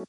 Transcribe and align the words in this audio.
Hoi, 0.00 0.08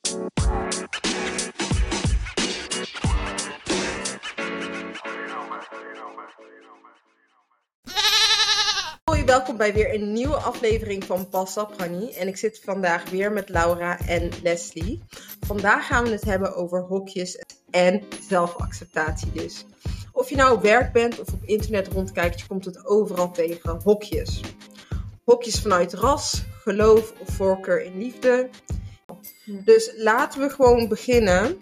welkom 9.26 9.58
bij 9.58 9.74
weer 9.74 9.94
een 9.94 10.14
nieuwe 10.14 10.36
aflevering 10.36 11.04
van 11.04 11.30
Pas 11.30 11.58
op 11.58 11.74
Rani. 11.78 12.12
En 12.12 12.28
ik 12.28 12.38
zit 12.38 12.62
vandaag 12.64 13.10
weer 13.10 13.32
met 13.32 13.50
Laura 13.50 14.00
en 14.00 14.30
Leslie. 14.44 15.04
Vandaag 15.40 15.88
gaan 15.88 16.04
we 16.04 16.10
het 16.10 16.26
hebben 16.26 16.56
over 16.56 16.82
hokjes 16.82 17.44
en 17.70 18.04
zelfacceptatie 18.28 19.32
dus. 19.32 19.66
Of 20.12 20.30
je 20.30 20.36
nou 20.36 20.62
werk 20.62 20.94
bent 20.94 21.20
of 21.20 21.34
op 21.34 21.44
internet 21.44 21.88
rondkijkt, 21.88 22.40
je 22.40 22.48
komt 22.48 22.66
het 22.66 22.86
overal 22.86 23.32
tegen. 23.32 23.82
Hokjes. 23.84 24.42
Hokjes 25.24 25.62
vanuit 25.62 25.94
ras, 25.94 26.44
geloof 26.62 27.14
of 27.20 27.28
voorkeur 27.36 27.84
in 27.84 27.98
liefde. 27.98 28.50
Dus 29.52 29.92
laten 29.96 30.42
we 30.42 30.50
gewoon 30.50 30.88
beginnen. 30.88 31.60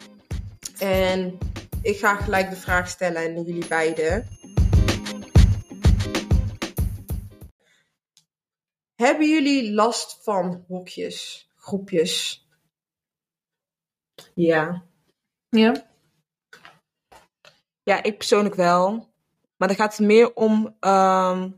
En 0.77 1.38
ik 1.81 1.99
ga 1.99 2.15
gelijk 2.15 2.49
de 2.49 2.55
vraag 2.55 2.89
stellen 2.89 3.21
aan 3.21 3.43
jullie 3.43 3.67
beiden. 3.67 4.27
Hebben 8.95 9.29
jullie 9.29 9.73
last 9.73 10.23
van 10.23 10.65
hokjes, 10.67 11.49
groepjes? 11.55 12.48
Ja. 14.34 14.84
Ja. 15.49 15.87
Ja, 17.84 18.03
ik 18.03 18.17
persoonlijk 18.17 18.55
wel. 18.55 19.09
Maar 19.57 19.67
dan 19.67 19.77
gaat 19.77 19.98
het 19.98 20.07
meer 20.07 20.34
om 20.34 20.76
ehm, 20.79 21.49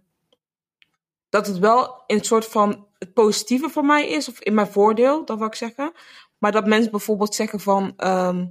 dat 1.29 1.47
het 1.47 1.57
wel 1.57 2.03
een 2.07 2.23
soort 2.23 2.45
van 2.45 2.87
het 2.97 3.13
positieve 3.13 3.69
voor 3.69 3.85
mij 3.85 4.07
is, 4.07 4.29
of 4.29 4.39
in 4.39 4.53
mijn 4.53 4.67
voordeel, 4.67 5.25
dat 5.25 5.37
wil 5.37 5.47
ik 5.47 5.55
zeggen. 5.55 5.91
Maar 6.41 6.51
dat 6.51 6.65
mensen 6.65 6.91
bijvoorbeeld 6.91 7.35
zeggen 7.35 7.59
van, 7.59 7.93
ehm, 7.97 8.47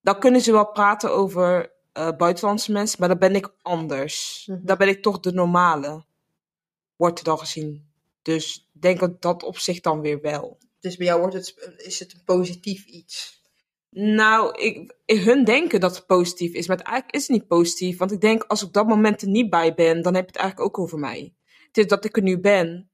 dan 0.00 0.18
kunnen 0.18 0.40
ze 0.40 0.52
wel 0.52 0.70
praten 0.70 1.12
over 1.12 1.74
eh, 1.92 2.16
buitenlandse 2.16 2.72
mensen, 2.72 2.96
maar 3.00 3.08
dan 3.08 3.18
ben 3.18 3.34
ik 3.34 3.54
anders. 3.62 4.44
Mhm. 4.46 4.58
Dan 4.62 4.76
ben 4.76 4.88
ik 4.88 5.02
toch 5.02 5.20
de 5.20 5.32
normale, 5.32 6.04
wordt 6.96 7.18
er 7.18 7.24
dan 7.24 7.38
gezien. 7.38 7.88
Dus 8.22 8.68
ik 8.74 8.80
denk 8.82 9.00
dat 9.00 9.22
dat 9.22 9.42
op 9.42 9.58
zich 9.58 9.80
dan 9.80 10.00
weer 10.00 10.20
wel. 10.20 10.58
Dus 10.80 10.96
bij 10.96 11.06
jou 11.06 11.20
wordt 11.20 11.34
het, 11.34 11.72
is 11.76 11.98
het 11.98 12.12
een 12.14 12.24
positief 12.24 12.84
iets. 12.84 13.42
Nou, 13.90 14.62
ik, 14.62 14.94
hun 15.06 15.44
denken 15.44 15.80
dat 15.80 15.96
het 15.96 16.06
positief 16.06 16.52
is, 16.52 16.66
maar 16.66 16.76
het 16.76 16.86
eigenlijk 16.86 17.16
is 17.16 17.28
het 17.28 17.36
niet 17.36 17.48
positief. 17.48 17.98
Want 17.98 18.12
ik 18.12 18.20
denk, 18.20 18.42
als 18.42 18.60
ik 18.60 18.66
op 18.66 18.72
dat 18.72 18.86
moment 18.86 19.22
er 19.22 19.28
niet 19.28 19.50
bij 19.50 19.74
ben, 19.74 20.02
dan 20.02 20.14
heb 20.14 20.24
je 20.24 20.32
het 20.32 20.40
eigenlijk 20.40 20.70
ook 20.70 20.84
over 20.84 20.98
mij. 20.98 21.34
Het 21.66 21.78
is 21.78 21.86
dat 21.86 22.04
ik 22.04 22.16
er 22.16 22.22
nu 22.22 22.40
ben, 22.40 22.90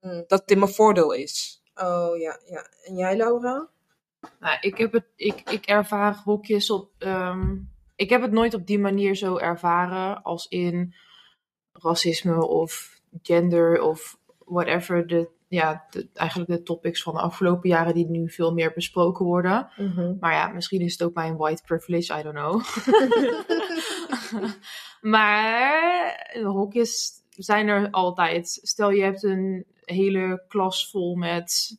Hmm. 0.00 0.24
dat 0.26 0.40
het 0.40 0.50
in 0.50 0.58
mijn 0.58 0.72
voordeel 0.72 1.12
is. 1.12 1.62
Oh 1.76 2.18
ja, 2.18 2.38
ja. 2.46 2.66
En 2.84 2.96
jij, 2.96 3.16
Laura? 3.16 3.68
Nou, 4.40 4.56
ik, 4.60 4.78
heb 4.78 4.92
het, 4.92 5.06
ik, 5.16 5.50
ik 5.50 5.66
ervaar 5.66 6.20
hokjes 6.24 6.70
op. 6.70 6.90
ehm, 6.98 7.56
ik 7.96 8.10
heb 8.10 8.22
het 8.22 8.32
nooit 8.32 8.54
op 8.54 8.66
die 8.66 8.78
manier 8.78 9.14
zo 9.14 9.36
ervaren 9.36 10.22
als 10.22 10.46
in 10.48 10.94
racisme 11.72 12.46
of 12.46 13.00
gender 13.22 13.80
of 13.80 14.18
whatever. 14.44 15.06
De, 15.06 15.28
ja, 15.48 15.86
de, 15.90 16.08
eigenlijk 16.14 16.50
de 16.50 16.62
topics 16.62 17.02
van 17.02 17.14
de 17.14 17.20
afgelopen 17.20 17.68
jaren 17.68 17.94
die 17.94 18.06
nu 18.06 18.30
veel 18.30 18.52
meer 18.52 18.72
besproken 18.74 19.24
worden. 19.24 19.70
Maar 20.20 20.32
ja, 20.32 20.48
misschien 20.48 20.80
is 20.80 20.92
het 20.92 21.02
ook 21.02 21.14
mijn 21.14 21.36
white 21.36 21.62
privilege, 21.62 22.18
I 22.18 22.22
don't 22.22 22.34
know. 22.34 22.62
maar 25.14 26.36
hokjes 26.42 27.24
zijn 27.36 27.68
er 27.68 27.90
altijd. 27.90 28.58
Stel 28.62 28.90
je 28.90 29.02
hebt 29.02 29.22
een 29.22 29.64
hele 29.84 30.44
klas 30.48 30.90
vol 30.90 31.14
met 31.14 31.78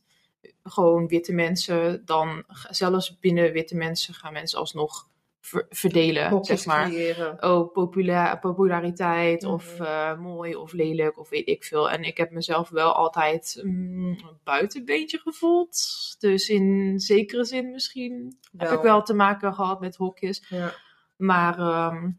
gewoon 0.63 1.07
witte 1.07 1.33
mensen, 1.33 2.01
dan 2.05 2.43
zelfs 2.69 3.19
binnen 3.19 3.51
witte 3.51 3.75
mensen 3.75 4.13
gaan 4.13 4.33
mensen 4.33 4.59
alsnog 4.59 5.07
ver- 5.41 5.65
verdelen, 5.69 6.43
zeg 6.45 6.65
maar. 6.65 6.89
creëren. 6.89 7.43
Oh, 7.43 7.71
popula 7.73 8.35
populariteit 8.35 9.43
of 9.43 9.73
Mhm. 9.73 9.83
eh, 9.83 10.17
mooi 10.19 10.55
of 10.55 10.71
lelijk 10.73 11.19
of 11.19 11.29
weet 11.29 11.47
ik 11.47 11.63
veel. 11.63 11.89
En 11.89 12.03
ik 12.03 12.17
heb 12.17 12.31
mezelf 12.31 12.69
wel 12.69 12.93
altijd 12.93 13.61
mm, 13.63 14.07
een 14.07 14.37
buitenbeentje 14.43 15.17
gevoeld. 15.17 15.75
Dus 16.19 16.49
in 16.49 16.99
zekere 16.99 17.43
zin 17.43 17.71
misschien 17.71 18.37
heb 18.57 18.71
ik 18.71 18.79
wel 18.81 19.01
te 19.03 19.13
maken 19.13 19.53
gehad 19.53 19.79
met 19.79 19.95
hokjes. 19.95 20.43
Ja. 20.49 20.73
Maar 21.17 21.59
ehm, 21.59 22.11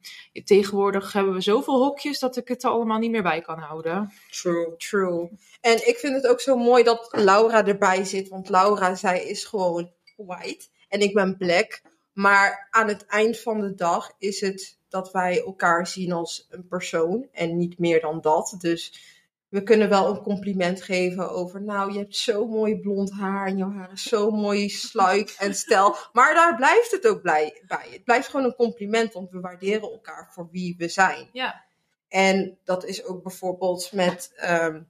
tegenwoordig 0.45 1.13
hebben 1.13 1.35
we 1.35 1.41
zoveel 1.41 1.83
hokjes 1.83 2.19
dat 2.19 2.37
ik 2.37 2.49
het 2.49 2.63
er 2.63 2.71
allemaal 2.71 2.99
niet 2.99 3.11
meer 3.11 3.23
bij 3.23 3.41
kan 3.41 3.59
houden. 3.59 4.13
True, 4.31 4.77
true. 4.77 5.31
En 5.61 5.89
ik 5.89 5.99
vind 5.99 6.15
het 6.15 6.27
ook 6.27 6.41
zo 6.41 6.57
mooi 6.57 6.85
dat 6.85 7.09
Laura 7.13 7.67
erbij 7.67 8.05
zit. 8.05 8.29
Want 8.29 8.49
Laura, 8.49 8.95
zij 8.95 9.25
is 9.25 9.45
gewoon 9.45 9.93
white. 10.17 10.67
En 10.89 11.01
ik 11.01 11.15
ben 11.15 11.37
black. 11.37 11.83
Maar 12.13 12.69
aan 12.71 12.89
het 12.89 13.07
eind 13.07 13.41
van 13.41 13.61
de 13.61 13.75
dag 13.75 14.13
is 14.19 14.41
het 14.41 14.79
dat 14.89 15.13
wij 15.13 15.43
elkaar 15.43 15.87
zien 15.87 16.13
als 16.13 16.47
een 16.51 16.67
persoon. 16.69 17.29
En 17.33 17.57
niet 17.57 17.79
meer 17.79 18.01
dan 18.01 18.21
dat. 18.21 18.57
Dus 18.59 19.01
we 19.49 19.63
kunnen 19.63 19.89
wel 19.89 20.09
een 20.09 20.23
compliment 20.23 20.83
geven 20.83 21.31
over... 21.31 21.63
Nou, 21.63 21.93
je 21.93 21.99
hebt 21.99 22.17
zo 22.17 22.47
mooi 22.47 22.81
blond 22.81 23.13
haar. 23.13 23.47
En 23.47 23.57
jouw 23.57 23.73
haar 23.73 23.93
is 23.93 24.03
zo 24.03 24.31
mooi 24.31 24.69
sluik 24.69 25.37
en 25.39 25.55
stijl. 25.55 25.97
Maar 26.13 26.35
daar 26.35 26.57
blijft 26.57 26.91
het 26.91 27.07
ook 27.07 27.23
blij, 27.23 27.63
bij. 27.67 27.89
Het 27.91 28.05
blijft 28.05 28.29
gewoon 28.29 28.47
een 28.47 28.55
compliment. 28.55 29.13
Want 29.13 29.31
we 29.31 29.41
waarderen 29.41 29.91
elkaar 29.91 30.31
voor 30.33 30.49
wie 30.51 30.75
we 30.79 30.89
zijn. 30.89 31.29
Ja. 31.33 31.65
En 32.09 32.59
dat 32.65 32.85
is 32.85 33.05
ook 33.05 33.23
bijvoorbeeld 33.23 33.93
met 33.93 34.33
ehm, 34.37 34.81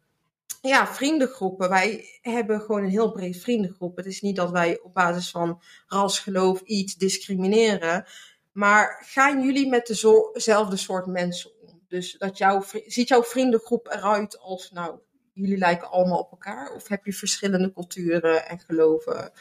ja, 0.62 0.86
vriendengroepen. 0.86 1.68
Wij 1.68 2.18
hebben 2.22 2.60
gewoon 2.60 2.82
een 2.82 2.90
heel 2.90 3.12
breed 3.12 3.40
vriendengroep. 3.40 3.96
Het 3.96 4.06
is 4.06 4.20
niet 4.20 4.36
dat 4.36 4.50
wij 4.50 4.80
op 4.82 4.94
basis 4.94 5.30
van 5.30 5.62
ras, 5.86 6.18
geloof, 6.18 6.60
iets 6.60 6.94
discrimineren. 6.94 8.06
Maar 8.52 9.04
gaan 9.06 9.42
jullie 9.42 9.68
met 9.68 9.86
dezelfde 9.86 10.76
soort 10.76 11.06
mensen? 11.06 11.50
Dus 11.88 12.18
dat 12.18 12.38
jouw, 12.38 12.64
ziet 12.86 13.08
jouw 13.08 13.22
vriendengroep 13.22 13.86
eruit 13.86 14.38
als, 14.38 14.70
nou, 14.70 14.98
jullie 15.32 15.58
lijken 15.58 15.90
allemaal 15.90 16.18
op 16.18 16.30
elkaar? 16.30 16.72
Of 16.72 16.88
heb 16.88 17.04
je 17.04 17.12
verschillende 17.12 17.72
culturen 17.72 18.48
en 18.48 18.58
geloven? 18.58 19.32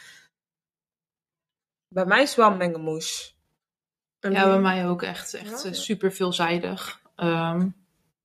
Bij 1.88 2.06
mij 2.06 2.22
is 2.22 2.28
het 2.28 2.38
wel 2.38 2.52
een 2.52 2.58
mengelmoes. 2.58 3.38
En 4.20 4.32
Ja, 4.32 4.46
bij 4.46 4.60
mij 4.60 4.88
ook 4.88 5.02
echt, 5.02 5.34
echt 5.34 5.50
Ja, 5.50 5.58
eh, 5.58 5.64
ja. 5.64 5.74
super 5.74 6.12
veelzijdig. 6.12 7.02
Ehm, 7.16 7.70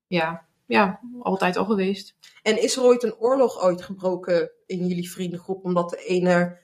ja. 0.06 0.46
ja, 0.66 1.00
altijd 1.20 1.56
al 1.56 1.64
geweest. 1.64 2.14
En 2.42 2.62
is 2.62 2.76
er 2.76 2.82
ooit 2.82 3.02
een 3.02 3.16
oorlog 3.16 3.62
uitgebroken 3.62 4.50
in 4.66 4.86
jullie 4.86 5.10
vriendengroep 5.10 5.64
omdat 5.64 5.90
de 5.90 6.04
ene 6.04 6.60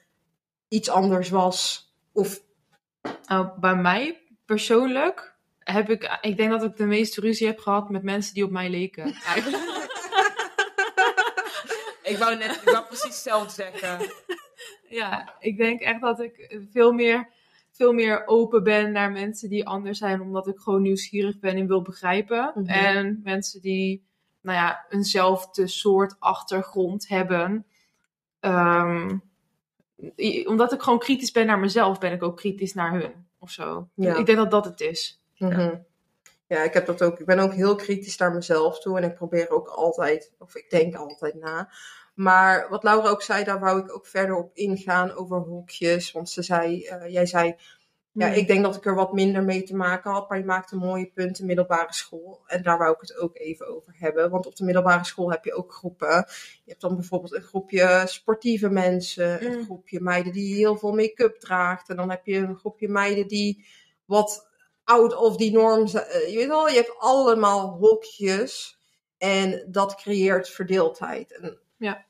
iets 0.67 0.89
anders 0.89 1.29
was? 1.29 1.91
Of 2.11 2.41
Nou, 3.27 3.59
bij 3.59 3.75
mij 3.75 4.21
persoonlijk 4.45 5.38
heb 5.73 5.89
ik, 5.89 6.17
ik 6.21 6.37
denk 6.37 6.51
dat 6.51 6.63
ik 6.63 6.75
de 6.75 6.85
meeste 6.85 7.21
ruzie 7.21 7.47
heb 7.47 7.59
gehad 7.59 7.89
met 7.89 8.03
mensen 8.03 8.33
die 8.33 8.43
op 8.43 8.51
mij 8.51 8.69
leken. 8.69 9.13
Ik 12.09 12.17
wou 12.17 12.37
net, 12.37 12.55
ik 12.55 12.69
wou 12.69 12.85
precies 12.85 13.03
hetzelfde 13.03 13.51
zeggen. 13.53 14.11
ja, 14.99 15.35
ik 15.39 15.57
denk 15.57 15.81
echt 15.81 16.01
dat 16.01 16.19
ik 16.19 16.61
veel 16.71 16.91
meer, 16.91 17.29
veel 17.71 17.93
meer 17.93 18.27
open 18.27 18.63
ben 18.63 18.91
naar 18.91 19.11
mensen 19.11 19.49
die 19.49 19.67
anders 19.67 19.97
zijn, 19.97 20.21
omdat 20.21 20.47
ik 20.47 20.59
gewoon 20.59 20.81
nieuwsgierig 20.81 21.39
ben 21.39 21.55
en 21.55 21.67
wil 21.67 21.81
begrijpen. 21.81 22.51
Mhm. 22.55 22.67
En 22.67 23.21
mensen 23.23 23.61
die, 23.61 24.03
nou 24.41 24.57
ja, 24.57 24.85
eenzelfde 24.89 25.67
soort 25.67 26.15
achtergrond 26.19 27.07
hebben. 27.07 27.65
Ehm, 28.39 29.17
omdat 30.45 30.73
ik 30.73 30.81
gewoon 30.81 30.99
kritisch 30.99 31.31
ben 31.31 31.45
naar 31.45 31.59
mezelf, 31.59 31.99
ben 31.99 32.11
ik 32.11 32.23
ook 32.23 32.37
kritisch 32.37 32.73
naar 32.73 32.91
hun. 32.91 33.27
Of 33.39 33.51
zo. 33.51 33.89
Ja. 33.93 34.15
Ik 34.15 34.25
denk 34.25 34.37
dat 34.37 34.51
dat 34.51 34.65
het 34.65 34.81
is. 34.81 35.18
Mhm. 35.39 35.75
Ja, 36.47 36.63
ik 36.63 36.73
heb 36.73 36.85
dat 36.85 37.01
ook. 37.03 37.19
Ik 37.19 37.25
ben 37.25 37.39
ook 37.39 37.53
heel 37.53 37.75
kritisch 37.75 38.17
naar 38.17 38.33
mezelf 38.33 38.79
toe. 38.79 38.97
En 38.97 39.03
ik 39.03 39.15
probeer 39.15 39.49
ook 39.49 39.67
altijd, 39.67 40.31
of 40.37 40.55
ik 40.55 40.69
denk 40.69 40.95
altijd 40.95 41.33
na. 41.35 41.71
Maar 42.13 42.69
wat 42.69 42.83
Laura 42.83 43.09
ook 43.09 43.21
zei, 43.21 43.43
daar 43.43 43.59
wou 43.59 43.79
ik 43.79 43.93
ook 43.93 44.05
verder 44.07 44.35
op 44.35 44.51
ingaan 44.53 45.11
over 45.13 45.37
hokjes. 45.37 46.11
Want 46.11 46.29
ze 46.29 46.41
zei, 46.41 46.85
eh, 46.85 47.11
jij 47.13 47.25
zei, 47.25 47.55
ja, 48.11 48.27
Hmm. 48.27 48.35
ik 48.35 48.47
denk 48.47 48.63
dat 48.63 48.75
ik 48.75 48.85
er 48.85 48.95
wat 48.95 49.13
minder 49.13 49.43
mee 49.43 49.63
te 49.63 49.75
maken 49.75 50.11
had. 50.11 50.29
Maar 50.29 50.37
je 50.37 50.45
maakte 50.45 50.75
mooie 50.75 51.11
punten 51.13 51.45
middelbare 51.45 51.93
school. 51.93 52.41
En 52.47 52.63
daar 52.63 52.77
wou 52.77 52.91
ik 52.93 53.01
het 53.01 53.17
ook 53.17 53.37
even 53.37 53.67
over 53.67 53.93
hebben. 53.97 54.29
Want 54.29 54.45
op 54.45 54.55
de 54.55 54.63
middelbare 54.63 55.05
school 55.05 55.31
heb 55.31 55.45
je 55.45 55.53
ook 55.53 55.73
groepen. 55.73 56.25
Je 56.63 56.69
hebt 56.69 56.81
dan 56.81 56.95
bijvoorbeeld 56.95 57.35
een 57.35 57.41
groepje 57.41 58.03
sportieve 58.05 58.69
mensen. 58.69 59.45
Een 59.45 59.57
Mm. 59.57 59.63
groepje 59.63 60.01
meiden 60.01 60.33
die 60.33 60.55
heel 60.55 60.77
veel 60.77 60.91
make-up 60.93 61.39
draagt. 61.39 61.89
En 61.89 61.95
dan 61.95 62.09
heb 62.09 62.25
je 62.25 62.37
een 62.37 62.57
groepje 62.57 62.87
meiden 62.87 63.27
die 63.27 63.65
wat 64.05 64.48
out 64.89 65.15
of 65.15 65.37
die 65.37 65.51
norm 65.51 65.87
zijn. 65.87 66.05
Eh, 66.05 66.29
Je 66.31 66.37
weet 66.37 66.47
wel, 66.47 66.67
je 66.69 66.75
hebt 66.75 66.95
allemaal 66.97 67.77
hokjes. 67.77 68.77
En 69.17 69.65
dat 69.71 69.95
creëert 69.95 70.49
verdeeldheid. 70.49 71.37
En 71.39 71.59
Ja. 71.77 72.05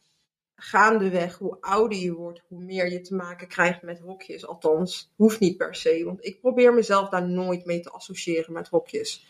gaandeweg, 0.55 1.37
hoe 1.37 1.57
ouder 1.61 1.97
je 1.97 2.13
wordt, 2.13 2.41
hoe 2.47 2.61
meer 2.63 2.91
je 2.91 3.01
te 3.01 3.15
maken 3.15 3.47
krijgt 3.47 3.81
met 3.81 3.99
hokjes. 3.99 4.47
Althans, 4.47 5.13
hoeft 5.15 5.39
niet 5.39 5.57
per 5.57 5.75
se. 5.75 6.03
Want 6.05 6.25
ik 6.25 6.39
probeer 6.39 6.73
mezelf 6.73 7.09
daar 7.09 7.27
nooit 7.27 7.65
mee 7.65 7.79
te 7.79 7.89
associëren 7.89 8.53
met 8.53 8.67
hokjes. 8.67 9.25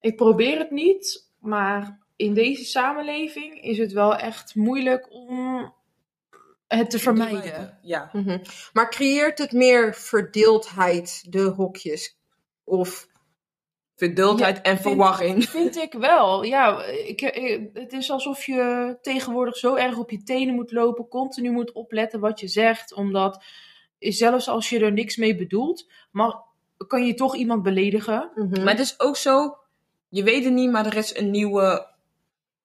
Ik 0.00 0.16
probeer 0.16 0.58
het 0.58 0.70
niet, 0.70 1.30
maar 1.38 1.98
in 2.16 2.34
deze 2.34 2.64
samenleving 2.64 3.62
is 3.62 3.78
het 3.78 3.92
wel 3.92 4.16
echt 4.16 4.54
moeilijk 4.54 5.12
om 5.12 5.72
het 6.66 6.90
te 6.90 6.98
vermijden. 6.98 7.78
Ja. 7.82 8.10
Mhm. 8.12 8.38
Maar 8.72 8.90
creëert 8.90 9.38
het 9.38 9.52
meer 9.52 9.94
verdeeldheid, 9.94 11.32
de 11.32 11.40
hokjes? 11.42 12.17
Of 12.68 13.08
Verdeeldheid 13.96 14.60
en 14.60 14.76
vind- 14.78 14.80
verwarring. 14.88 15.44
Vind 15.50 15.76
ik 15.76 15.92
wel. 15.92 16.42
Ja, 16.42 16.84
ik, 16.84 17.20
ik- 17.20 17.70
het 17.72 17.92
is 17.92 18.10
alsof 18.10 18.46
je 18.46 18.96
tegenwoordig 19.02 19.56
zo 19.56 19.74
erg 19.74 19.96
op 19.96 20.10
je 20.10 20.22
tenen 20.22 20.54
moet 20.54 20.72
lopen, 20.72 21.08
continu 21.08 21.50
moet 21.50 21.72
opletten 21.72 22.20
wat 22.20 22.40
je 22.40 22.48
zegt, 22.48 22.92
omdat 22.94 23.44
zelfs 23.98 24.48
als 24.48 24.68
je 24.68 24.78
er 24.80 24.92
niks 24.92 25.16
mee 25.16 25.36
bedoelt, 25.36 25.90
maar 26.10 26.34
kan 26.86 27.06
je 27.06 27.14
toch 27.14 27.36
iemand 27.36 27.62
beledigen. 27.62 28.30
Mhm. 28.34 28.62
Maar 28.64 28.72
het 28.72 28.80
is 28.82 29.00
ook 29.00 29.16
zo, 29.16 29.56
je 30.08 30.22
weet 30.22 30.44
het 30.44 30.52
niet, 30.52 30.70
maar 30.70 30.86
er 30.86 30.96
is 30.96 31.16
een 31.16 31.30
nieuwe 31.30 31.86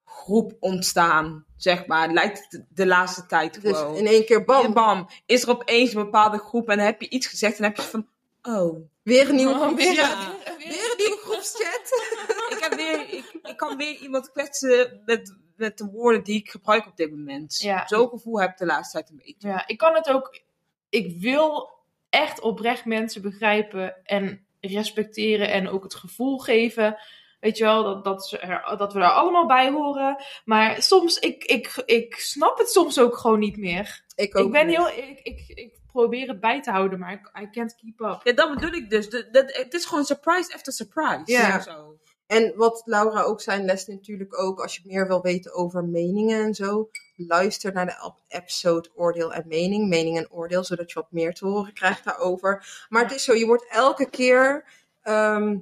groep 0.06 0.54
ontstaan, 0.60 1.46
zeg 1.58 1.86
maar. 1.86 2.12
Lijkt 2.12 2.62
de 2.70 2.86
laatste 2.88 3.26
tijd 3.26 3.62
dus 3.62 3.78
gewoon. 3.78 3.96
in 3.96 4.08
één 4.08 4.26
keer 4.26 4.44
bam, 4.44 4.74
bam, 4.74 5.08
is 5.26 5.44
er 5.44 5.50
opeens 5.50 5.94
een 5.94 6.04
bepaalde 6.04 6.38
groep 6.38 6.70
en 6.70 6.78
dan 6.78 6.86
heb 6.86 7.02
je 7.02 7.10
iets 7.10 7.28
gezegd 7.28 7.52
en 7.58 7.62
dan 7.62 7.72
heb 7.72 7.78
je 7.84 7.90
van, 7.92 8.08
oh. 8.44 8.90
weer 9.04 9.30
een 9.30 9.36
nieuwe 9.36 9.54
Oh, 9.54 9.80
ja. 9.80 10.34
Weer 10.58 10.92
een 10.92 10.98
nieuwe 10.98 11.20
groepschat. 11.22 12.12
Ik, 12.54 12.58
heb 12.60 12.74
weer, 12.74 13.14
ik, 13.14 13.40
ik 13.44 13.58
kan 13.58 13.78
weer 13.78 13.96
iemand 13.96 14.32
kwetsen 14.32 15.02
met, 15.06 15.38
met 15.56 15.78
de 15.78 15.86
woorden 15.86 16.24
die 16.24 16.40
ik 16.40 16.50
gebruik 16.50 16.88
op 16.88 16.98
dit 16.98 17.10
moment. 17.10 17.60
Ja. 17.60 17.88
Zo'n 17.88 18.10
gevoel 18.10 18.42
heb 18.42 18.50
ik 18.50 18.58
de 18.58 18.66
laatste 18.66 18.98
tijd 18.98 19.10
een 19.10 19.22
beetje. 19.26 19.48
Ja, 19.48 19.68
ik 19.68 19.78
kan 19.78 19.94
het 19.94 20.10
ook. 20.10 20.42
Ik 20.90 21.22
wil 21.22 21.70
echt 22.10 22.40
oprecht 22.42 22.86
mensen 22.86 23.22
begrijpen 23.22 24.06
en 24.06 24.46
respecteren 24.60 25.52
en 25.52 25.70
ook 25.70 25.84
het 25.84 25.96
gevoel 25.96 26.38
geven. 26.38 26.98
Weet 27.40 27.58
je 27.58 27.64
wel, 27.64 27.84
dat, 27.84 28.04
dat, 28.04 28.38
er, 28.42 28.76
dat 28.78 28.94
we 28.94 29.00
er 29.00 29.12
allemaal 29.12 29.46
bij 29.48 29.72
horen. 29.72 30.24
Maar 30.46 30.82
soms, 30.82 31.18
ik, 31.18 31.44
ik, 31.44 31.84
ik 31.86 32.16
snap 32.16 32.58
het 32.58 32.70
soms 32.70 33.00
ook 33.00 33.18
gewoon 33.18 33.40
niet 33.40 33.58
meer. 33.58 34.04
Ik 34.16 34.38
ook 34.38 34.46
Ik 34.46 34.52
ben 34.52 34.68
niet. 34.68 34.76
heel, 34.76 34.88
ik, 34.88 35.20
ik, 35.24 35.44
ik 35.48 35.80
probeer 35.94 36.28
het 36.28 36.40
bij 36.40 36.62
te 36.62 36.72
houden, 36.72 37.00
maar 37.00 37.12
ik 37.14 37.32
I 37.42 37.50
can't 37.50 37.76
keep 37.76 38.00
up. 38.12 38.20
Ja, 38.24 38.34
dat 38.34 38.54
bedoel 38.54 38.72
ik 38.74 38.90
dus. 38.90 39.10
De- 39.10 39.60
het 39.64 39.74
is 39.74 39.86
gewoon 39.86 40.06
surprise 40.06 40.54
after 40.54 40.74
surprise. 40.74 41.22
Ja. 41.26 41.60
Zo. 41.60 41.98
En 42.28 42.54
wat 42.56 42.82
Laura 42.86 43.22
ook 43.22 43.42
zei, 43.42 43.64
les 43.64 43.88
natuurlijk 43.88 44.40
ook, 44.40 44.60
als 44.62 44.76
je 44.76 44.82
meer 44.86 45.08
wil 45.08 45.22
weten 45.22 45.54
over 45.54 45.84
meningen 45.86 46.44
en 46.44 46.54
zo, 46.54 46.90
luister 47.16 47.74
naar 47.74 47.86
de 47.86 47.92
ep- 48.06 48.42
episode 48.42 48.90
Oordeel 48.96 49.34
en 49.34 49.48
Mening, 49.48 49.88
Mening 49.90 50.18
en 50.18 50.32
Oordeel, 50.32 50.64
zodat 50.64 50.92
je 50.92 51.00
wat 51.00 51.12
meer 51.12 51.34
te 51.34 51.46
horen 51.46 51.74
krijgt 51.74 52.04
daarover. 52.04 52.86
Maar 52.90 53.04
het 53.04 53.12
is 53.12 53.24
zo, 53.24 53.34
je 53.34 53.46
wordt 53.46 53.68
elke 53.70 54.10
keer 54.10 54.66
ehm, 55.02 55.58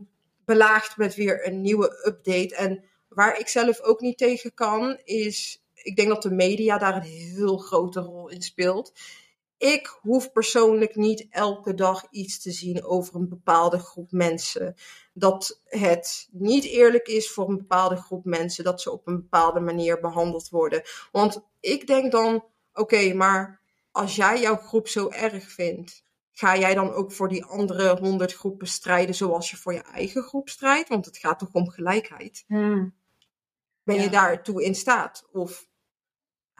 belaagd 0.45 0.97
met 0.97 1.15
weer 1.15 1.47
een 1.47 1.61
nieuwe 1.61 2.03
update. 2.07 2.55
En 2.55 2.83
waar 3.09 3.39
ik 3.39 3.47
zelf 3.47 3.81
ook 3.81 3.99
niet 4.01 4.17
tegen 4.17 4.53
kan, 4.53 4.99
is, 5.03 5.63
ik 5.73 5.95
denk 5.95 6.07
dat 6.07 6.21
de 6.21 6.31
media 6.31 6.77
daar 6.77 6.95
een 6.95 7.01
heel 7.01 7.57
grote 7.57 7.99
rol 7.99 8.29
in 8.29 8.41
speelt. 8.41 8.93
Ik 9.61 9.97
hoef 10.01 10.31
persoonlijk 10.31 10.95
niet 10.95 11.27
elke 11.29 11.73
dag 11.73 12.07
iets 12.09 12.41
te 12.41 12.51
zien 12.51 12.83
over 12.83 13.15
een 13.15 13.29
bepaalde 13.29 13.79
groep 13.79 14.11
mensen 14.11 14.75
dat 15.13 15.61
het 15.65 16.27
niet 16.31 16.63
eerlijk 16.63 17.07
is 17.07 17.31
voor 17.31 17.49
een 17.49 17.57
bepaalde 17.57 17.95
groep 17.95 18.25
mensen 18.25 18.63
dat 18.63 18.81
ze 18.81 18.91
op 18.91 19.07
een 19.07 19.15
bepaalde 19.15 19.59
manier 19.59 19.99
behandeld 19.99 20.49
worden. 20.49 20.81
Want 21.11 21.41
ik 21.59 21.87
denk 21.87 22.11
dan, 22.11 22.43
oké, 22.73 23.13
maar 23.13 23.61
als 23.91 24.15
jij 24.15 24.41
jouw 24.41 24.55
groep 24.55 24.87
zo 24.87 25.09
erg 25.09 25.51
vindt, 25.51 26.03
ga 26.31 26.57
jij 26.57 26.73
dan 26.73 26.91
ook 26.91 27.11
voor 27.11 27.29
die 27.29 27.45
andere 27.45 27.99
honderd 27.99 28.33
groepen 28.33 28.67
strijden 28.67 29.15
zoals 29.15 29.51
je 29.51 29.57
voor 29.57 29.73
je 29.73 29.83
eigen 29.83 30.23
groep 30.23 30.49
strijdt? 30.49 30.89
Want 30.89 31.05
het 31.05 31.17
gaat 31.17 31.39
toch 31.39 31.53
om 31.53 31.69
gelijkheid. 31.69 32.43
Hmm. 32.47 32.95
Ben 33.83 33.95
Ja. 33.95 34.01
je 34.01 34.09
daartoe 34.09 34.63
in 34.63 34.75
staat? 34.75 35.27
Of 35.31 35.69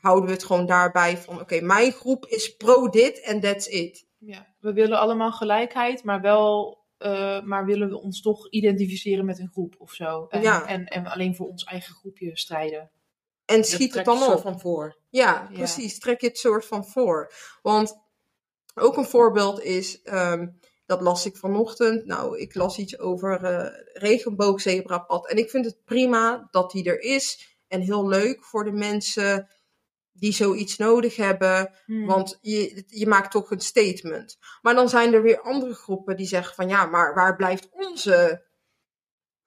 houden 0.01 0.25
we 0.25 0.31
het 0.35 0.43
gewoon 0.45 0.65
daarbij 0.65 1.17
van, 1.17 1.39
oké, 1.39 1.61
mijn 1.61 1.91
groep 1.91 2.25
is 2.25 2.55
pro 2.55 2.89
dit 2.89 3.21
en 3.21 3.39
that's 3.39 3.67
it. 3.67 4.05
Ja, 4.17 4.47
we 4.59 4.73
willen 4.73 4.99
allemaal 4.99 5.31
gelijkheid, 5.31 6.03
maar 6.03 6.21
wel. 6.21 6.79
eh, 6.97 7.41
maar 7.41 7.65
willen 7.65 7.89
we 7.89 8.01
ons 8.01 8.21
toch 8.21 8.49
identificeren 8.49 9.25
met 9.25 9.39
een 9.39 9.49
groep 9.51 9.75
of 9.77 9.91
zo. 9.91 10.25
En, 10.29 10.41
Ja. 10.41 10.65
en, 10.67 10.85
en 10.85 11.05
alleen 11.07 11.35
voor 11.35 11.47
ons 11.47 11.63
eigen 11.63 11.93
groepje 11.95 12.37
strijden. 12.37 12.91
En 13.45 13.63
schiet 13.63 13.93
het 13.93 14.05
dan 14.05 14.23
op. 14.33 14.41
van 14.41 14.59
voor. 14.59 14.97
Ja, 15.09 15.47
Ja. 15.51 15.57
precies. 15.57 15.99
Trek 15.99 16.21
je 16.21 16.27
het 16.27 16.37
soort 16.37 16.65
van 16.65 16.85
voor. 16.85 17.33
Want 17.61 17.97
ook 18.75 18.97
een 18.97 19.05
voorbeeld 19.05 19.61
is, 19.61 20.01
ehm, 20.01 20.47
dat 20.85 21.01
las 21.01 21.25
ik 21.25 21.37
vanochtend. 21.37 22.05
Nou, 22.05 22.39
ik 22.39 22.55
las 22.55 22.77
iets 22.77 22.99
over 22.99 23.43
eh 23.43 23.67
regenboogzebrapad. 23.93 25.29
En 25.29 25.37
ik 25.37 25.49
vind 25.49 25.65
het 25.65 25.83
prima 25.85 26.47
dat 26.51 26.71
die 26.71 26.83
er 26.83 26.99
is. 27.01 27.55
En 27.67 27.81
heel 27.81 28.07
leuk 28.07 28.43
voor 28.43 28.63
de 28.63 28.71
mensen 28.71 29.49
die 30.21 30.33
zoiets 30.33 30.77
nodig 30.77 31.15
hebben. 31.15 31.71
Hmm. 31.85 32.05
Want 32.05 32.37
je, 32.41 32.83
je 32.87 33.07
maakt 33.07 33.31
toch 33.31 33.51
een 33.51 33.59
statement. 33.59 34.37
Maar 34.61 34.75
dan 34.75 34.89
zijn 34.89 35.13
er 35.13 35.21
weer 35.21 35.41
andere 35.41 35.73
groepen 35.73 36.17
die 36.17 36.27
zeggen 36.27 36.55
van 36.55 36.67
ja, 36.67 36.85
maar 36.85 37.13
waar 37.13 37.35
blijft 37.35 37.69
onze 37.71 38.45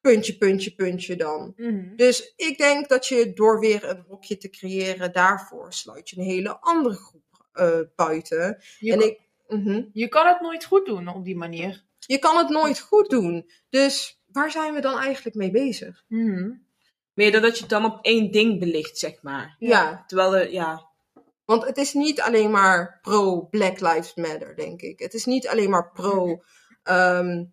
puntje, 0.01 0.39
puntje, 0.39 0.75
puntje 0.75 1.17
dan? 1.17 1.53
Mhm. 1.57 1.97
Dus 1.97 2.33
ik 2.37 2.59
denk 2.59 2.89
dat 2.89 3.07
je 3.07 3.33
door 3.33 3.61
weer 3.61 3.89
een 3.89 4.05
hokje 4.09 4.37
te 4.37 4.51
creëren, 4.51 5.13
daarvoor 5.13 5.73
sluit 5.73 6.11
je 6.11 6.19
een 6.19 6.25
hele 6.25 6.59
andere 6.61 6.95
groep 6.95 7.47
eh, 7.53 7.81
buiten. 7.97 8.63
je, 8.79 8.93
en 8.93 8.99
kan, 8.99 9.09
ik, 9.09 9.21
mhm. 9.47 9.83
je 9.93 10.09
kan 10.09 10.27
het 10.27 10.41
nooit 10.41 10.65
goed 10.65 10.87
doen 10.87 11.09
op 11.09 11.25
die 11.25 11.37
manier. 11.37 11.85
Je 11.99 12.19
kan 12.19 12.37
het 12.37 12.49
nooit 12.49 12.81
goed 12.81 13.11
doen. 13.11 13.51
Dus 13.69 14.23
waar 14.27 14.51
zijn 14.51 14.75
we 14.75 14.81
dan 14.81 14.99
eigenlijk 14.99 15.37
mee 15.37 15.51
bezig? 15.51 16.05
Mhm. 16.09 16.51
Meer 17.15 17.33
dan 17.33 17.43
dat 17.43 17.55
je 17.55 17.61
het 17.61 17.71
dan 17.71 17.85
op 17.85 17.99
één 18.05 18.31
ding 18.31 18.59
belicht, 18.59 18.99
zeg 18.99 19.23
maar. 19.23 19.57
Ja, 19.59 20.05
Terwijl, 20.07 20.37
er, 20.37 20.53
ja, 20.53 20.91
want 21.45 21.65
het 21.65 21.77
is 21.77 21.93
niet 21.93 22.21
alleen 22.21 22.51
maar 22.51 22.99
pro 23.03 23.47
Black 23.47 23.81
Lives 23.81 24.15
Matter, 24.15 24.57
denk 24.57 24.81
ik. 24.83 24.99
Het 24.99 25.15
is 25.15 25.25
niet 25.25 25.49
alleen 25.49 25.71
maar 25.71 25.91
pro 25.93 26.43
ehm, 26.83 27.45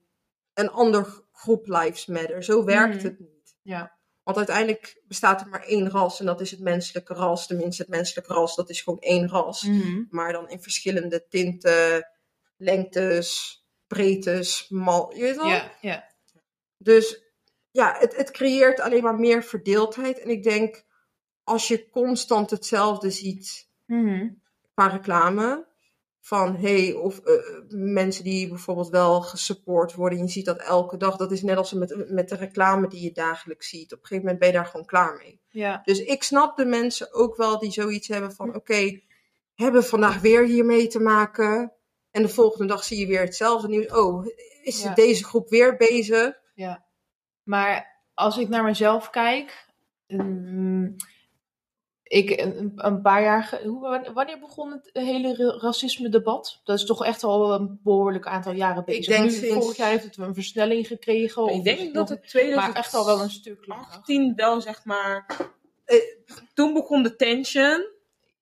een 0.53 0.69
ander 0.71 1.23
groep 1.31 1.67
Lives 1.67 2.05
Matter. 2.05 2.43
Zo 2.43 2.63
werkt 2.63 2.95
Mhm. 2.95 3.03
het 3.05 3.19
niet. 3.19 3.55
Ja. 3.61 3.99
Want 4.23 4.37
uiteindelijk 4.37 5.01
bestaat 5.07 5.41
er 5.41 5.47
maar 5.47 5.63
één 5.63 5.89
ras 5.89 6.19
en 6.19 6.25
dat 6.25 6.41
is 6.41 6.51
het 6.51 6.59
menselijke 6.59 7.13
ras. 7.13 7.47
Tenminste, 7.47 7.81
het 7.81 7.91
menselijke 7.91 8.33
ras, 8.33 8.55
dat 8.55 8.69
is 8.69 8.81
gewoon 8.81 8.99
één 8.99 9.29
ras. 9.29 9.63
Mhm. 9.63 10.03
maar 10.09 10.31
dan 10.33 10.49
in 10.49 10.61
verschillende 10.61 11.25
tinten, 11.29 12.07
lengtes, 12.57 13.59
breedtes, 13.87 14.65
mal. 14.69 15.15
Je 15.15 15.21
weet 15.21 15.35
wel? 15.35 15.47
Ja, 15.47 15.71
ja. 15.81 16.09
Dus 16.77 17.20
ja, 17.71 17.95
het, 17.99 18.15
het 18.15 18.31
creëert 18.31 18.79
alleen 18.79 19.03
maar 19.03 19.19
meer 19.19 19.43
verdeeldheid. 19.43 20.19
En 20.19 20.29
ik 20.29 20.43
denk, 20.43 20.83
als 21.43 21.67
je 21.67 21.89
constant 21.89 22.49
hetzelfde 22.49 23.09
ziet 23.11 23.69
Mhm. 23.85 24.27
qua 24.73 24.87
reclame, 24.87 25.69
van 26.19 26.55
hey, 26.55 26.93
of 26.93 27.19
eh, 27.19 27.33
mensen 27.69 28.23
die 28.23 28.47
bijvoorbeeld 28.49 28.89
wel 28.89 29.21
gesupport 29.21 29.93
worden, 29.93 30.19
je 30.19 30.27
ziet 30.27 30.45
dat 30.45 30.57
elke 30.61 30.97
dag, 30.97 31.15
dat 31.17 31.31
is 31.31 31.41
net 31.41 31.57
als 31.57 31.73
met, 31.73 32.09
met 32.11 32.29
de 32.29 32.35
reclame 32.35 32.87
die 32.87 33.01
je 33.03 33.11
dagelijks 33.11 33.69
ziet. 33.69 33.93
Op 33.93 33.99
een 33.99 34.05
gegeven 34.05 34.23
moment 34.23 34.39
ben 34.39 34.47
je 34.47 34.53
daar 34.53 34.65
gewoon 34.65 34.85
klaar 34.85 35.17
mee. 35.17 35.39
ja. 35.49 35.81
Dus 35.83 35.99
ik 35.99 36.23
snap 36.23 36.57
de 36.57 36.65
mensen 36.65 37.13
ook 37.13 37.35
wel 37.37 37.59
die 37.59 37.71
zoiets 37.71 38.07
hebben 38.07 38.31
van: 38.31 38.55
oké, 38.55 38.99
hebben 39.55 39.81
we 39.81 39.87
vandaag 39.87 40.19
weer 40.21 40.45
hiermee 40.45 40.87
te 40.87 40.99
maken. 40.99 41.73
En 42.11 42.21
de 42.21 42.29
volgende 42.29 42.65
dag 42.67 42.83
zie 42.83 42.99
je 42.99 43.07
weer 43.07 43.21
hetzelfde 43.21 43.67
nieuws. 43.67 43.91
Oh, 43.91 44.25
is 44.63 44.81
Ja. 44.83 44.93
deze 44.93 45.23
groep 45.23 45.49
weer 45.49 45.75
bezig? 45.77 46.39
Maar 47.43 47.99
als 48.13 48.37
ik 48.37 48.49
naar 48.49 48.63
mezelf 48.63 49.09
kijk. 49.09 49.65
mm, 50.07 50.95
ik, 52.03 52.39
een, 52.41 52.71
een 52.75 53.01
paar 53.01 53.21
jaar. 53.23 53.61
Wanneer 54.13 54.39
begon 54.39 54.71
het 54.71 54.89
hele 54.93 55.35
ra- 55.35 55.57
racisme-debat? 55.59 56.61
Dat 56.63 56.77
is 56.79 56.85
toch 56.85 57.05
echt 57.05 57.23
al 57.23 57.53
een 57.53 57.79
behoorlijk 57.83 58.27
aantal 58.27 58.53
jaren 58.53 58.85
bezig. 58.85 59.05
denk 59.05 59.23
nu, 59.23 59.29
sinds- 59.31 59.53
Vorig 59.63 59.77
jaar 59.77 59.89
heeft 59.89 60.03
het 60.03 60.17
een 60.17 60.33
versnelling 60.33 60.87
gekregen. 60.87 61.47
ik 61.47 61.63
denk 61.63 61.79
het 61.79 61.93
dat 61.93 62.09
nog- 62.09 62.19
het 62.19 62.27
2018 62.27 62.73
Maar 62.73 62.83
echt 62.83 62.93
al 62.93 63.05
wel 63.05 63.21
een 63.21 63.29
stuk 63.29 63.67
langer. 63.67 64.33
wel, 64.35 64.61
zeg 64.61 64.85
maar... 64.85 65.25
Eh. 65.85 65.97
toen 66.53 66.73
begon 66.73 67.03
de 67.03 67.15
tension. 67.15 67.85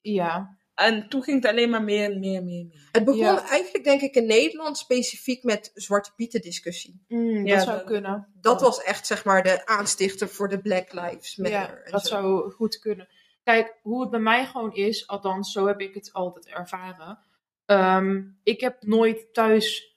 Ja. 0.02 0.58
En 0.80 1.10
toen 1.10 1.24
ging 1.24 1.42
het 1.42 1.52
alleen 1.52 1.70
maar 1.70 1.84
meer 1.84 2.12
en 2.12 2.20
meer 2.20 2.38
en 2.38 2.46
meer. 2.46 2.66
meer. 2.66 2.90
Het 2.92 3.06
begon 3.06 3.20
Ja. 3.22 3.48
eigenlijk, 3.48 3.84
denk 3.84 4.02
ik, 4.02 4.16
in 4.16 4.26
Nederland 4.26 4.78
specifiek 4.78 5.44
met 5.44 5.72
Zwarte 5.74 6.12
Pieten 6.16 6.42
discussie. 6.42 7.04
Mm, 7.08 7.46
Ja, 7.46 7.56
dat 7.56 7.64
zou 7.64 7.78
dat- 7.78 7.86
kunnen. 7.86 8.28
Dat 8.42 8.62
was 8.62 8.84
echt, 8.84 9.08
zeg 9.08 9.26
maar, 9.26 9.44
de 9.44 9.66
aanstichter 9.66 10.28
voor 10.30 10.50
de 10.50 10.60
Black 10.60 10.94
Lives 10.94 11.36
Matter. 11.36 11.60
Ja, 11.60 11.92
dat 11.92 12.02
zo. 12.02 12.08
zou 12.08 12.52
goed 12.52 12.80
kunnen. 12.80 13.08
Kijk, 13.44 13.78
hoe 13.82 14.02
het 14.02 14.10
bij 14.10 14.20
mij 14.20 14.46
gewoon 14.46 14.74
is, 14.74 15.08
althans, 15.08 15.52
zo 15.52 15.68
heb 15.68 15.80
ik 15.82 15.94
het 15.94 16.14
altijd 16.14 16.48
ervaren. 16.48 17.20
Ehm, 17.66 18.22
ik 18.44 18.62
heb 18.62 18.84
nooit 18.84 19.34
thuis 19.34 19.88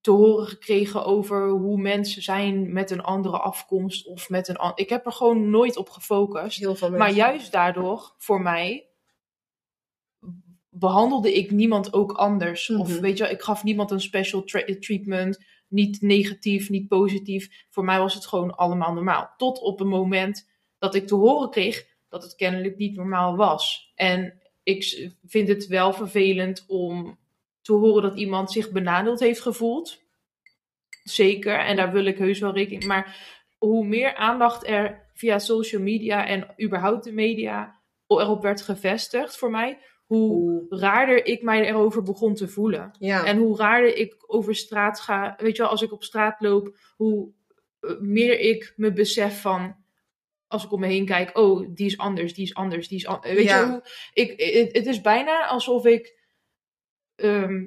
te 0.00 0.10
horen 0.10 0.46
gekregen 0.46 1.04
over 1.04 1.48
hoe 1.48 1.76
mensen 1.80 2.22
zijn 2.22 2.72
met 2.72 2.90
een 2.90 3.02
andere 3.02 3.38
afkomst 3.38 4.06
of 4.06 4.28
met 4.28 4.48
een 4.48 4.56
an- 4.56 4.72
Ik 4.74 4.88
heb 4.88 5.06
er 5.06 5.12
gewoon 5.12 5.50
nooit 5.50 5.76
op 5.76 5.88
gefocust. 5.90 6.58
Heel 6.58 6.74
veel 6.74 6.90
Maar 6.90 7.10
juist 7.10 7.52
daardoor, 7.52 8.14
voor 8.18 8.40
mij, 8.42 8.88
behandelde 10.74 11.34
ik 11.34 11.50
niemand 11.50 11.92
ook 11.92 12.12
anders. 12.12 12.70
Of 12.70 12.88
Mhm. 12.88 13.00
weet 13.00 13.16
je, 13.16 13.22
wel, 13.22 13.32
ik 13.32 13.42
gaf 13.42 13.64
niemand 13.64 13.90
een 13.90 14.00
special 14.00 14.44
treatment. 14.80 15.44
Niet 15.68 16.00
negatief, 16.00 16.70
niet 16.70 16.88
positief. 16.88 17.66
Voor 17.70 17.84
mij 17.84 17.98
was 17.98 18.14
het 18.14 18.26
gewoon 18.26 18.56
allemaal 18.56 18.92
normaal. 18.92 19.34
Tot 19.36 19.60
op 19.60 19.80
een 19.80 19.88
moment 19.88 20.48
dat 20.78 20.94
ik 20.94 21.06
te 21.06 21.14
horen 21.14 21.50
kreeg 21.50 21.86
dat 22.08 22.22
het 22.22 22.34
kennelijk 22.34 22.76
niet 22.76 22.96
normaal 22.96 23.36
was. 23.36 23.92
En 23.94 24.40
ik 24.62 25.10
vind 25.26 25.48
het 25.48 25.66
wel 25.66 25.92
vervelend 25.92 26.64
om 26.68 27.18
te 27.62 27.72
horen 27.72 28.02
dat 28.02 28.18
iemand 28.18 28.52
zich 28.52 28.70
benadeeld 28.70 29.20
heeft 29.20 29.40
gevoeld. 29.40 30.02
Zeker, 31.04 31.58
en 31.58 31.76
daar 31.76 31.92
wil 31.92 32.04
ik 32.04 32.18
heus 32.18 32.38
wel 32.38 32.52
rekening 32.52 32.84
Maar 32.84 33.16
hoe 33.58 33.86
meer 33.86 34.14
aandacht 34.14 34.66
er 34.66 35.08
via 35.14 35.38
social 35.38 35.82
media 35.82 36.26
en 36.26 36.54
überhaupt 36.62 37.04
de 37.04 37.12
media 37.12 37.80
erop 38.06 38.42
werd 38.42 38.62
gevestigd 38.62 39.36
voor 39.36 39.50
mij, 39.50 39.78
hoe 40.06 40.66
raarder 40.68 41.26
ik 41.26 41.42
mij 41.42 41.68
erover 41.68 42.02
begon 42.02 42.34
te 42.34 42.48
voelen. 42.48 42.90
Ja. 42.98 43.24
En 43.24 43.36
hoe 43.38 43.56
raarder 43.56 43.96
ik 43.96 44.14
over 44.26 44.54
straat 44.54 45.00
ga, 45.00 45.34
weet 45.36 45.56
je 45.56 45.62
wel, 45.62 45.70
als 45.70 45.82
ik 45.82 45.92
op 45.92 46.04
straat 46.04 46.40
loop, 46.40 46.76
hoe 46.96 47.28
eh, 47.80 47.98
meer 48.00 48.38
ik 48.40 48.72
me 48.76 48.92
besef 48.92 49.40
van, 49.40 49.76
als 50.46 50.64
ik 50.64 50.72
om 50.72 50.80
me 50.80 50.86
heen 50.86 51.06
kijk, 51.06 51.38
oh, 51.38 51.66
die 51.74 51.86
is 51.86 51.98
anders, 51.98 52.34
die 52.34 52.44
is 52.44 52.54
anders, 52.54 52.88
die 52.88 52.98
is 52.98 53.06
anders. 53.06 53.34
Weet 53.34 53.44
Ja. 53.44 53.60
je 53.60 53.66
hoe, 53.66 53.82
ik, 54.12 54.40
het, 54.40 54.76
het 54.76 54.86
is 54.86 55.00
bijna 55.00 55.46
alsof 55.46 55.84
ik 55.86 56.22
ehm, 57.14 57.64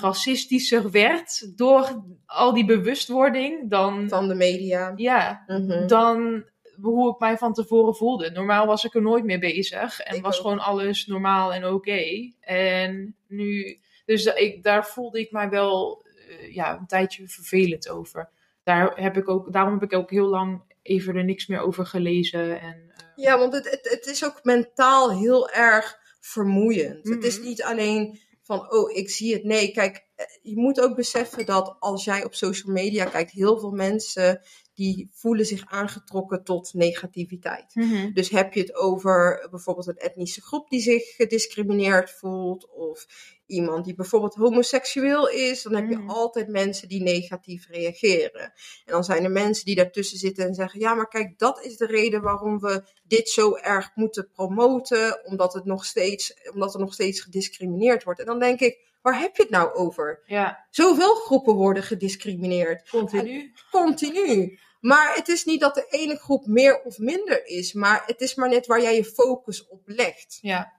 racistischer 0.00 0.90
werd 0.90 1.52
door 1.58 2.04
al 2.26 2.54
die 2.54 2.64
bewustwording 2.64 3.70
dan, 3.70 4.08
Van 4.08 4.28
de 4.28 4.34
media. 4.34 4.92
ja, 4.96 5.44
Mhm. 5.46 5.86
dan 5.86 6.44
hoe 6.82 7.12
ik 7.12 7.18
mij 7.18 7.36
van 7.38 7.52
tevoren 7.52 7.94
voelde. 7.96 8.30
Normaal 8.30 8.66
was 8.66 8.84
ik 8.84 8.94
er 8.94 9.02
nooit 9.02 9.24
mee 9.24 9.38
bezig 9.38 10.00
en 10.00 10.16
Ik 10.16 10.22
was 10.22 10.36
ook. 10.36 10.42
gewoon 10.42 10.58
alles 10.58 11.06
normaal 11.06 11.52
en 11.52 11.66
oké. 11.66 12.30
En 12.40 13.16
nu, 13.28 13.80
dus 14.04 14.24
ik, 14.24 14.62
daar 14.62 14.86
voelde 14.86 15.20
ik 15.20 15.30
mij 15.30 15.48
wel 15.48 16.04
eh, 16.28 16.54
ja, 16.54 16.78
een 16.78 16.86
tijdje 16.86 17.28
vervelend 17.28 17.88
over. 17.88 18.28
Daar 18.64 18.92
heb 19.02 19.16
ik 19.16 19.28
ook, 19.28 19.52
daarom 19.52 19.72
heb 19.72 19.82
ik 19.82 19.98
ook 19.98 20.10
heel 20.10 20.26
lang 20.28 20.62
even 20.82 21.16
er 21.16 21.24
niks 21.24 21.46
meer 21.46 21.60
over 21.60 21.86
gelezen. 21.86 22.60
En, 22.60 22.92
eh, 22.96 23.24
Ja, 23.24 23.38
want 23.38 23.52
het, 23.52 23.70
het, 23.70 23.88
het 23.90 24.06
is 24.06 24.24
ook 24.24 24.40
mentaal 24.44 25.18
heel 25.18 25.50
erg 25.50 25.98
vermoeiend. 26.20 27.08
Het 27.08 27.24
is 27.24 27.38
Mhm. 27.38 27.46
niet 27.48 27.62
alleen 27.62 28.18
van, 28.42 28.72
oh, 28.72 28.90
ik 28.96 29.10
zie 29.10 29.32
het. 29.34 29.44
Nee, 29.44 29.72
kijk, 29.72 30.06
je 30.42 30.56
moet 30.56 30.80
ook 30.80 30.96
beseffen 30.96 31.46
dat 31.46 31.76
als 31.78 32.04
jij 32.04 32.24
op 32.24 32.34
social 32.34 32.72
media 32.72 33.04
kijkt, 33.04 33.30
heel 33.30 33.58
veel 33.58 33.70
mensen 33.70 34.40
die 34.74 35.08
voelen 35.12 35.46
zich 35.46 35.66
aangetrokken 35.66 36.44
tot 36.44 36.74
negativiteit. 36.74 37.74
Dus 38.14 38.28
heb 38.30 38.52
je 38.52 38.60
het 38.60 38.74
over 38.74 39.46
bijvoorbeeld 39.50 39.86
een 39.86 39.96
etnische 39.96 40.42
groep 40.42 40.68
die 40.70 40.80
zich 40.80 41.02
gediscrimineerd 41.16 42.10
voelt, 42.10 42.68
of 42.70 43.06
iemand 43.46 43.84
die 43.84 43.94
bijvoorbeeld 43.94 44.34
homoseksueel 44.34 45.28
is, 45.28 45.62
dan 45.62 45.74
heb 45.74 45.88
je 45.88 45.96
Mhm. 45.96 46.10
altijd 46.10 46.48
mensen 46.48 46.88
die 46.88 47.02
negatief 47.02 47.66
reageren. 47.68 48.42
En 48.84 48.92
dan 48.92 49.04
zijn 49.04 49.24
er 49.24 49.30
mensen 49.30 49.64
die 49.64 49.74
daartussen 49.74 50.18
zitten 50.18 50.46
en 50.46 50.54
zeggen: 50.54 50.80
Ja, 50.80 50.94
maar 50.94 51.08
kijk, 51.08 51.38
dat 51.38 51.64
is 51.64 51.76
de 51.76 51.86
reden 51.86 52.22
waarom 52.22 52.58
we 52.60 52.82
dit 53.04 53.28
zo 53.28 53.56
erg 53.56 53.90
moeten 53.94 54.30
promoten, 54.32 55.24
omdat, 55.26 55.52
het 55.52 55.64
nog 55.64 55.84
steeds, 55.84 56.34
omdat 56.52 56.74
er 56.74 56.80
nog 56.80 56.92
steeds 56.92 57.20
gediscrimineerd 57.20 58.04
wordt. 58.04 58.20
En 58.20 58.26
dan 58.26 58.38
denk 58.38 58.60
ik: 58.60 58.88
Waar 59.02 59.20
heb 59.20 59.36
je 59.36 59.42
het 59.42 59.50
nou 59.50 59.74
over? 59.74 60.22
ja, 60.26 60.66
Zoveel 60.70 61.14
groepen 61.14 61.54
worden 61.54 61.82
gediscrimineerd 61.82 62.88
continu. 62.88 63.52
continu. 63.70 64.58
Maar 64.80 65.14
het 65.14 65.28
is 65.28 65.44
niet 65.44 65.60
dat 65.60 65.74
de 65.74 65.86
ene 65.88 66.16
groep 66.16 66.46
meer 66.46 66.82
of 66.82 66.98
minder 66.98 67.46
is, 67.46 67.72
maar 67.72 68.02
het 68.06 68.20
is 68.20 68.34
maar 68.34 68.48
net 68.48 68.66
waar 68.66 68.82
jij 68.82 68.96
je 68.96 69.04
focus 69.04 69.66
op 69.66 69.82
legt. 69.84 70.38
Ja, 70.40 70.72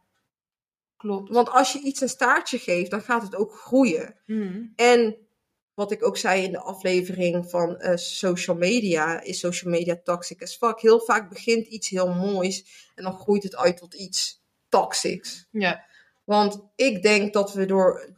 klopt. 0.97 1.29
Want 1.29 1.49
als 1.49 1.73
je 1.73 1.79
iets 1.79 2.01
een 2.01 2.09
staartje 2.09 2.57
geeft, 2.57 2.91
dan 2.91 3.01
gaat 3.01 3.21
het 3.21 3.35
ook 3.35 3.53
groeien. 3.53 4.19
Mhm. 4.25 4.63
En 4.75 5.17
wat 5.73 5.91
ik 5.91 6.05
ook 6.05 6.17
zei 6.17 6.43
in 6.43 6.51
de 6.51 6.59
aflevering 6.59 7.49
van 7.49 7.77
eh, 7.77 7.95
social 7.95 8.55
media, 8.55 9.21
is 9.21 9.39
social 9.39 9.71
media 9.71 9.99
toxic 10.03 10.41
as 10.41 10.55
fuck. 10.55 10.79
Heel 10.79 10.99
vaak 10.99 11.29
begint 11.29 11.67
iets 11.67 11.89
heel 11.89 12.13
moois 12.13 12.89
en 12.95 13.03
dan 13.03 13.19
groeit 13.19 13.43
het 13.43 13.55
uit 13.55 13.77
tot 13.77 13.93
iets 13.93 14.43
toxics. 14.69 15.47
Ja, 15.51 15.85
Want 16.31 16.61
ik 16.75 17.01
denk 17.01 17.33
dat 17.33 17.53
we 17.53 17.65
door 17.65 18.13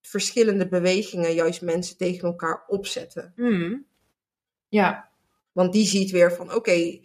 verschillende 0.00 0.68
bewegingen 0.68 1.34
juist 1.34 1.62
mensen 1.62 1.96
tegen 1.96 2.28
elkaar 2.28 2.64
opzetten. 2.66 3.32
Mhm. 3.36 3.76
ja, 4.68 5.10
Want 5.52 5.72
die 5.72 5.86
ziet 5.86 6.10
weer 6.10 6.32
van, 6.32 6.54
oké, 6.54 7.00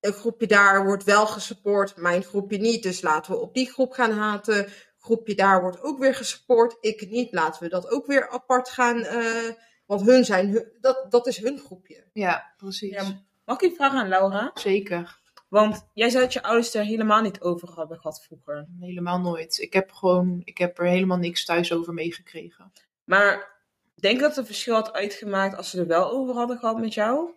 een 0.00 0.12
groepje 0.12 0.46
daar 0.46 0.84
wordt 0.84 1.04
wel 1.04 1.26
gesupport, 1.26 1.96
mijn 1.96 2.22
groepje 2.22 2.58
niet. 2.58 2.82
Dus 2.82 3.00
laten 3.00 3.32
we 3.32 3.38
op 3.38 3.54
die 3.54 3.70
groep 3.70 3.92
gaan 3.92 4.10
haten. 4.10 4.68
Groepje 4.98 5.34
daar 5.34 5.60
wordt 5.60 5.80
ook 5.82 5.98
weer 5.98 6.14
gesupport, 6.14 6.76
ik 6.80 7.10
niet. 7.10 7.32
Laten 7.32 7.62
we 7.62 7.68
dat 7.68 7.90
ook 7.90 8.06
weer 8.06 8.28
apart 8.28 8.68
gaan. 8.68 9.02
eh, 9.02 9.50
want 9.86 10.02
hun 10.02 10.24
zijn, 10.24 10.48
hun- 10.48 10.72
dat, 10.80 11.06
dat 11.10 11.26
is 11.26 11.36
hun 11.38 11.58
groepje. 11.58 12.04
ja, 12.12 12.52
precies. 12.56 12.90
Ja, 12.92 13.22
mag 13.44 13.60
ik 13.60 13.74
vragen 13.74 13.98
aan 13.98 14.08
Laura? 14.08 14.50
Zeker. 14.54 15.20
Want 15.52 15.88
jij 15.92 16.10
zei 16.10 16.22
dat 16.22 16.32
je 16.32 16.42
ouders 16.42 16.74
er 16.74 16.84
helemaal 16.84 17.22
niet 17.22 17.40
over 17.40 17.76
hebben 17.76 18.00
gehad 18.00 18.24
vroeger. 18.24 18.66
Helemaal 18.80 19.20
nooit. 19.20 19.58
Ik 19.58 19.72
heb 19.72 19.92
gewoon, 19.92 20.42
ik 20.44 20.58
heb 20.58 20.78
er 20.78 20.86
helemaal 20.86 21.18
niks 21.18 21.44
thuis 21.44 21.72
over 21.72 21.94
meegekregen. 21.94 22.72
Maar 23.04 23.60
denk 23.94 24.20
dat 24.20 24.28
het 24.28 24.38
een 24.38 24.46
verschil 24.46 24.74
had 24.74 24.92
uitgemaakt 24.92 25.56
als 25.56 25.70
ze 25.70 25.80
er 25.80 25.86
wel 25.86 26.10
over 26.10 26.34
hadden 26.34 26.58
gehad 26.58 26.78
met 26.78 26.94
jou? 26.94 27.30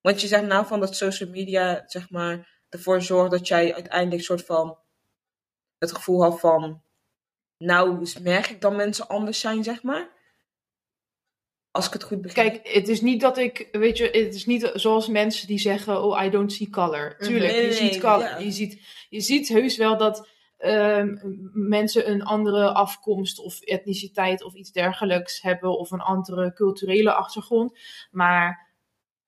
Want 0.00 0.20
je 0.20 0.26
zegt 0.26 0.46
nou 0.46 0.66
van 0.66 0.80
dat 0.80 0.96
social 0.96 1.30
media, 1.30 1.82
zeg 1.86 2.10
maar, 2.10 2.60
ervoor 2.68 3.02
zorgt 3.02 3.30
dat 3.30 3.48
jij 3.48 3.74
uiteindelijk 3.74 4.22
soort 4.22 4.44
van 4.44 4.78
het 5.78 5.92
gevoel 5.92 6.22
had 6.22 6.40
van, 6.40 6.82
nou 7.58 8.06
merk 8.22 8.46
ik 8.46 8.60
dat 8.60 8.76
mensen 8.76 9.08
anders 9.08 9.40
zijn, 9.40 9.64
zeg 9.64 9.82
maar? 9.82 10.08
Als 11.72 11.86
ik 11.86 11.92
het 11.92 12.02
goed 12.02 12.20
begrijp. 12.22 12.52
Kijk, 12.62 12.74
het 12.74 12.88
is 12.88 13.00
niet 13.00 13.20
dat 13.20 13.38
ik, 13.38 13.68
weet 13.72 13.96
je, 13.98 14.04
het 14.04 14.34
is 14.34 14.46
niet 14.46 14.70
zoals 14.74 15.08
mensen 15.08 15.46
die 15.46 15.58
zeggen, 15.58 16.02
oh, 16.04 16.24
I 16.24 16.30
don't 16.30 16.52
see 16.52 16.70
color. 16.70 17.14
Mhm. 17.18 17.28
Tuurlijk, 17.28 17.52
Nee, 17.52 17.62
je 17.62 17.68
nee, 17.68 17.92
ziet 17.92 18.00
color. 18.00 18.20
ja. 18.20 18.38
Je, 18.38 18.50
ziet, 18.50 18.80
je 19.08 19.20
ziet 19.20 19.48
heus 19.48 19.76
wel 19.76 19.96
dat 19.96 20.28
ehm, 20.58 21.16
mensen 21.52 22.10
een 22.10 22.22
andere 22.22 22.72
afkomst 22.72 23.38
of 23.38 23.60
etniciteit 23.60 24.42
of 24.42 24.54
iets 24.54 24.72
dergelijks 24.72 25.42
hebben 25.42 25.78
of 25.78 25.90
een 25.90 26.00
andere 26.00 26.52
culturele 26.52 27.12
achtergrond. 27.12 27.78
Maar 28.10 28.71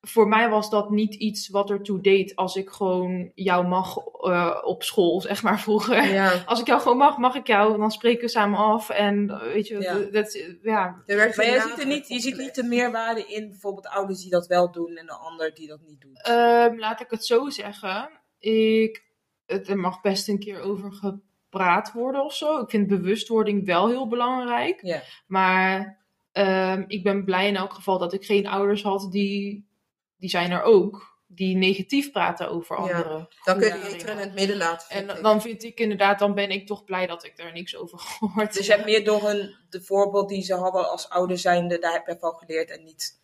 voor 0.07 0.29
mij 0.29 0.49
was 0.49 0.71
dat 0.71 0.91
niet 0.91 1.15
iets 1.15 1.49
wat 1.49 1.71
ertoe 1.71 2.01
deed 2.01 2.37
als 2.37 2.57
ik 2.57 2.71
gewoon 2.71 3.31
jou 3.35 3.67
mag 3.67 3.97
eh, 3.97 4.61
op 4.63 4.83
school, 4.83 5.21
zeg 5.31 5.43
maar 5.43 5.61
vroeger. 5.61 6.13
Ja. 6.13 6.43
Als 6.47 6.61
ik 6.61 6.67
jou 6.67 6.81
gewoon 6.81 6.97
mag, 6.97 7.19
mag 7.19 7.35
ik 7.35 7.47
jou. 7.47 7.79
Dan 7.79 7.91
spreken 7.91 8.21
we 8.21 8.29
samen 8.29 8.59
af. 8.59 8.91
En 8.91 9.31
eh, 9.31 9.53
weet 9.53 9.69
je, 9.69 9.81
Ja. 9.81 9.99
dat, 9.99 10.39
ja, 10.63 11.03
Er 11.07 11.17
werd 11.17 11.37
Maar 11.37 11.47
je 11.47 11.61
ziet, 11.61 11.79
er 11.79 11.87
niet, 11.87 12.09
je 12.09 12.21
ziet 12.21 12.37
niet 12.37 12.55
de 12.55 12.63
meerwaarde 12.63 13.25
in 13.27 13.49
bijvoorbeeld 13.49 13.89
ouders 13.89 14.21
die 14.21 14.31
dat 14.31 14.47
wel 14.47 14.73
doen 14.73 14.97
en 14.97 15.07
de 15.07 15.13
ander 15.17 15.55
die 15.55 15.69
dat 15.69 15.81
niet 15.81 16.01
doet. 16.01 16.23
Ehm, 16.23 16.79
laat 16.79 17.01
ik 17.01 17.11
het 17.11 17.27
zo 17.27 17.51
zeggen. 17.51 18.11
Ik, 18.39 19.05
het, 19.47 19.69
er 19.69 19.79
mag 19.79 20.01
best 20.01 20.29
een 20.29 20.39
keer 20.39 20.61
over 20.61 20.93
gepraat 20.93 21.93
worden 21.93 22.25
of 22.25 22.35
zo. 22.35 22.61
Ik 22.61 22.71
vind 22.71 22.87
bewustwording 22.87 23.67
wel 23.67 23.89
heel 23.89 24.09
belangrijk. 24.09 24.83
Ja. 24.83 25.03
Maar 25.27 26.03
ehm, 26.33 26.85
ik 26.87 27.03
ben 27.03 27.25
blij 27.25 27.49
in 27.49 27.57
elk 27.57 27.73
geval 27.73 27.99
dat 27.99 28.13
ik 28.13 28.25
geen 28.25 28.47
ouders 28.47 28.83
had 28.83 29.13
die, 29.13 29.67
die 30.16 30.28
zijn 30.30 30.50
er 30.50 30.62
ook, 30.62 31.18
die 31.26 31.56
negatief 31.56 32.11
praten 32.12 32.50
over 32.50 32.76
Ja. 32.76 32.83
anderen. 32.83 33.28
Dan 33.44 33.59
kun 33.59 33.66
je 33.66 33.80
die 33.85 33.94
eter 33.94 34.09
in 34.09 34.16
het 34.16 34.35
midden 34.35 34.56
laten. 34.56 34.90
En 35.09 35.23
dan 35.23 35.42
vind 35.42 35.62
ik 35.62 35.80
inderdaad, 35.80 36.18
dan 36.18 36.35
ben 36.35 36.50
ik 36.50 36.66
toch 36.66 36.85
blij 36.85 37.06
dat 37.06 37.25
ik 37.25 37.37
daar 37.37 37.52
niks 37.52 37.76
over 37.76 37.99
gehoord 37.99 38.54
Dus 38.54 38.66
je 38.66 38.73
hebt 38.73 38.85
meer 38.85 39.04
door 39.04 39.23
hun, 39.28 39.54
de 39.71 39.83
voorbeeld 39.83 40.28
die 40.28 40.42
ze 40.42 40.54
hadden 40.54 40.90
als 40.90 41.09
ouder 41.09 41.38
zijnde, 41.38 41.78
daar 41.78 41.92
heb 41.92 42.06
je 42.06 42.16
van 42.18 42.35
geleerd 42.35 42.71
en 42.71 42.85
niet, 42.85 43.23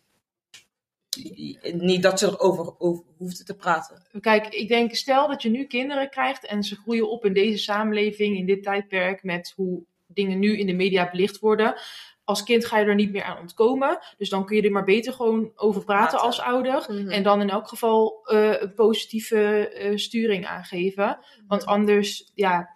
niet 1.73 2.03
dat 2.03 2.19
ze 2.19 2.25
erover 2.27 2.79
over 2.79 3.03
hoefden 3.17 3.45
te 3.45 3.55
praten. 3.55 4.07
Kijk, 4.19 4.47
ik 4.47 4.67
denk, 4.67 4.95
stel 4.95 5.27
dat 5.27 5.41
je 5.41 5.49
nu 5.49 5.65
kinderen 5.65 6.09
krijgt 6.09 6.45
en 6.45 6.63
ze 6.63 6.75
groeien 6.75 7.09
op 7.09 7.25
in 7.25 7.33
deze 7.33 7.57
samenleving, 7.57 8.37
in 8.37 8.45
dit 8.45 8.63
tijdperk, 8.63 9.23
met 9.23 9.53
hoe 9.55 9.83
dingen 10.07 10.39
nu 10.39 10.57
in 10.57 10.65
de 10.67 10.73
media 10.73 11.09
belicht 11.09 11.39
worden. 11.39 11.75
Als 12.31 12.43
kind 12.43 12.65
ga 12.65 12.77
je 12.77 12.85
er 12.85 12.95
niet 12.95 13.11
meer 13.11 13.23
aan 13.23 13.39
ontkomen. 13.39 13.99
Dus 14.17 14.29
dan 14.29 14.45
kun 14.45 14.55
je 14.55 14.61
er 14.61 14.71
maar 14.71 14.83
beter 14.83 15.13
gewoon 15.13 15.51
over 15.55 15.83
praten 15.83 16.19
als 16.19 16.39
ouder. 16.39 16.85
Mhm. 16.87 17.09
En 17.09 17.23
dan 17.23 17.41
in 17.41 17.49
elk 17.49 17.67
geval 17.67 18.25
eh, 18.25 18.61
een 18.61 18.73
positieve 18.73 19.69
eh, 19.69 19.97
sturing 19.97 20.45
aangeven. 20.45 21.19
Want 21.47 21.65
anders 21.65 22.31
ja, 22.35 22.75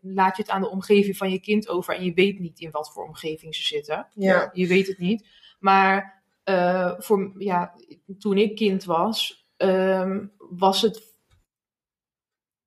laat 0.00 0.36
je 0.36 0.42
het 0.42 0.50
aan 0.50 0.60
de 0.60 0.70
omgeving 0.70 1.16
van 1.16 1.30
je 1.30 1.40
kind 1.40 1.68
over. 1.68 1.94
En 1.94 2.04
je 2.04 2.14
weet 2.14 2.38
niet 2.38 2.60
in 2.60 2.70
wat 2.70 2.92
voor 2.92 3.04
omgeving 3.04 3.54
ze 3.54 3.62
zitten. 3.62 4.08
Ja. 4.14 4.50
Je 4.52 4.66
weet 4.66 4.86
het 4.86 4.98
niet. 4.98 5.26
Maar 5.58 6.22
eh, 6.44 6.92
voor, 6.98 7.34
ja, 7.38 7.74
toen 8.18 8.38
ik 8.38 8.56
kind 8.56 8.84
was, 8.84 9.46
ehm, 9.56 10.26
was 10.38 10.82
het, 10.82 11.02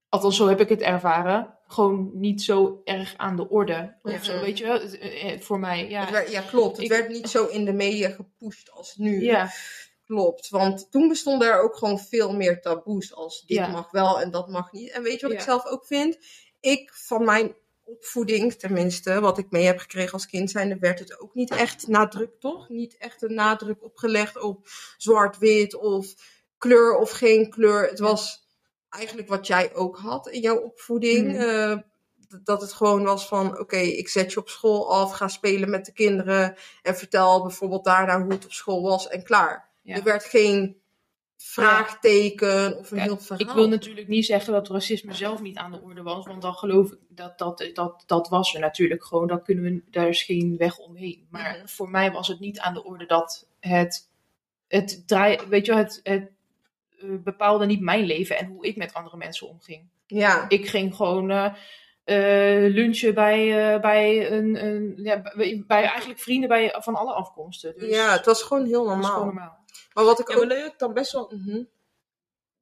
althans 0.10 0.38
zo 0.38 0.48
heb 0.48 0.60
ik 0.60 0.70
het 0.70 0.82
ervaren, 0.82 1.59
gewoon 1.72 2.12
niet 2.14 2.42
zo 2.42 2.82
erg 2.84 3.14
aan 3.18 3.36
de 3.36 3.50
orde. 3.50 3.96
Of 4.02 4.24
zo, 4.24 4.40
weet 4.40 4.58
je 4.58 4.66
wel, 4.66 4.80
eh, 4.82 5.34
eh, 5.34 5.42
voor 5.42 5.60
mij, 5.60 5.90
ja. 5.90 6.12
Werd- 6.12 6.32
ja, 6.32 6.42
klopt. 6.42 6.76
Het 6.76 6.86
Ik- 6.86 6.92
werd 6.92 7.10
niet 7.10 7.30
zo 7.30 7.46
in 7.46 7.66
de 7.66 7.74
media 7.74 8.10
gepusht 8.10 8.72
als 8.72 8.96
nu. 8.98 9.24
Ja, 9.24 9.52
Klopt, 10.06 10.50
want 10.50 10.92
toen 10.92 11.08
bestonden 11.08 11.48
er 11.48 11.62
ook 11.62 11.76
gewoon 11.76 12.00
veel 12.00 12.34
meer 12.34 12.62
taboes 12.62 13.14
als 13.14 13.44
dit 13.46 13.58
Ja. 13.58 13.68
mag 13.68 13.92
wel 13.92 14.22
en 14.22 14.32
dat 14.32 14.48
mag 14.50 14.72
niet. 14.72 14.92
En 14.92 15.04
weet 15.04 15.20
je 15.20 15.26
wat 15.28 15.36
ik 15.36 15.42
zelf 15.42 15.66
ook 15.66 15.86
vind? 15.86 16.18
Ik 16.60 16.92
van 16.94 17.24
mijn 17.26 17.56
opvoeding, 17.84 18.54
tenminste, 18.54 19.20
wat 19.20 19.38
ik 19.38 19.50
mee 19.50 19.66
heb 19.66 19.78
gekregen 19.80 20.14
als 20.14 20.26
kind 20.26 20.52
zijnde, 20.52 20.78
werd 20.80 21.00
het 21.00 21.20
ook 21.20 21.34
niet 21.36 21.52
echt 21.52 21.88
nadruk, 21.88 22.40
toch? 22.40 22.70
Niet 22.70 22.98
echt 22.98 23.22
een 23.22 23.34
nadruk 23.34 23.84
opgelegd 23.84 24.42
op 24.42 24.68
zwart-wit 24.98 25.76
of 25.76 26.14
kleur 26.58 26.98
of 26.98 27.12
geen 27.12 27.50
kleur. 27.50 27.90
Het 27.90 28.00
was 28.00 28.48
eigenlijk 28.90 29.28
wat 29.28 29.48
jij 29.48 29.76
ook 29.76 29.98
had 29.98 30.30
in 30.30 30.42
jouw 30.42 30.58
opvoeding. 30.58 31.28
Mhm. 31.28 31.42
Eh, 31.42 31.78
dat 32.44 32.62
het 32.62 32.74
gewoon 32.74 33.04
was 33.04 33.28
van, 33.28 33.60
oké, 33.60 33.78
ik 33.78 34.08
zet 34.08 34.32
je 34.34 34.40
op 34.40 34.50
school 34.50 34.94
af, 34.94 35.12
ga 35.12 35.28
spelen 35.28 35.70
met 35.70 35.86
de 35.86 35.94
kinderen 35.94 36.56
en 36.82 36.96
vertel 36.96 37.42
bijvoorbeeld 37.42 37.84
daarna 37.84 38.22
hoe 38.22 38.32
het 38.32 38.46
op 38.46 38.52
school 38.52 38.82
was 38.82 39.08
en 39.08 39.24
klaar. 39.24 39.70
Ja. 39.82 39.96
Er 39.96 40.04
werd 40.04 40.24
geen 40.24 40.82
vraagteken 41.38 42.78
of 42.78 42.92
een 42.92 42.98
Kijk, 42.98 43.10
heel 43.10 43.18
verhaal. 43.18 43.48
Ik 43.48 43.54
wil 43.54 43.68
natuurlijk 43.68 44.08
niet 44.08 44.26
zeggen 44.26 44.54
dat 44.54 44.68
racisme 44.68 45.14
zelf 45.14 45.42
niet 45.42 45.58
aan 45.58 45.72
de 45.72 45.82
orde 45.82 46.02
was, 46.02 46.26
want 46.26 46.42
dan 46.42 46.54
geloof 46.54 46.92
ik 46.92 46.98
dat 47.08 47.38
dat, 47.38 47.70
dat, 47.74 48.04
dat 48.06 48.30
was 48.30 48.54
er 48.54 48.60
natuurlijk 48.60 49.04
gewoon. 49.06 49.28
Dat 49.28 49.44
kunnen 49.44 49.64
we, 49.64 49.84
daar 49.92 50.08
is 50.08 50.24
geen 50.24 50.58
weg 50.58 50.78
omheen. 50.78 51.28
Maar 51.30 51.58
Mhm. 51.58 51.68
voor 51.68 51.90
mij 51.90 52.12
was 52.12 52.28
het 52.28 52.40
niet 52.40 52.60
aan 52.60 52.74
de 52.74 52.84
orde 52.84 53.06
dat 53.06 53.48
het, 53.60 54.10
het 54.68 55.04
draai, 55.08 55.40
weet 55.48 55.66
je, 55.66 55.72
wel, 55.74 55.84
het, 55.84 56.00
het 56.04 56.32
bepaalde 57.24 57.66
niet 57.66 57.82
mijn 57.82 58.04
leven 58.06 58.38
en 58.38 58.46
hoe 58.46 58.66
ik 58.66 58.76
met 58.76 58.94
andere 58.94 59.18
mensen 59.18 59.48
omging. 59.48 59.88
Ja, 60.08 60.46
Ik 60.50 60.68
ging 60.68 60.96
gewoon 60.96 61.32
eh, 61.32 61.46
eh, 62.04 62.74
lunchen 62.74 63.14
bij, 63.14 63.74
eh, 63.74 63.82
bij, 63.82 64.32
een, 64.32 64.66
een, 64.66 64.94
ja, 65.04 65.22
bij, 65.36 65.64
bij 65.68 65.84
eigenlijk 65.84 66.20
vrienden 66.20 66.50
bij, 66.50 66.76
van 66.80 66.96
alle 66.96 67.14
afkomsten. 67.14 67.74
Dus 67.78 67.90
ja, 67.96 68.12
het 68.12 68.26
was 68.26 68.44
gewoon 68.44 68.66
heel 68.66 68.84
dat 68.84 68.94
normaal. 68.94 69.12
gewoon 69.12 69.26
normaal. 69.26 69.58
Maar 69.94 70.04
wat 70.04 70.20
ik 70.20 70.28
Ja, 70.30 70.36
ook... 70.36 70.46
maar 70.46 70.56
dat 70.58 70.66
het 70.66 70.80
dan 70.80 70.94
best 70.94 71.12
wel, 71.12 71.32
Mhm. 71.36 71.64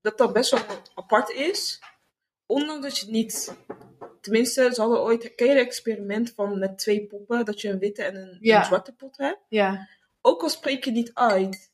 dat 0.02 0.18
dan 0.18 0.34
best 0.34 0.52
wel 0.52 0.60
apart 0.96 1.30
is. 1.30 1.82
Ondanks 2.46 2.82
dat 2.82 2.98
je 2.98 3.04
het 3.06 3.14
niet... 3.14 3.56
Tenminste, 4.22 4.70
ze 4.74 4.82
hadden 4.82 5.02
ooit... 5.02 5.36
Ken 5.36 5.48
je 5.48 5.54
het 5.54 5.66
experiment 5.66 6.34
van 6.36 6.60
met 6.60 6.78
twee 6.78 7.06
poppen? 7.08 7.46
Dat 7.46 7.62
je 7.62 7.70
een 7.70 7.80
witte 7.80 8.04
en 8.04 8.16
een, 8.16 8.38
Ja. 8.42 8.60
een 8.60 8.66
zwarte 8.66 8.94
pot 8.94 9.18
hebt? 9.18 9.40
Ja, 9.50 9.88
Ook 10.22 10.42
al 10.42 10.50
spreek 10.50 10.84
je 10.86 10.92
niet 10.92 11.12
uit. 11.14 11.72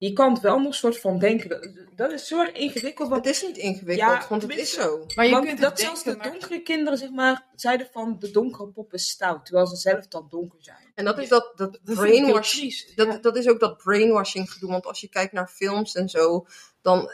Je 0.00 0.12
kan 0.12 0.32
het 0.32 0.42
wel 0.42 0.58
nog 0.58 0.74
soort 0.74 1.00
van 1.00 1.18
denken. 1.18 1.88
Dat, 1.96 2.12
is 2.12 2.26
zo 2.26 2.40
erg 2.40 2.52
ingewikkeld. 2.52 3.08
Want, 3.08 3.24
Het 3.24 3.34
is 3.34 3.42
niet 3.42 3.56
ingewikkeld, 3.56 4.10
Ja, 4.10 4.26
want 4.28 4.42
het 4.42 4.56
is 4.56 4.72
zo. 4.72 5.06
maar 5.14 5.24
je 5.26 5.30
want 5.30 5.46
kunt 5.46 5.60
dat 5.60 5.80
zelfs 5.80 6.02
denken, 6.02 6.22
de 6.22 6.28
maar- 6.28 6.38
donkere 6.38 6.62
kinderen 6.62 6.98
zeg 6.98 7.10
maar, 7.10 7.46
zeiden 7.54 7.88
van 7.92 8.16
de 8.18 8.30
donkere 8.30 8.68
pop 8.68 8.92
is 8.92 9.08
stout. 9.08 9.44
Terwijl 9.46 9.66
ze 9.66 9.76
zelf 9.76 10.06
dan 10.08 10.26
donker 10.30 10.62
zijn. 10.62 10.92
En 10.94 11.04
dat 11.04 11.18
is 11.18 11.28
dat, 11.28 11.52
dat 11.56 11.72
Dat 11.72 11.80
vind 11.84 11.98
ik 11.98 12.04
heel 12.04 12.18
brainwash. 12.20 12.50
triest, 12.58 12.96
Dat, 12.96 13.06
ja. 13.06 13.18
dat 13.18 13.36
is 13.36 13.48
ook 13.48 13.60
dat 13.60 13.76
brainwashing 13.76 14.52
gedoe. 14.52 14.70
Want 14.70 14.86
als 14.86 15.00
je 15.00 15.08
kijkt 15.08 15.32
naar 15.32 15.48
films 15.48 15.94
en 15.94 16.08
zo, 16.08 16.46
dan 16.82 17.10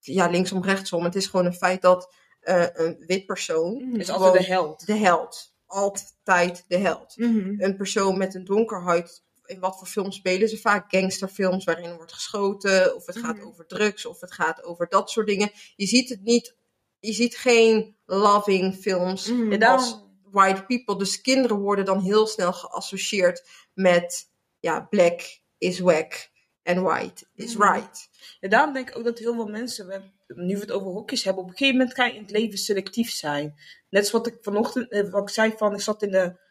ja, 0.00 0.26
linksom, 0.28 0.62
rechtsom. 0.64 1.04
Het 1.04 1.14
is 1.16 1.26
gewoon 1.26 1.46
een 1.46 1.54
feit 1.54 1.82
dat 1.82 2.12
eh, 2.40 2.66
een 2.72 3.04
wit 3.06 3.26
persoon 3.26 3.74
Mhm. 3.88 4.00
Is 4.00 4.10
altijd 4.10 4.32
de 4.46 4.52
held. 4.52 4.86
de 4.86 4.94
held. 4.96 5.54
Altijd 5.66 6.64
de 6.68 6.76
held. 6.76 7.16
Mhm. 7.16 7.54
Een 7.62 7.76
persoon 7.76 8.18
met 8.18 8.34
een 8.34 8.44
donker 8.44 8.82
huid. 8.82 9.22
In 9.48 9.60
wat 9.60 9.78
voor 9.78 9.86
films 9.86 10.16
spelen 10.16 10.48
ze 10.48 10.56
vaak? 10.58 10.84
Gangsterfilms 10.90 11.64
waarin 11.64 11.94
wordt 11.96 12.12
geschoten. 12.12 12.94
Of 12.96 13.06
het 13.06 13.18
gaat 13.18 13.36
Mhm. 13.36 13.46
over 13.46 13.66
drugs. 13.66 14.06
Of 14.06 14.20
het 14.20 14.32
gaat 14.32 14.64
over 14.64 14.88
dat 14.88 15.10
soort 15.10 15.26
dingen. 15.26 15.50
Je 15.76 15.86
ziet 15.86 16.08
het 16.08 16.22
niet. 16.22 16.56
Je 17.00 17.12
ziet 17.12 17.36
geen 17.36 17.96
loving 18.06 18.74
films 18.74 19.26
Mhm. 19.30 19.52
En 19.52 19.58
daarom- 19.58 19.80
als 19.84 20.02
white 20.22 20.64
people. 20.64 20.98
Dus 20.98 21.20
kinderen 21.20 21.56
worden 21.58 21.84
dan 21.84 22.00
heel 22.00 22.26
snel 22.26 22.52
geassocieerd 22.52 23.48
met 23.74 24.30
ja, 24.60 24.80
black 24.80 25.40
is 25.58 25.78
wack 25.78 26.28
en 26.62 26.82
white 26.82 27.26
is 27.34 27.56
Mhm. 27.56 27.72
right. 27.72 28.08
En 28.40 28.50
daarom 28.50 28.72
denk 28.74 28.88
ik 28.90 28.96
ook 28.98 29.04
dat 29.04 29.18
heel 29.18 29.34
veel 29.34 29.46
mensen, 29.46 29.86
we 29.86 30.02
nu 30.26 30.54
we 30.54 30.60
het 30.60 30.70
over 30.72 30.88
hokjes 30.90 31.24
hebben, 31.24 31.42
op 31.42 31.48
een 31.50 31.56
gegeven 31.56 31.78
moment 31.78 31.96
kan 31.96 32.06
je 32.08 32.14
in 32.14 32.22
het 32.22 32.30
leven 32.30 32.58
selectief 32.58 33.10
zijn. 33.10 33.54
Net 33.90 34.06
zoals 34.06 34.24
wat 34.24 34.34
ik 34.34 34.42
vanochtend, 34.42 34.90
eh, 34.90 35.10
wat 35.10 35.22
ik 35.22 35.28
zei 35.34 35.52
van, 35.56 35.74
ik 35.74 35.80
zat 35.80 36.02
in 36.02 36.10
de 36.10 36.46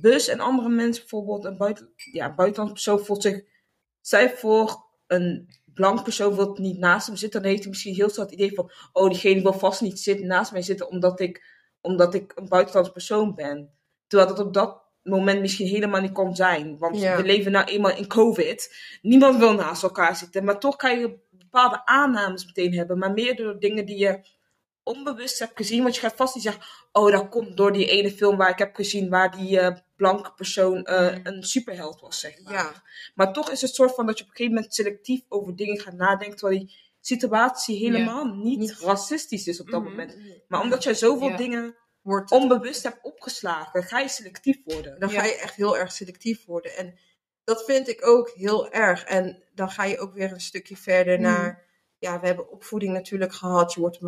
bus 0.00 0.28
en 0.28 0.40
andere 0.40 0.68
mensen 0.68 1.02
bijvoorbeeld, 1.02 1.44
een 1.44 1.56
buiten, 1.56 1.92
ja, 2.12 2.34
buitenlandse 2.34 2.74
persoon 2.74 3.06
voelt 3.06 3.22
zich, 3.22 3.42
zij 4.00 4.36
voor 4.36 4.86
een 5.06 5.48
blank 5.64 6.02
persoon 6.02 6.34
wil 6.34 6.56
niet 6.60 6.78
naast 6.78 7.06
hem 7.06 7.16
zitten, 7.16 7.40
dan 7.40 7.50
heeft 7.50 7.62
hij 7.62 7.70
misschien 7.70 7.94
heel 7.94 8.08
snel 8.08 8.24
het 8.24 8.34
idee 8.34 8.54
van, 8.54 8.70
oh, 8.92 9.08
diegene 9.10 9.42
wil 9.42 9.52
vast 9.52 9.80
niet 9.80 10.00
zitten, 10.00 10.26
naast 10.26 10.52
mij 10.52 10.62
zitten 10.62 10.88
omdat 10.88 11.20
ik, 11.20 11.46
omdat 11.80 12.14
ik 12.14 12.32
een 12.34 12.48
buitenlandse 12.48 12.92
persoon 12.92 13.34
ben. 13.34 13.70
Terwijl 14.06 14.28
dat 14.34 14.46
op 14.46 14.54
dat 14.54 14.82
moment 15.02 15.40
misschien 15.40 15.66
helemaal 15.66 16.00
niet 16.00 16.12
kon 16.12 16.36
zijn. 16.36 16.78
Want 16.78 16.98
Ja. 17.00 17.16
we 17.16 17.22
leven 17.22 17.52
nou 17.52 17.66
eenmaal 17.66 17.96
in 17.96 18.06
COVID. 18.06 18.76
Niemand 19.02 19.36
wil 19.36 19.52
naast 19.54 19.82
elkaar 19.82 20.16
zitten. 20.16 20.44
Maar 20.44 20.58
toch 20.58 20.76
kan 20.76 20.98
je 20.98 21.18
bepaalde 21.30 21.86
aannames 21.86 22.46
meteen 22.46 22.74
hebben. 22.74 22.98
Maar 22.98 23.12
meer 23.12 23.36
door 23.36 23.58
dingen 23.58 23.86
die 23.86 23.98
je 23.98 24.20
onbewust 24.88 25.38
hebt 25.38 25.56
gezien. 25.56 25.82
Want 25.82 25.94
je 25.94 26.00
gaat 26.00 26.16
vast 26.16 26.34
niet 26.34 26.44
zeggen, 26.44 26.62
oh, 26.92 27.12
dat 27.12 27.28
komt 27.28 27.56
door 27.56 27.72
die 27.72 27.86
ene 27.86 28.10
film 28.10 28.36
waar 28.36 28.50
ik 28.50 28.58
heb 28.58 28.74
gezien 28.74 29.08
waar 29.08 29.36
die 29.36 29.60
eh, 29.60 29.76
blanke 29.96 30.32
persoon 30.32 30.84
eh, 30.84 31.00
Mhm. 31.16 31.20
een 31.26 31.42
superheld 31.42 32.00
was, 32.00 32.20
zeg 32.20 32.42
maar. 32.42 32.52
Ja, 32.52 32.82
Maar 33.14 33.32
toch 33.32 33.50
is 33.50 33.60
het 33.60 33.74
soort 33.74 33.94
van 33.94 34.06
dat 34.06 34.18
je 34.18 34.24
op 34.24 34.30
een 34.30 34.36
gegeven 34.36 34.54
moment 34.54 34.74
selectief 34.74 35.20
over 35.28 35.56
dingen 35.56 35.78
gaat 35.80 35.94
nadenken. 35.94 36.36
Terwijl 36.36 36.58
die 36.60 36.74
situatie 37.00 37.76
helemaal 37.78 38.24
niet, 38.24 38.58
Niet. 38.58 38.78
racistisch 38.80 39.46
is 39.46 39.60
op 39.60 39.70
dat 39.70 39.80
Mhm. 39.80 39.90
moment. 39.90 40.16
Maar 40.48 40.60
omdat 40.60 40.82
jij 40.82 40.94
zoveel 40.94 41.28
Ja. 41.28 41.36
dingen 41.36 41.76
wordt 42.02 42.30
onbewust 42.30 42.82
hebt 42.82 42.98
opgeslagen, 43.02 43.82
ga 43.82 43.98
je 43.98 44.08
selectief 44.08 44.56
worden. 44.64 45.00
dan 45.00 45.10
ga 45.10 45.24
je 45.24 45.34
echt 45.38 45.54
heel 45.54 45.76
erg 45.78 45.92
selectief 45.92 46.44
worden. 46.44 46.76
En 46.76 46.98
dat 47.44 47.64
vind 47.64 47.88
ik 47.88 48.06
ook 48.06 48.30
heel 48.30 48.70
erg. 48.70 49.04
En 49.04 49.42
dan 49.54 49.70
ga 49.70 49.84
je 49.84 49.98
ook 49.98 50.14
weer 50.14 50.32
een 50.32 50.40
stukje 50.40 50.76
verder 50.76 51.14
Mhm. 51.14 51.22
naar. 51.22 51.66
Ja, 51.98 52.20
we 52.20 52.26
hebben 52.26 52.50
opvoeding 52.50 52.92
natuurlijk 52.92 53.32
gehad. 53.32 53.72
Je 53.74 53.80
wordt 53.80 53.98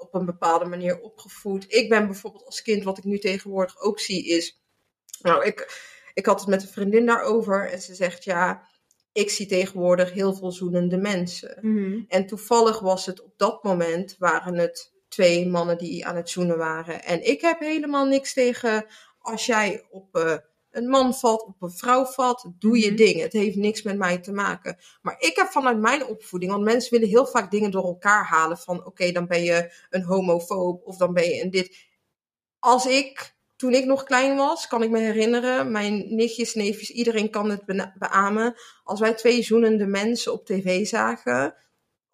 op 0.00 0.14
een- 0.14 0.24
bepaalde 0.24 0.64
manier 0.64 1.00
opgevoed. 1.00 1.64
Ik 1.68 1.88
ben 1.88 2.06
bijvoorbeeld 2.06 2.44
als 2.44 2.62
kind, 2.62 2.84
wat 2.84 2.98
ik 2.98 3.04
nu 3.04 3.18
tegenwoordig 3.18 3.80
ook 3.80 4.00
zie, 4.00 4.26
is. 4.26 4.60
Nou, 5.22 5.44
ik, 5.44 5.82
ik 6.14 6.26
had 6.26 6.40
het 6.40 6.48
met 6.48 6.62
een 6.62 6.68
vriendin 6.68 7.06
daarover. 7.06 7.70
En 7.70 7.80
ze 7.80 7.94
zegt 7.94 8.24
ja. 8.24 8.68
Ik 9.12 9.30
zie 9.30 9.46
tegenwoordig 9.46 10.12
heel 10.12 10.34
veel 10.34 10.52
zoenende 10.52 10.96
mensen. 10.96 11.58
Mhm. 11.60 12.02
En 12.08 12.26
toevallig 12.26 12.80
was 12.80 13.06
het 13.06 13.22
op 13.22 13.32
dat 13.36 13.62
moment, 13.62 14.16
waren 14.18 14.54
het 14.54 14.92
twee 15.08 15.46
mannen 15.48 15.78
die 15.78 16.06
aan 16.06 16.16
het 16.16 16.30
zoenen 16.30 16.58
waren. 16.58 17.04
En 17.04 17.26
ik 17.26 17.40
heb 17.40 17.60
helemaal 17.60 18.06
niks 18.06 18.32
tegen 18.32 18.86
als 19.18 19.46
jij 19.46 19.86
op 19.90 20.16
eh, 20.16 20.36
een 20.70 20.88
man 20.88 21.14
valt, 21.14 21.42
op 21.42 21.62
een 21.62 21.70
vrouw 21.70 22.04
valt, 22.04 22.50
doe 22.58 22.78
je 22.78 22.86
Mhm. 22.86 22.96
ding. 22.96 23.20
Het 23.20 23.32
heeft 23.32 23.56
niks 23.56 23.82
met 23.82 23.98
mij 23.98 24.18
te 24.18 24.32
maken. 24.32 24.76
Maar 25.02 25.16
ik 25.18 25.36
heb 25.36 25.46
vanuit 25.46 25.78
mijn 25.78 26.06
opvoeding, 26.06 26.52
want 26.52 26.64
mensen 26.64 26.90
willen 26.90 27.08
heel 27.08 27.26
vaak 27.26 27.50
dingen 27.50 27.70
door 27.70 27.84
elkaar 27.84 28.24
halen. 28.24 28.58
Van 28.58 28.86
oké, 28.86 29.12
dan 29.12 29.26
ben 29.26 29.42
je 29.42 29.72
een 29.90 30.04
homofoob 30.04 30.86
of 30.86 30.96
dan 30.96 31.12
ben 31.12 31.24
je 31.24 31.42
een 31.42 31.50
dit. 31.50 31.86
Als 32.58 32.86
ik, 32.86 33.36
toen 33.56 33.72
ik 33.74 33.84
nog 33.84 34.02
klein 34.04 34.36
was, 34.36 34.66
kan 34.66 34.82
ik 34.82 34.90
me 34.90 34.98
herinneren, 34.98 35.70
mijn 35.70 36.14
nichtjes, 36.14 36.54
neefjes, 36.54 36.90
iedereen 36.90 37.30
kan 37.30 37.50
het 37.50 37.64
beamen. 37.98 38.54
Als 38.84 39.00
wij 39.00 39.14
twee 39.14 39.42
zoenende 39.42 39.86
mensen 39.86 40.32
op 40.32 40.46
tv 40.46 40.86
zagen, 40.86 41.54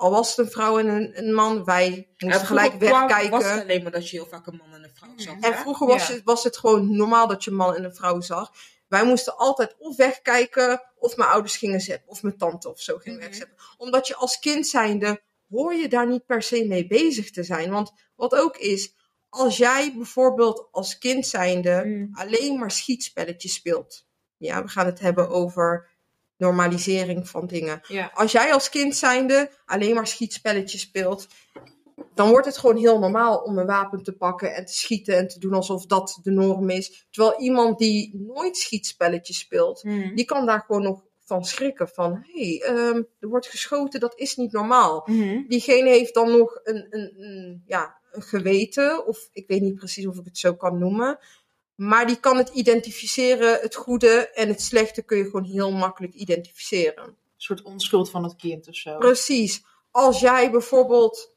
al 0.04 0.10
was 0.10 0.36
het 0.36 0.46
een 0.46 0.52
vrouw 0.52 0.78
en 0.78 0.86
een, 0.88 1.18
een 1.18 1.34
man, 1.34 1.64
wij 1.64 2.08
moesten 2.18 2.40
En 2.40 2.46
gelijk 2.46 2.72
wegkijken. 2.74 3.30
was 3.30 3.50
het 3.50 3.62
alleen 3.62 3.82
maar 3.82 3.92
dat 3.92 4.08
je 4.10 4.16
heel 4.16 4.26
vaak 4.26 4.46
een 4.46 4.56
man 4.56 4.74
en 4.74 4.82
een 4.84 4.94
vrouw 4.94 5.12
zag. 5.16 5.34
En 5.40 5.52
hè? 5.52 5.58
vroeger 5.58 5.86
was, 5.86 6.06
Ja. 6.06 6.14
het, 6.14 6.22
was 6.24 6.44
het 6.44 6.56
gewoon 6.56 6.96
normaal 6.96 7.26
dat 7.26 7.44
je 7.44 7.50
een 7.50 7.56
man 7.56 7.74
en 7.74 7.84
een 7.84 7.94
vrouw 7.94 8.20
zag. 8.20 8.52
Wij 8.88 9.04
moesten 9.04 9.36
altijd 9.36 9.74
of 9.78 9.96
wegkijken, 9.96 10.82
of 10.96 11.16
mijn 11.16 11.30
ouders 11.30 11.56
gingen 11.56 11.80
zeppen, 11.80 12.08
of 12.10 12.22
mijn 12.22 12.36
tante 12.36 12.68
of 12.70 12.80
zo 12.80 12.96
ging 12.98 13.16
Mhm. 13.16 13.24
wegzeppen. 13.24 13.56
Omdat 13.76 14.06
je 14.06 14.14
als 14.16 14.38
kind 14.38 14.66
zijnde, 14.66 15.22
hoor 15.48 15.74
je 15.74 15.88
daar 15.88 16.06
niet 16.08 16.26
per 16.26 16.42
se 16.42 16.64
mee 16.66 16.86
bezig 16.86 17.30
te 17.30 17.42
zijn. 17.42 17.70
Want 17.70 17.92
wat 18.16 18.34
ook 18.34 18.56
is, 18.56 18.94
als 19.28 19.56
jij 19.56 19.92
bijvoorbeeld 19.96 20.68
als 20.70 20.98
kind 20.98 21.26
zijnde 21.26 21.82
Mm. 21.84 22.08
alleen 22.12 22.58
maar 22.58 22.70
schietspelletjes 22.70 23.54
speelt. 23.54 24.06
Ja, 24.36 24.62
we 24.62 24.68
gaan 24.68 24.86
het 24.86 25.00
hebben 25.00 25.28
over 25.28 25.88
normalisering 26.36 27.28
van 27.28 27.46
dingen. 27.46 27.80
Ja. 27.88 28.10
Als 28.14 28.32
jij 28.32 28.52
als 28.52 28.68
kind 28.68 28.96
zijnde 28.96 29.50
alleen 29.66 29.94
maar 29.94 30.06
schietspelletjes 30.06 30.80
speelt, 30.80 31.26
dan 32.14 32.28
wordt 32.28 32.46
het 32.46 32.58
gewoon 32.58 32.76
heel 32.76 32.98
normaal 32.98 33.36
om 33.38 33.58
een 33.58 33.66
wapen 33.66 34.02
te 34.02 34.12
pakken 34.12 34.54
en 34.54 34.64
te 34.64 34.74
schieten 34.74 35.16
en 35.16 35.28
te 35.28 35.38
doen 35.38 35.52
alsof 35.52 35.86
dat 35.86 36.18
de 36.22 36.30
norm 36.30 36.70
is. 36.70 37.06
Terwijl 37.10 37.40
iemand 37.40 37.78
die 37.78 38.16
nooit 38.16 38.56
schietspelletjes 38.56 39.38
speelt, 39.38 39.84
Mhm. 39.84 40.14
die 40.14 40.24
kan 40.24 40.46
daar 40.46 40.64
gewoon 40.66 40.82
nog 40.82 41.02
van 41.24 41.44
schrikken. 41.44 41.88
Van, 41.88 42.24
hé, 42.32 42.58
hey, 42.58 42.74
ehm, 42.74 43.02
er 43.20 43.28
wordt 43.28 43.46
geschoten, 43.46 44.00
dat 44.00 44.18
is 44.18 44.36
niet 44.36 44.52
normaal. 44.52 45.02
Mhm. 45.06 45.42
Diegene 45.48 45.88
heeft 45.88 46.14
dan 46.14 46.38
nog 46.38 46.60
een, 46.62 46.86
een, 46.90 47.14
een, 47.22 47.62
ja, 47.66 47.98
een 48.12 48.22
geweten, 48.22 49.06
of 49.06 49.28
ik 49.32 49.46
weet 49.46 49.60
niet 49.60 49.74
precies 49.74 50.06
of 50.06 50.18
ik 50.18 50.24
het 50.24 50.38
zo 50.38 50.54
kan 50.54 50.78
noemen. 50.78 51.18
Maar 51.74 52.06
die 52.06 52.20
kan 52.20 52.36
het 52.36 52.48
identificeren, 52.48 53.60
het 53.60 53.74
goede 53.74 54.28
en 54.30 54.48
het 54.48 54.62
slechte 54.62 55.02
kun 55.02 55.18
je 55.18 55.24
gewoon 55.24 55.44
heel 55.44 55.72
makkelijk 55.72 56.14
identificeren. 56.14 57.04
Een 57.04 57.16
soort 57.36 57.62
onschuld 57.62 58.10
van 58.10 58.22
het 58.22 58.36
kind 58.36 58.68
of 58.68 58.74
zo. 58.76 58.98
Precies. 58.98 59.64
Als 59.90 60.20
jij 60.20 60.50
bijvoorbeeld 60.50 61.36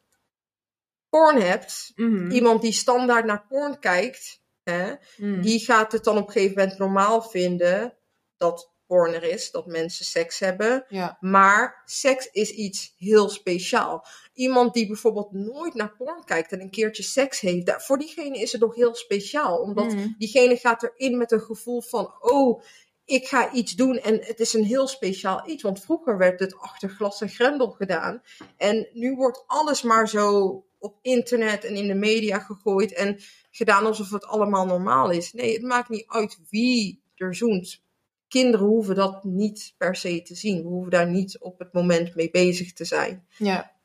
porn 1.10 1.41
hebt, 1.41 1.91
Mhm. 1.95 2.32
iemand 2.32 2.62
die 2.62 2.71
standaard 2.71 3.26
naar 3.26 3.45
porn 3.47 3.80
kijkt, 3.80 4.41
hè, 4.63 4.93
Mhm. 5.17 5.41
die 5.41 5.60
gaat 5.60 5.91
het 5.91 6.04
dan 6.04 6.17
op 6.17 6.28
een 6.28 6.32
gegeven 6.34 6.58
moment 6.58 6.78
normaal 6.80 7.21
vinden 7.21 7.97
dat 8.38 8.71
porn 8.86 9.13
er 9.13 9.23
is, 9.23 9.52
dat 9.52 9.65
mensen 9.65 10.06
seks 10.06 10.39
hebben. 10.39 10.86
Ja. 10.89 11.17
Maar 11.19 11.82
seks 11.86 12.30
is 12.32 12.50
iets 12.50 12.93
heel 12.97 13.30
speciaal. 13.30 14.06
Iemand 14.38 14.73
die 14.73 14.88
bijvoorbeeld 14.88 15.32
nooit 15.32 15.73
naar 15.73 15.95
porn 15.97 16.23
kijkt 16.26 16.52
en 16.52 16.62
een 16.62 16.69
keertje 16.69 17.04
seks 17.04 17.39
heeft, 17.39 17.65
daar- 17.65 17.82
voor 17.82 17.97
diegene 17.97 18.39
is 18.39 18.52
het 18.52 18.62
nog 18.62 18.76
heel 18.76 18.95
speciaal. 18.95 19.58
Omdat 19.58 19.93
Mhm. 19.93 20.08
diegene 20.17 20.56
gaat 20.58 20.84
erin 20.84 21.17
met 21.17 21.32
een 21.32 21.41
gevoel 21.41 21.82
van, 21.82 22.13
oh, 22.21 22.62
ik 23.06 23.28
ga 23.28 23.52
iets 23.54 23.76
doen 23.76 23.97
en 23.97 24.19
het 24.23 24.39
is 24.39 24.54
een 24.54 24.63
heel 24.63 24.88
speciaal 24.88 25.50
iets. 25.50 25.63
Want 25.63 25.80
vroeger 25.82 26.17
werd 26.17 26.39
het 26.39 26.58
achter 26.60 26.89
glas 26.89 27.21
en 27.21 27.30
grendel 27.30 27.69
gedaan. 27.69 28.21
En 28.58 28.88
nu 28.93 29.15
wordt 29.15 29.43
alles 29.47 29.82
maar 29.82 30.10
zo 30.10 30.65
op 30.80 30.95
internet 31.02 31.63
en 31.63 31.76
in 31.76 31.88
de 31.88 31.95
media 31.95 32.39
gegooid. 32.39 32.93
En 32.93 33.19
gedaan 33.52 33.86
alsof 33.86 34.10
het 34.10 34.26
allemaal 34.26 34.65
normaal 34.65 35.10
is. 35.12 35.34
Nee, 35.34 35.54
het 35.54 35.62
maakt 35.63 35.89
niet 35.89 36.06
uit 36.08 36.39
wie 36.50 37.02
er 37.15 37.36
zoent. 37.36 37.86
Kinderen 38.28 38.65
hoeven 38.67 38.95
dat 38.95 39.23
niet 39.23 39.73
per 39.78 39.95
se 39.95 40.21
te 40.21 40.36
zien. 40.36 40.62
We 40.62 40.67
hoeven 40.67 40.91
daar 40.91 41.10
niet 41.10 41.39
op 41.39 41.60
het 41.60 41.73
moment 41.73 42.15
mee 42.15 42.30
bezig 42.32 42.73
te 42.73 42.86
zijn. 42.86 43.28
Ja. 43.38 43.76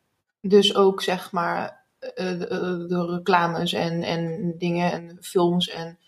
Dus 0.48 0.74
ook 0.74 1.02
zeg 1.02 1.32
maar 1.32 1.84
eh, 1.98 2.38
de, 2.38 2.46
eh, 2.48 2.88
de 2.88 3.06
reclames 3.06 3.72
en, 3.72 4.02
en 4.02 4.54
dingen 4.58 4.92
en 4.92 5.18
films 5.20 5.68
en 5.68 5.98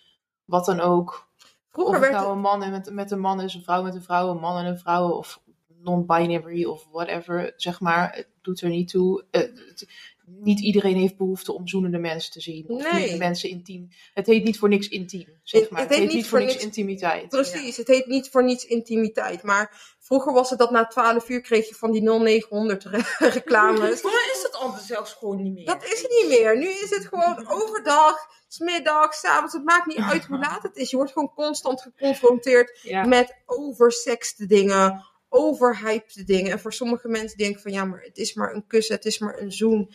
wat 0.44 0.64
dan 0.64 0.80
ook. 0.80 1.28
Vroeger 1.70 1.96
of 1.96 2.02
het 2.02 2.12
nou 2.12 2.32
een 2.32 2.40
man 2.40 2.62
en 2.62 2.70
met, 2.70 2.90
met 2.92 3.10
een 3.10 3.20
man 3.20 3.40
is, 3.40 3.54
een 3.54 3.62
vrouw 3.62 3.82
met 3.82 3.94
een 3.94 4.02
vrouw, 4.02 4.30
een 4.30 4.40
man 4.40 4.58
en 4.58 4.66
een 4.66 4.78
vrouw, 4.78 5.08
of 5.08 5.42
non-binary 5.66 6.64
of 6.64 6.86
whatever, 6.90 7.52
zeg 7.56 7.80
maar. 7.80 8.12
Het 8.14 8.28
doet 8.42 8.60
er 8.60 8.68
niet 8.68 8.88
toe. 8.88 9.24
Eh, 9.30 9.40
het- 9.40 10.13
niet 10.26 10.60
iedereen 10.60 10.96
heeft 10.96 11.16
behoefte 11.16 11.52
om 11.52 11.68
zoenende 11.68 11.98
mensen 11.98 12.32
te 12.32 12.40
zien. 12.40 12.68
Of 12.68 12.92
Nee. 12.92 13.10
niet 13.10 13.18
mensen 13.18 13.48
intiem. 13.50 13.88
Het 14.14 14.26
heet 14.26 14.44
niet 14.44 14.58
voor 14.58 14.68
niks 14.68 14.88
intiem, 14.88 15.26
zeg 15.42 15.60
Het- 15.60 15.70
maar. 15.70 15.80
het 15.80 15.88
Het, 15.88 15.98
heet 15.98 16.06
heet 16.08 16.16
niet 16.16 16.26
voor 16.28 16.38
niks, 16.40 16.56
intimiteit. 16.56 17.28
Precies, 17.28 17.76
het 17.76 17.88
heet 17.88 18.06
niet 18.06 18.28
voor 18.30 18.44
niets 18.44 18.64
intimiteit. 18.66 19.42
Maar 19.42 19.94
vroeger 20.00 20.32
was 20.32 20.50
het 20.50 20.58
dat 20.58 20.70
na 20.70 20.86
12 20.86 21.28
uur 21.28 21.40
kreeg 21.40 21.68
je 21.68 21.74
van 21.74 21.92
die 21.92 22.02
0900 22.02 22.84
re- 22.84 23.02
reclames. 23.38 24.00
Voor 24.00 24.10
mij 24.10 24.30
is 24.34 24.42
dat 24.42 24.54
anders 24.60 24.86
zelfs 24.86 25.12
gewoon 25.12 25.42
niet 25.42 25.52
meer. 25.54 25.64
Dat 25.66 25.84
is 25.84 26.02
het 26.02 26.10
niet 26.22 26.38
meer. 26.40 26.58
Nu 26.58 26.68
is 26.68 26.90
het 26.90 27.06
gewoon 27.06 27.48
overdag, 27.48 28.16
smiddags, 28.48 29.20
s 29.20 29.24
avonds. 29.24 29.54
Het 29.54 29.64
maakt 29.64 29.86
niet 29.86 29.98
uit 29.98 30.24
hoe 30.24 30.38
laat 30.38 30.62
het 30.62 30.76
is. 30.76 30.90
Je 30.90 30.96
wordt 30.96 31.12
gewoon 31.12 31.32
constant 31.34 31.80
geconfronteerd 31.80 32.78
Ja. 32.82 33.04
met 33.04 33.36
oversexte 33.46 34.46
dingen, 34.46 35.04
overhypte 35.28 36.24
dingen. 36.24 36.52
En 36.52 36.60
voor 36.60 36.72
sommige 36.72 37.08
mensen 37.08 37.38
denken 37.38 37.60
van 37.62 37.72
ja, 37.72 37.84
maar 37.84 38.02
het 38.02 38.16
is 38.18 38.34
maar 38.34 38.54
een 38.54 38.66
kus, 38.66 38.88
het 38.88 39.04
is 39.04 39.18
maar 39.18 39.38
een 39.40 39.52
zoen. 39.52 39.92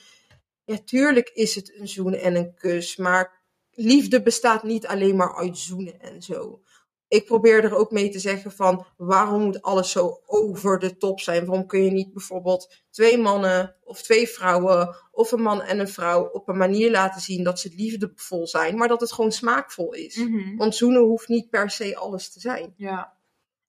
Ja, 0.69 0.77
tuurlijk 0.85 1.29
is 1.33 1.55
het 1.55 1.73
een 1.75 1.87
zoen 1.87 2.13
en 2.13 2.35
een 2.35 2.53
kus, 2.53 2.95
maar 2.97 3.41
liefde 3.71 4.21
bestaat 4.21 4.63
niet 4.63 4.87
alleen 4.87 5.15
maar 5.15 5.35
uit 5.35 5.57
zoenen 5.57 5.99
en 5.99 6.21
zo. 6.21 6.61
Ik 7.07 7.25
probeer 7.25 7.63
er 7.63 7.75
ook 7.75 7.91
mee 7.91 8.09
te 8.09 8.19
zeggen 8.19 8.51
van 8.51 8.85
waarom 8.97 9.41
moet 9.41 9.61
alles 9.61 9.91
zo 9.91 10.21
over 10.25 10.79
de 10.79 10.97
top 10.97 11.19
zijn? 11.19 11.45
Waarom 11.45 11.67
kun 11.67 11.83
je 11.83 11.91
niet 11.91 12.13
bijvoorbeeld 12.13 12.73
twee 12.89 13.17
mannen 13.17 13.75
of 13.83 14.01
twee 14.01 14.27
vrouwen 14.27 14.95
of 15.11 15.31
een 15.31 15.41
man 15.41 15.61
en 15.61 15.79
een 15.79 15.87
vrouw 15.87 16.23
op 16.23 16.47
een 16.47 16.57
manier 16.57 16.91
laten 16.91 17.21
zien 17.21 17.43
dat 17.43 17.59
ze 17.59 17.73
liefdevol 17.75 18.47
zijn, 18.47 18.77
maar 18.77 18.87
dat 18.87 19.01
het 19.01 19.11
gewoon 19.11 19.31
smaakvol 19.31 19.93
is? 19.93 20.15
Mhm. 20.15 20.55
Want 20.57 20.75
zoenen 20.75 21.01
hoeft 21.01 21.27
niet 21.27 21.49
per 21.49 21.69
se 21.69 21.95
alles 21.95 22.31
te 22.31 22.39
zijn. 22.39 22.73
ja. 22.77 23.17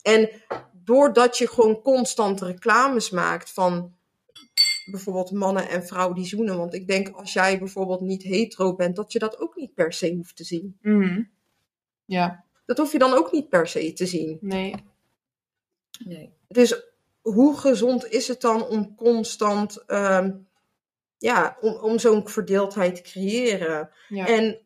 En 0.02 0.30
doordat 0.72 1.38
je 1.38 1.48
gewoon 1.48 1.82
constant 1.82 2.40
reclames 2.40 3.10
maakt 3.10 3.50
van 3.50 3.94
bijvoorbeeld 4.90 5.31
mannen 5.31 5.68
en 5.68 5.87
vrouwen 5.87 6.14
die 6.16 6.26
zoenen. 6.26 6.57
Want 6.59 6.74
ik 6.74 6.87
denk 6.87 7.09
als 7.09 7.33
jij 7.33 7.59
bijvoorbeeld 7.59 8.00
niet 8.00 8.22
hetero 8.22 8.74
bent, 8.74 8.96
dat 8.96 9.12
je 9.12 9.18
dat 9.18 9.40
ook 9.40 9.57
niet 9.57 9.74
per 9.74 9.92
se 9.92 10.14
hoeft 10.14 10.37
te 10.37 10.44
zien. 10.44 10.79
Mhm. 10.83 11.22
Ja, 12.05 12.44
Dat 12.66 12.79
hoef 12.79 12.92
je 12.92 12.98
dan 12.98 13.12
ook 13.12 13.33
niet 13.33 13.48
per 13.48 13.66
se 13.68 13.92
te 13.92 14.07
zien. 14.07 14.38
nee. 14.40 14.74
Nee. 16.05 16.33
Dus 16.48 16.83
hoe 17.20 17.57
gezond 17.59 18.07
is 18.07 18.29
het 18.29 18.40
dan 18.40 18.66
om 18.66 18.94
constant, 18.94 19.85
ehm, 19.87 20.33
ja, 21.18 21.57
om, 21.61 21.74
om 21.74 21.98
zo'n 21.98 22.29
verdeeldheid 22.29 22.94
te 22.96 23.03
creëren? 23.03 23.90
Ja. 24.09 24.26
En 24.26 24.61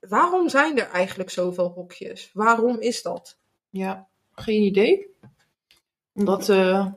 waarom 0.00 0.48
zijn 0.48 0.78
er 0.78 0.88
eigenlijk 0.90 1.30
zoveel 1.30 1.68
hokjes? 1.68 2.30
Waarom 2.32 2.80
is 2.80 3.02
dat? 3.02 3.38
ja, 3.70 4.08
geen 4.32 4.62
idee. 4.62 5.06
Omdat 6.12 6.48
eh, 6.48 6.92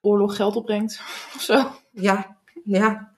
oorlog 0.00 0.36
geld 0.36 0.56
opbrengt 0.56 1.00
of 1.34 1.40
zo. 1.40 1.70
Ja, 1.92 2.38
ja, 2.64 3.16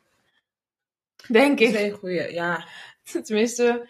Denk 1.28 1.58
Dat 1.58 1.68
is 1.68 1.74
ik. 1.74 1.80
een 1.92 1.98
goeie, 1.98 2.32
ja. 2.32 2.66
Tenminste, 3.24 3.88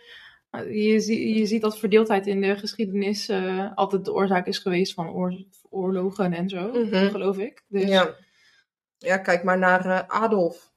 je, 0.70 1.00
zie- 1.00 1.38
je 1.38 1.46
ziet 1.46 1.60
dat 1.62 1.78
verdeeldheid 1.78 2.26
in 2.26 2.40
de 2.40 2.56
geschiedenis 2.56 3.28
eh, 3.28 3.70
altijd 3.74 4.04
de 4.04 4.12
oorzaak 4.12 4.46
is 4.46 4.58
geweest 4.58 4.94
van 4.94 5.08
oor- 5.10 5.44
oorlogen 5.70 6.32
en 6.32 6.48
zo, 6.48 6.72
Mhm. 6.72 7.10
geloof 7.10 7.38
ik. 7.38 7.64
Dus 7.68 7.82
ja. 7.82 7.88
ja. 7.88 8.14
Ja, 8.98 9.18
kijk 9.18 9.42
maar 9.42 9.58
naar 9.58 9.86
eh, 9.86 10.08
Adolf. 10.08 10.72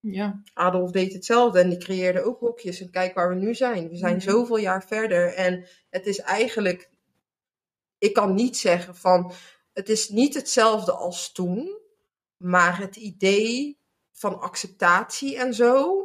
ja. 0.00 0.42
Adolf 0.54 0.90
deed 0.90 1.12
hetzelfde 1.12 1.60
en 1.60 1.68
die 1.68 1.78
creëerde 1.78 2.22
ook 2.22 2.40
hokjes. 2.40 2.80
En 2.80 2.90
kijk 2.90 3.14
waar 3.14 3.28
we 3.28 3.34
nu 3.34 3.54
zijn. 3.54 3.88
We 3.88 3.96
zijn 3.96 4.16
Mhm. 4.16 4.28
zoveel 4.30 4.56
jaar 4.58 4.84
verder. 4.84 5.34
En 5.34 5.66
het 5.90 6.06
is 6.06 6.18
eigenlijk. 6.18 6.90
Ik 7.98 8.12
kan 8.12 8.34
niet 8.34 8.56
zeggen 8.56 8.96
van. 8.96 9.32
Het 9.72 9.88
is 9.88 10.08
niet 10.08 10.34
hetzelfde 10.34 10.92
als 10.92 11.32
toen. 11.32 11.78
Maar 12.40 12.78
het 12.78 12.96
idee 12.96 13.78
van 14.12 14.40
acceptatie 14.40 15.38
en 15.38 15.54
zo. 15.54 16.04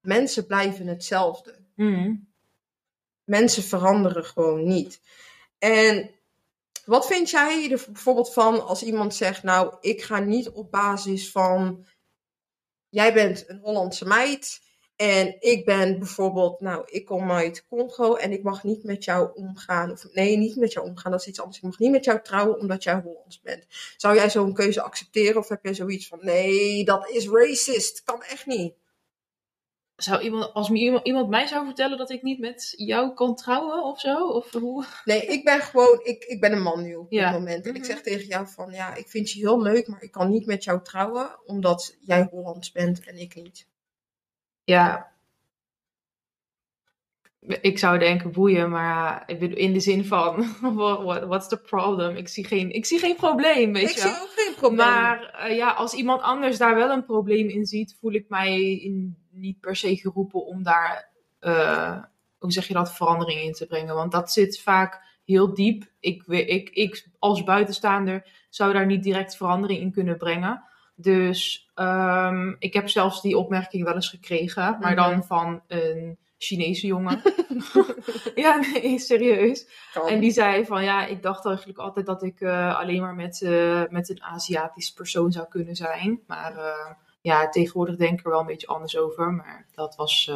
Mensen 0.00 0.46
blijven 0.46 0.86
hetzelfde. 0.86 1.64
Mhm. 1.74 2.14
Mensen 3.24 3.62
veranderen 3.62 4.24
gewoon 4.24 4.64
niet. 4.64 5.00
En 5.58 6.10
wat 6.84 7.06
vind 7.06 7.30
jij 7.30 7.70
er 7.70 7.84
bijvoorbeeld 7.86 8.32
van 8.32 8.66
als 8.66 8.82
iemand 8.82 9.14
zegt: 9.14 9.42
Nou, 9.42 9.76
ik 9.80 10.02
ga 10.02 10.18
niet 10.18 10.48
op 10.48 10.70
basis 10.70 11.30
van. 11.30 11.86
Jij 12.88 13.12
bent 13.12 13.48
een 13.48 13.58
Hollandse 13.58 14.06
meid. 14.06 14.60
En 15.00 15.36
ik 15.40 15.64
ben 15.64 15.98
bijvoorbeeld, 15.98 16.60
nou, 16.60 16.82
ik 16.86 17.04
kom 17.04 17.30
uit 17.30 17.66
Congo 17.68 18.14
en 18.14 18.32
ik 18.32 18.42
mag 18.42 18.64
niet 18.64 18.84
met 18.84 19.04
jou 19.04 19.30
omgaan. 19.34 19.90
Of 19.90 20.06
nee, 20.12 20.36
niet 20.36 20.56
met 20.56 20.72
jou 20.72 20.88
omgaan, 20.88 21.10
dat 21.12 21.20
is 21.20 21.26
iets 21.26 21.38
anders. 21.40 21.56
Ik 21.56 21.62
mag 21.64 21.78
niet 21.78 21.90
met 21.90 22.04
jou 22.04 22.22
trouwen 22.22 22.58
omdat 22.60 22.82
jij 22.82 23.00
Hollands 23.04 23.40
bent. 23.40 23.64
Zou 23.96 24.14
jij 24.14 24.30
zo'n 24.30 24.54
keuze 24.54 24.82
accepteren 24.82 25.36
of 25.40 25.48
heb 25.48 25.64
jij 25.64 25.74
zoiets 25.74 26.06
van, 26.08 26.18
nee, 26.22 26.84
dat 26.84 27.08
is 27.10 27.28
racist, 27.28 28.02
kan 28.04 28.22
echt 28.22 28.46
niet. 28.46 28.74
Zou 29.96 30.22
iemand, 30.22 30.52
als 30.52 30.70
iemand, 30.70 31.06
iemand 31.06 31.28
mij 31.28 31.46
zou 31.46 31.64
vertellen 31.64 31.98
dat 31.98 32.10
ik 32.10 32.22
niet 32.22 32.38
met 32.38 32.72
jou 32.76 33.14
kan 33.14 33.34
trouwen 33.34 33.84
of 33.84 34.00
zo? 34.00 34.28
Of 34.28 34.52
hoe? 34.52 34.84
Nee, 35.04 35.26
ik 35.26 35.44
ben 35.44 35.60
gewoon, 35.60 36.00
ik, 36.02 36.24
ik 36.24 36.40
ben 36.40 36.52
een 36.52 36.62
man 36.62 36.82
nu 36.82 36.94
op 36.94 37.10
dit 37.10 37.18
Ja. 37.20 37.30
moment. 37.30 37.64
En 37.66 37.70
ik 37.74 37.76
Mhm. 37.76 37.90
zeg 37.90 38.02
tegen 38.02 38.26
jou 38.26 38.46
van, 38.48 38.70
ja, 38.72 38.94
ik 38.94 39.08
vind 39.08 39.30
je 39.30 39.38
heel 39.38 39.62
leuk, 39.62 39.88
maar 39.88 40.02
ik 40.02 40.10
kan 40.10 40.30
niet 40.30 40.46
met 40.46 40.64
jou 40.64 40.82
trouwen, 40.82 41.38
omdat 41.46 41.96
jij 42.00 42.28
Hollands 42.30 42.72
bent 42.72 43.04
en 43.04 43.16
ik 43.16 43.34
niet. 43.34 43.68
Ja. 44.64 45.08
Ik 47.60 47.78
zou 47.78 47.98
denken 47.98 48.32
boeien, 48.32 48.70
maar 48.70 49.22
ik 49.26 49.40
in 49.40 49.72
de 49.72 49.80
zin 49.80 50.04
van, 50.04 50.46
what, 50.60 51.02
what- 51.02 51.24
what's 51.24 51.48
the 51.48 51.56
problem? 51.60 52.16
Ik 52.16 52.28
zie 52.28 52.44
geen, 52.44 52.70
ik 52.70 52.84
zie 52.86 52.98
geen 52.98 53.16
probleem, 53.16 53.72
weet 53.72 53.88
ik 53.88 53.94
je 53.94 54.00
zie 54.00 54.10
wel. 54.10 54.20
ook 54.22 54.32
geen 54.36 54.54
probleem. 54.54 54.86
Maar 54.86 55.22
eh, 55.24 55.56
ja, 55.56 55.70
als 55.70 55.92
iemand 55.94 56.22
anders 56.22 56.58
daar 56.58 56.74
wel 56.74 56.90
een 56.90 57.04
probleem 57.04 57.48
in 57.48 57.66
ziet, 57.66 57.96
voel 58.00 58.12
ik 58.12 58.28
mij 58.28 58.60
in, 58.78 59.16
niet 59.30 59.60
per 59.60 59.76
se 59.76 59.96
geroepen 59.96 60.46
om 60.46 60.62
daar, 60.62 61.10
eh, 61.38 62.02
hoe 62.38 62.52
zeg 62.52 62.66
je 62.66 62.74
dat, 62.74 62.94
verandering 62.96 63.40
in 63.40 63.52
te 63.52 63.66
brengen. 63.66 63.94
Want 63.94 64.12
dat 64.12 64.32
zit 64.32 64.60
vaak 64.60 65.02
heel 65.24 65.54
diep. 65.54 65.84
Ik, 66.00 66.22
ik, 66.26 66.70
ik 66.70 67.08
als 67.18 67.44
buitenstaander 67.44 68.26
zou 68.48 68.72
daar 68.72 68.86
niet 68.86 69.02
direct 69.02 69.36
verandering 69.36 69.80
in 69.80 69.92
kunnen 69.92 70.16
brengen. 70.16 70.62
Dus 71.02 71.70
ehm, 71.74 72.54
ik 72.58 72.74
heb 72.74 72.88
zelfs 72.88 73.22
die 73.22 73.36
opmerking 73.38 73.84
wel 73.84 73.94
eens 73.94 74.08
gekregen, 74.08 74.76
maar 74.80 74.94
Mhm. 74.94 75.10
dan 75.10 75.24
van 75.24 75.62
een 75.68 76.18
Chinese 76.38 76.86
jongen. 76.86 77.22
ja, 78.34 78.56
nee, 78.56 78.98
serieus. 78.98 79.66
En 80.06 80.20
die 80.20 80.30
zei 80.30 80.64
van 80.64 80.84
ja, 80.84 81.06
ik 81.06 81.22
dacht 81.22 81.46
eigenlijk 81.46 81.78
altijd 81.78 82.06
dat 82.06 82.22
ik 82.22 82.40
eh, 82.40 82.78
alleen 82.78 83.00
maar 83.00 83.14
met, 83.14 83.42
eh, 83.42 83.82
met 83.88 84.08
een 84.08 84.22
Aziatisch 84.22 84.92
persoon 84.92 85.32
zou 85.32 85.48
kunnen 85.48 85.76
zijn. 85.76 86.20
Maar 86.26 86.56
eh, 86.56 86.90
ja, 87.20 87.48
tegenwoordig 87.48 87.96
denk 87.96 88.18
ik 88.18 88.24
er 88.24 88.30
wel 88.30 88.40
een 88.40 88.46
beetje 88.46 88.66
anders 88.66 88.96
over. 88.96 89.32
Maar 89.32 89.66
dat 89.74 89.96
was, 89.96 90.30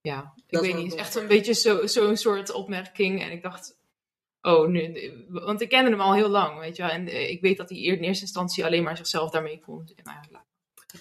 ja, 0.00 0.32
ik 0.46 0.58
weet 0.60 0.76
niet, 0.76 0.94
echt 0.94 1.14
een 1.14 1.26
beetje 1.26 1.52
zo- 1.52 1.86
zo'n 1.86 2.16
soort 2.16 2.52
opmerking. 2.52 3.22
En 3.22 3.30
ik 3.30 3.42
dacht, 3.42 3.76
oh, 4.46 4.68
nu, 4.68 5.12
want 5.28 5.60
ik 5.60 5.68
kende 5.68 5.90
hem 5.90 6.00
al 6.00 6.14
heel 6.14 6.28
lang, 6.28 6.58
weet 6.58 6.76
je 6.76 6.82
wel. 6.82 6.90
En 6.92 7.08
eh, 7.08 7.30
ik 7.30 7.40
weet 7.40 7.56
dat 7.56 7.68
hij 7.68 7.78
in 7.78 7.98
eerste 8.02 8.24
instantie 8.24 8.64
alleen 8.64 8.82
maar 8.82 8.96
zichzelf 8.96 9.30
daarmee 9.30 9.60
kon. 9.64 9.88
Nou, 10.02 10.16
ja, 10.30 10.44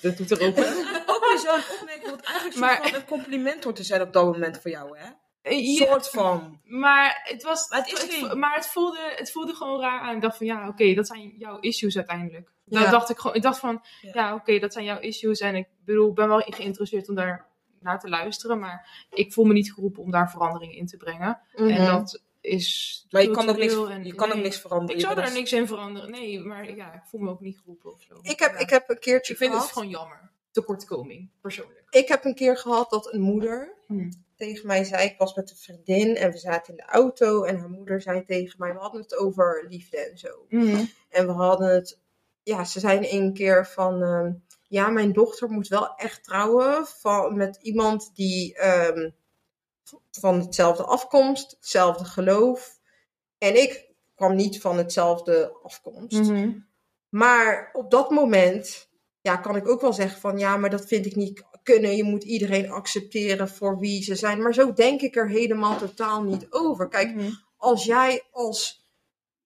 dat 0.01 0.17
doet 0.17 0.31
er 0.31 0.47
ook. 0.47 0.57
Ook 1.15 1.25
weer 1.27 1.39
zo'n 1.39 1.77
opmerking 1.79 2.09
wat 2.09 2.21
eigenlijk 2.21 2.55
Maar- 2.59 2.79
maar... 2.81 2.93
een 2.95 3.05
compliment 3.05 3.63
hoort 3.63 3.75
te 3.75 3.83
zijn 3.83 4.01
op 4.01 4.13
dat 4.13 4.25
moment 4.25 4.61
voor 4.61 4.71
jou, 4.71 4.97
hè? 4.97 5.05
Een 5.41 5.63
Ja, 5.63 5.85
soort 5.85 6.09
van. 6.09 6.59
Maar 6.63 7.21
het 7.23 7.43
was. 7.43 7.69
Maar 7.69 7.79
het 7.79 7.91
is 7.91 8.19
het, 8.21 8.33
maar 8.33 8.55
het 8.55 8.67
voelde, 8.67 9.13
het 9.15 9.31
voelde 9.31 9.53
gewoon 9.53 9.81
raar 9.81 9.99
aan. 10.01 10.15
Ik 10.15 10.21
dacht 10.21 10.37
van 10.37 10.45
ja, 10.45 10.67
oké, 10.67 10.93
dat 10.93 11.07
zijn 11.07 11.33
jouw 11.37 11.59
issues 11.59 11.95
uiteindelijk. 11.97 12.51
Dat 12.65 12.83
Ja. 12.83 12.91
dacht 12.91 13.09
ik 13.09 13.17
gewoon. 13.17 13.35
Ik 13.35 13.41
dacht 13.41 13.59
van 13.59 13.81
Ja. 14.01 14.09
ja, 14.13 14.33
oké, 14.33 14.59
dat 14.59 14.73
zijn 14.73 14.85
jouw 14.85 14.99
issues. 14.99 15.39
En 15.39 15.55
ik 15.55 15.67
bedoel, 15.85 16.09
ik 16.09 16.15
ben 16.15 16.27
wel 16.27 16.39
geïnteresseerd 16.45 17.09
om 17.09 17.15
daar 17.15 17.47
naar 17.79 17.99
te 17.99 18.09
luisteren. 18.09 18.59
Maar 18.59 19.05
ik 19.09 19.33
voel 19.33 19.45
me 19.45 19.53
niet 19.53 19.73
geroepen 19.73 20.03
om 20.03 20.11
daar 20.11 20.29
verandering 20.31 20.75
in 20.75 20.85
te 20.87 20.97
brengen. 20.97 21.39
Mhm. 21.55 21.69
En 21.69 21.85
dat 21.85 22.21
is. 22.45 23.05
Maar 23.09 23.21
je 23.21 23.31
kan 23.31 23.49
ook 23.49 23.57
niks, 23.57 23.73
en- 23.73 24.05
je 24.05 24.15
kan 24.15 24.31
ook 24.31 24.41
niks 24.41 24.59
veranderen. 24.59 24.95
Ik 24.95 25.01
zou 25.01 25.15
daar 25.15 25.33
niks 25.33 25.51
in 25.53 25.67
veranderen. 25.67 26.11
Nee, 26.11 26.39
maar 26.39 26.75
ja, 26.75 26.93
ik 26.93 27.01
voel 27.05 27.21
me 27.21 27.29
ook 27.29 27.39
niet 27.41 27.57
geroepen 27.57 27.93
of 27.93 28.01
zo. 28.01 28.19
ik, 28.21 28.39
heb, 28.39 28.51
Ja. 28.51 28.57
ik 28.59 28.69
heb 28.69 28.89
een 28.89 28.99
keertje 28.99 29.31
ik 29.33 29.39
vind 29.39 29.51
gehad. 29.51 29.65
het 29.67 29.73
gewoon 29.75 29.89
jammer. 29.89 30.31
Tekortkoming, 30.51 31.29
persoonlijk. 31.41 31.83
Ik 31.89 32.07
heb 32.07 32.25
een 32.25 32.35
keer 32.35 32.57
gehad 32.57 32.89
dat 32.89 33.13
een 33.13 33.21
moeder 33.21 33.73
Hmm. 33.87 34.09
tegen 34.35 34.67
mij 34.67 34.83
zei, 34.83 35.05
ik 35.09 35.17
was 35.17 35.33
met 35.35 35.49
een 35.49 35.57
vriendin 35.57 36.15
en 36.15 36.31
we 36.31 36.37
zaten 36.37 36.73
in 36.73 36.77
de 36.85 36.91
auto 36.91 37.43
en 37.43 37.57
haar 37.59 37.69
moeder 37.69 38.01
zei 38.01 38.25
tegen 38.25 38.55
mij, 38.59 38.73
we 38.73 38.79
hadden 38.79 39.01
het 39.01 39.15
over 39.17 39.65
liefde 39.69 39.97
en 39.97 40.17
zo. 40.17 40.45
En 41.09 41.25
we 41.27 41.31
hadden 41.31 41.67
het, 41.73 41.99
ja, 42.43 42.63
ze 42.63 42.79
zei 42.79 43.05
één 43.07 43.33
keer 43.33 43.67
van, 43.67 44.01
ehm, 44.03 44.31
ja, 44.67 44.89
mijn 44.89 45.13
dochter 45.13 45.49
moet 45.49 45.67
wel 45.67 45.95
echt 45.95 46.23
trouwen 46.23 46.85
van, 46.87 47.37
met 47.37 47.57
iemand 47.61 48.11
die, 48.13 48.55
ehm, 48.57 49.09
van 50.11 50.39
hetzelfde 50.39 50.83
afkomst, 50.83 51.51
hetzelfde 51.51 52.05
geloof. 52.05 52.79
En 53.37 53.61
ik 53.61 53.89
kwam 54.15 54.35
niet 54.35 54.61
van 54.61 54.77
hetzelfde 54.77 55.57
afkomst. 55.63 56.19
Mhm. 56.19 56.51
Maar 57.09 57.69
op 57.73 57.91
dat 57.91 58.09
moment 58.09 58.89
ja, 59.21 59.37
kan 59.37 59.55
ik 59.55 59.67
ook 59.67 59.81
wel 59.81 59.93
zeggen 59.93 60.19
van 60.19 60.37
ja, 60.37 60.57
maar 60.57 60.69
dat 60.69 60.85
vind 60.85 61.05
ik 61.05 61.15
niet 61.15 61.43
kunnen. 61.63 61.95
Je 61.95 62.03
moet 62.03 62.23
iedereen 62.23 62.69
accepteren 62.69 63.49
voor 63.49 63.79
wie 63.79 64.03
ze 64.03 64.15
zijn. 64.15 64.41
Maar 64.41 64.53
zo 64.53 64.73
denk 64.73 65.01
ik 65.01 65.15
er 65.15 65.29
helemaal 65.29 65.77
totaal 65.77 66.23
niet 66.23 66.47
over. 66.49 66.87
Kijk, 66.87 67.15
Mhm. 67.15 67.29
als 67.57 67.85
jij 67.85 68.23
als 68.31 68.83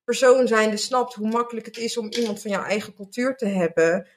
persoon 0.04 0.48
zijnde 0.48 0.78
snapt 0.78 1.14
hoe 1.14 1.30
makkelijk 1.30 1.66
het 1.66 1.78
is 1.78 1.98
om 1.98 2.12
iemand 2.12 2.42
van 2.42 2.52
jouw 2.52 2.64
eigen 2.64 2.94
cultuur 2.94 3.36
te 3.36 3.46
hebben, 3.46 4.08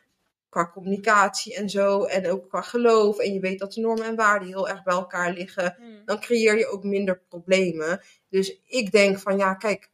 qua 0.52 0.70
communicatie 0.70 1.54
en 1.54 1.70
zo, 1.70 2.04
en 2.04 2.30
ook 2.30 2.48
qua 2.48 2.60
geloof, 2.60 3.18
en 3.18 3.32
je 3.32 3.40
weet 3.40 3.58
dat 3.58 3.72
de 3.72 3.80
normen 3.80 4.06
en 4.06 4.16
waarden 4.16 4.48
heel 4.48 4.68
erg 4.68 4.82
bij 4.82 4.94
elkaar 4.94 5.32
liggen, 5.32 5.76
dan 6.04 6.20
creëer 6.20 6.58
je 6.58 6.66
ook 6.66 6.84
minder 6.84 7.22
problemen. 7.28 8.00
Dus 8.28 8.60
ik 8.66 8.92
denk 8.92 9.18
van 9.18 9.36
ja, 9.36 9.54
kijk, 9.54 9.90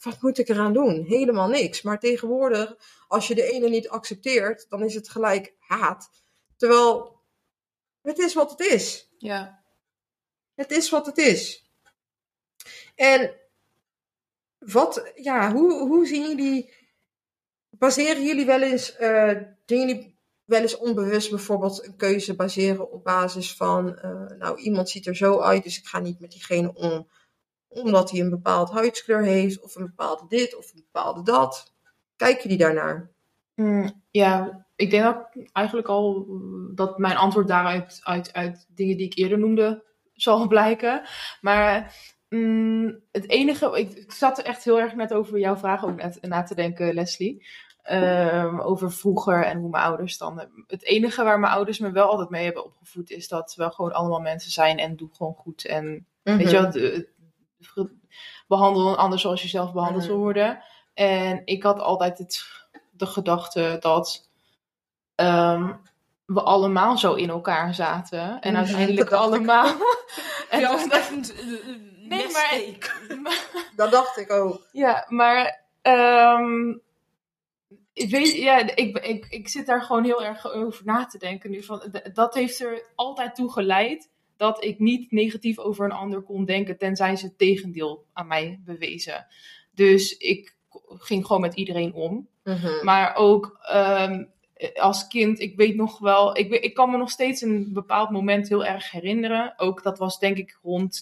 wat 0.00 0.22
moet 0.22 0.38
ik 0.38 0.48
eraan 0.48 0.72
doen? 0.72 1.04
Helemaal 1.04 1.48
niks. 1.48 1.82
Maar 1.82 1.98
tegenwoordig, 1.98 2.76
als 3.08 3.28
je 3.28 3.34
de 3.34 3.52
ene 3.52 3.68
niet 3.68 3.88
accepteert, 3.88 4.66
dan 4.68 4.82
is 4.82 4.94
het 4.94 5.08
gelijk 5.08 5.54
haat. 5.58 6.10
Terwijl 6.56 7.20
het 8.02 8.18
is 8.18 8.34
wat 8.34 8.50
het 8.50 8.60
is. 8.60 9.10
Ja. 9.18 9.62
Het 10.54 10.70
is 10.70 10.90
wat 10.90 11.06
het 11.06 11.18
is. 11.18 11.70
En 12.94 13.34
wat, 14.58 15.12
ja, 15.14 15.52
hoe, 15.52 15.88
hoe 15.88 16.06
zien 16.06 16.28
jullie, 16.28 16.72
baseren 17.80 18.24
jullie 18.24 18.46
wel 18.46 18.62
eens, 18.62 18.96
eh 18.96 19.32
doen 19.64 19.78
jullie 19.78 20.18
wel 20.44 20.60
eens 20.60 20.76
onbewust 20.76 21.30
bijvoorbeeld 21.30 21.86
een 21.86 21.96
keuze 21.96 22.36
baseren 22.36 22.90
op 22.92 23.04
basis 23.04 23.56
van, 23.56 23.98
eh, 23.98 24.26
nou, 24.38 24.60
iemand 24.60 24.88
ziet 24.88 25.06
er 25.06 25.16
zo 25.16 25.40
uit, 25.40 25.62
dus 25.62 25.78
ik 25.78 25.86
ga 25.86 25.98
niet 25.98 26.20
met 26.20 26.30
diegene 26.30 26.74
om, 26.74 27.08
omdat 27.68 28.10
hij 28.10 28.20
een 28.20 28.30
bepaald 28.30 28.70
huidskleur 28.70 29.22
heeft, 29.22 29.60
of 29.60 29.74
een 29.74 29.86
bepaalde 29.86 30.24
dit, 30.28 30.56
of 30.56 30.72
een 30.72 30.84
bepaalde 30.92 31.22
dat. 31.22 31.72
Kijken 32.16 32.42
jullie 32.42 32.58
daarnaar? 32.58 33.10
Mm, 33.54 34.02
ja, 34.10 34.66
ik 34.76 34.90
denk 34.90 35.02
dat 35.02 35.28
eigenlijk 35.52 35.88
al 35.88 36.26
dat 36.74 36.98
mijn 36.98 37.16
antwoord 37.16 37.48
daaruit 37.48 38.00
uit, 38.02 38.32
uit 38.32 38.66
dingen 38.68 38.96
die 38.96 39.06
ik 39.06 39.18
eerder 39.18 39.38
noemde 39.38 39.84
zal 40.12 40.46
blijken. 40.56 41.02
Maar 41.40 41.96
mm, 42.28 43.00
het 43.12 43.28
enige, 43.28 43.78
ik, 43.78 44.12
zat 44.12 44.38
er 44.38 44.44
echt 44.44 44.64
heel 44.64 44.80
erg 44.80 44.94
net 44.94 45.12
over 45.12 45.38
jouw 45.38 45.56
vraag 45.56 45.84
ook 45.84 46.20
na 46.20 46.42
te 46.42 46.54
denken, 46.54 46.94
Leslie. 46.94 47.46
Ehm, 47.90 48.60
over 48.60 48.92
vroeger 48.92 49.44
en 49.44 49.58
hoe 49.58 49.70
mijn 49.70 49.84
ouders 49.84 50.18
dan. 50.18 50.42
Het 50.66 50.84
enige 50.84 51.24
waar 51.24 51.38
mijn 51.40 51.52
ouders 51.52 51.78
me 51.78 51.90
wel 51.90 52.08
altijd 52.10 52.30
mee 52.30 52.44
hebben 52.44 52.64
opgevoed 52.64 53.10
is 53.10 53.28
dat 53.28 53.54
we 53.56 53.70
gewoon 53.70 53.92
allemaal 53.92 54.20
mensen 54.20 54.50
zijn 54.50 54.78
en 54.78 54.96
doe 54.96 55.08
gewoon 55.12 55.34
goed. 55.34 55.64
En 55.66 56.06
Weet 56.22 56.50
je 56.50 56.60
wel, 56.60 56.70
de- 56.70 57.08
de- 57.74 57.96
behandel 58.48 58.88
een 58.88 58.96
ander 58.96 59.18
zoals 59.18 59.42
je 59.42 59.48
zelf 59.48 59.72
behandeld 59.72 60.04
wil 60.04 60.14
Mhm. 60.14 60.22
worden. 60.24 60.62
En 60.94 61.42
ik 61.44 61.62
had 61.62 61.80
altijd 61.80 62.18
het, 62.18 62.44
de 62.90 63.06
gedachte 63.06 63.76
dat 63.80 64.28
ehm, 65.14 65.72
we 66.26 66.42
allemaal 66.42 66.98
zo 66.98 67.14
in 67.14 67.30
elkaar 67.30 67.74
zaten. 67.74 68.40
En 68.40 68.52
Mhm, 68.52 68.60
uiteindelijk 68.62 69.12
allemaal. 69.12 69.74
en 70.50 70.60
Ja, 70.60 70.86
dat- 70.88 71.10
een 71.10 71.24
Nee, 72.08 72.24
mistake. 72.26 72.90
maar, 73.22 73.68
Dat 73.76 73.90
dacht 73.90 74.16
ik 74.18 74.30
ook. 74.32 74.66
ja, 74.72 75.04
maar 75.08 75.60
ehm, 75.82 76.76
ik 78.00 78.10
weet, 78.10 78.36
ja, 78.36 78.76
ik, 78.76 78.98
ik, 78.98 79.26
ik 79.28 79.48
zit 79.48 79.66
daar 79.66 79.82
gewoon 79.82 80.04
heel 80.04 80.24
erg 80.24 80.52
over 80.52 80.84
na 80.84 81.06
te 81.06 81.18
denken 81.18 81.50
nu. 81.50 81.62
Van, 81.62 81.94
dat 82.12 82.34
heeft 82.34 82.60
er 82.60 82.82
altijd 82.94 83.34
toe 83.34 83.52
geleid 83.52 84.10
dat 84.36 84.64
ik 84.64 84.78
niet 84.78 85.12
negatief 85.12 85.58
over 85.58 85.84
een 85.84 85.92
ander 85.92 86.22
kon 86.22 86.44
denken, 86.44 86.78
tenzij 86.78 87.16
ze 87.16 87.26
het 87.26 87.38
tegendeel 87.38 88.04
aan 88.12 88.26
mij 88.26 88.60
bewezen. 88.64 89.26
Dus 89.74 90.16
ik 90.16 90.56
ging 90.88 91.26
gewoon 91.26 91.40
met 91.40 91.54
iedereen 91.54 91.92
om. 91.92 92.28
Mhm. 92.44 92.84
Maar 92.84 93.14
ook 93.14 93.58
ehm, 93.62 94.24
als 94.74 95.06
kind, 95.06 95.40
ik 95.40 95.56
weet 95.56 95.76
nog 95.76 95.98
wel, 95.98 96.36
ik, 96.36 96.50
ik 96.52 96.74
kan 96.74 96.90
me 96.90 96.96
nog 96.96 97.10
steeds 97.10 97.40
een 97.40 97.72
bepaald 97.72 98.10
moment 98.10 98.48
heel 98.48 98.64
erg 98.64 98.90
herinneren. 98.90 99.54
Ook 99.56 99.82
dat 99.82 99.98
was 99.98 100.18
denk 100.18 100.36
ik 100.36 100.58
rond 100.62 101.00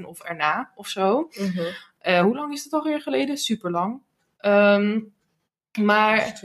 9-11 0.00 0.04
of 0.04 0.20
erna 0.20 0.72
of 0.74 0.88
zo. 0.88 1.30
Mhm. 1.34 1.66
Eh, 1.98 2.20
hoe 2.20 2.34
lang 2.34 2.52
is 2.52 2.68
dat 2.68 2.80
alweer 2.80 3.00
geleden? 3.00 3.36
Super 3.36 3.70
lang. 3.70 4.02
Ehm, 4.38 5.00
maar 5.76 6.42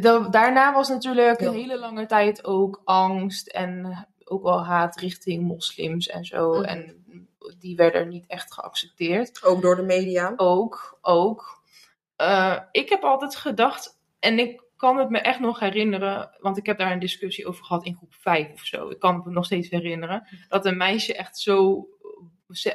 da- 0.00 0.28
daarna 0.28 0.72
was 0.72 0.88
natuurlijk 0.88 1.40
Ja. 1.40 1.46
een 1.46 1.54
hele 1.54 1.78
lange 1.78 2.06
tijd 2.06 2.44
ook 2.44 2.80
angst 2.84 3.48
en 3.48 4.06
ook 4.24 4.42
wel 4.42 4.64
haat 4.64 4.96
richting 4.96 5.42
moslims 5.42 6.08
en 6.08 6.24
zo. 6.24 6.52
Mhm. 6.52 6.62
En 6.64 7.04
die 7.58 7.76
werden 7.76 8.08
niet 8.08 8.26
echt 8.26 8.52
geaccepteerd. 8.52 9.44
Ook 9.44 9.62
door 9.62 9.76
de 9.76 9.82
media. 9.82 10.32
Ook, 10.36 10.98
ook. 11.00 11.62
Eh, 12.16 12.58
ik 12.70 12.88
heb 12.88 13.02
altijd 13.02 13.36
gedacht, 13.36 13.98
en 14.18 14.38
ik 14.38 14.62
kan 14.76 14.98
het 14.98 15.08
me 15.10 15.18
echt 15.18 15.40
nog 15.40 15.58
herinneren, 15.60 16.36
want 16.40 16.56
ik 16.56 16.66
heb 16.66 16.78
daar 16.78 16.92
een 16.92 16.98
discussie 16.98 17.46
over 17.46 17.64
gehad 17.64 17.84
in 17.84 17.94
groep 17.96 18.14
5 18.14 18.52
of 18.52 18.60
zo. 18.64 18.88
Ik 18.88 18.98
kan 18.98 19.14
het 19.14 19.24
me 19.24 19.30
nog 19.32 19.44
steeds 19.44 19.70
herinneren. 19.70 20.26
Dat 20.48 20.66
een 20.66 20.76
meisje 20.76 21.14
echt 21.14 21.38
zo 21.38 21.86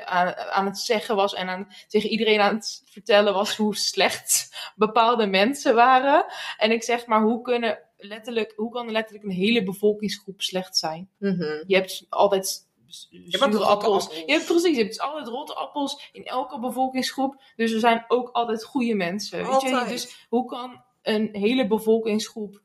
aan, 0.06 0.36
aan 0.36 0.66
het 0.66 0.78
zeggen 0.78 1.16
was 1.16 1.34
en 1.34 1.48
aan, 1.50 1.68
tegen 1.88 2.10
iedereen 2.10 2.40
aan 2.40 2.56
het 2.56 2.82
vertellen 2.86 3.34
was 3.34 3.56
hoe 3.56 3.76
slecht 3.76 4.50
bepaalde 4.76 5.26
mensen 5.26 5.76
waren. 5.76 6.26
En 6.58 6.72
ik 6.72 6.84
zeg 6.84 7.06
maar, 7.06 7.22
hoe, 7.22 7.42
kunnen 7.42 7.80
letterlijk, 7.98 8.54
hoe 8.56 8.72
kan 8.72 8.92
letterlijk 8.92 9.26
een 9.26 9.32
hele 9.32 9.64
bevolkingsgroep 9.64 10.42
slecht 10.42 10.78
zijn? 10.78 11.10
Mhm. 11.18 11.64
Je 11.68 11.76
hebt 11.76 12.06
altijd 12.10 12.48
s- 12.48 13.08
hebt 13.30 13.44
appels. 13.44 14.04
appels. 14.04 14.24
Je 14.26 14.32
hebt 14.32 14.46
precies, 14.46 14.78
je 14.78 14.84
hebt 14.84 15.00
altijd 15.00 15.28
rotte 15.28 15.54
appels 15.54 16.10
in 16.12 16.26
elke 16.26 16.60
bevolkingsgroep. 16.60 17.42
Dus 17.56 17.72
er 17.72 17.80
zijn 17.80 18.06
ook 18.08 18.30
altijd 18.30 18.64
goede 18.64 18.94
mensen. 18.94 19.38
Weet 19.38 19.62
je? 19.62 19.86
Dus 19.88 20.26
hoe 20.30 20.46
kan 20.46 20.84
een 21.02 21.30
hele 21.32 21.68
bevolkingsgroep. 21.68 22.62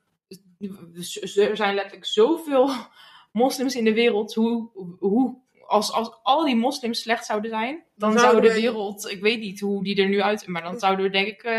Er 1.34 1.56
zijn 1.56 1.74
letterlijk 1.74 2.04
zoveel 2.06 2.70
moslims 3.32 3.74
in 3.76 3.84
de 3.84 3.92
wereld. 3.92 4.34
Hoe, 4.34 4.70
hoe, 4.98 5.36
als, 5.72 5.92
als 5.92 6.10
al 6.22 6.44
die 6.44 6.56
moslims 6.56 7.00
slecht 7.00 7.26
zouden 7.26 7.50
zijn, 7.50 7.82
dan 7.96 8.10
Dan 8.10 8.20
zou 8.20 8.40
de 8.40 8.48
we- 8.48 8.54
wereld. 8.54 9.10
Ik 9.10 9.20
weet 9.20 9.40
niet 9.40 9.60
hoe 9.60 9.84
die 9.84 10.02
er 10.02 10.08
nu 10.08 10.22
uit. 10.22 10.46
Maar 10.46 10.62
dan 10.62 10.78
zouden 10.78 11.04
we 11.04 11.10
denk 11.10 11.26
ik. 11.26 11.42
eh, 11.42 11.52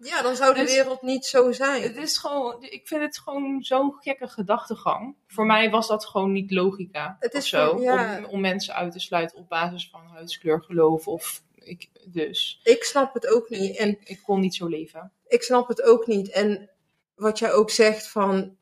Ja, 0.00 0.22
dan 0.22 0.36
zou 0.36 0.54
de 0.54 0.60
Dus- 0.60 0.72
wereld 0.74 1.02
niet 1.02 1.24
zo 1.24 1.52
zijn. 1.52 1.82
het 1.82 1.96
is 1.96 2.16
gewoon, 2.18 2.56
ik 2.62 2.88
vind 2.88 3.02
het 3.02 3.18
gewoon 3.18 3.62
zo'n 3.62 3.94
gekke 4.00 4.28
gedachtegang. 4.28 5.16
Voor 5.26 5.46
mij 5.46 5.70
was 5.70 5.88
dat 5.88 6.06
gewoon 6.06 6.32
niet 6.32 6.50
logica 6.50 7.16
Het 7.20 7.34
is 7.34 7.48
zo. 7.48 7.80
ja. 7.82 8.18
Om, 8.18 8.24
om 8.24 8.40
mensen 8.40 8.74
uit 8.74 8.92
te 8.92 9.00
sluiten 9.00 9.38
op 9.38 9.48
basis 9.48 9.88
van 9.90 10.00
huidskleur, 10.12 10.62
geloof 10.62 11.08
of 11.08 11.42
ik, 11.54 11.88
dus. 12.04 12.60
Ik 12.62 12.84
snap 12.84 13.14
het 13.14 13.26
ook 13.28 13.48
niet. 13.50 13.76
En 13.76 13.88
Ik, 13.88 14.00
ik 14.08 14.20
kon 14.22 14.40
niet 14.40 14.54
zo 14.54 14.66
leven. 14.66 15.12
ik 15.28 15.42
snap 15.42 15.68
het 15.68 15.82
ook 15.82 16.06
niet. 16.06 16.30
En 16.30 16.70
wat 17.14 17.38
jij 17.38 17.52
ook 17.52 17.70
zegt 17.70 18.08
van, 18.08 18.56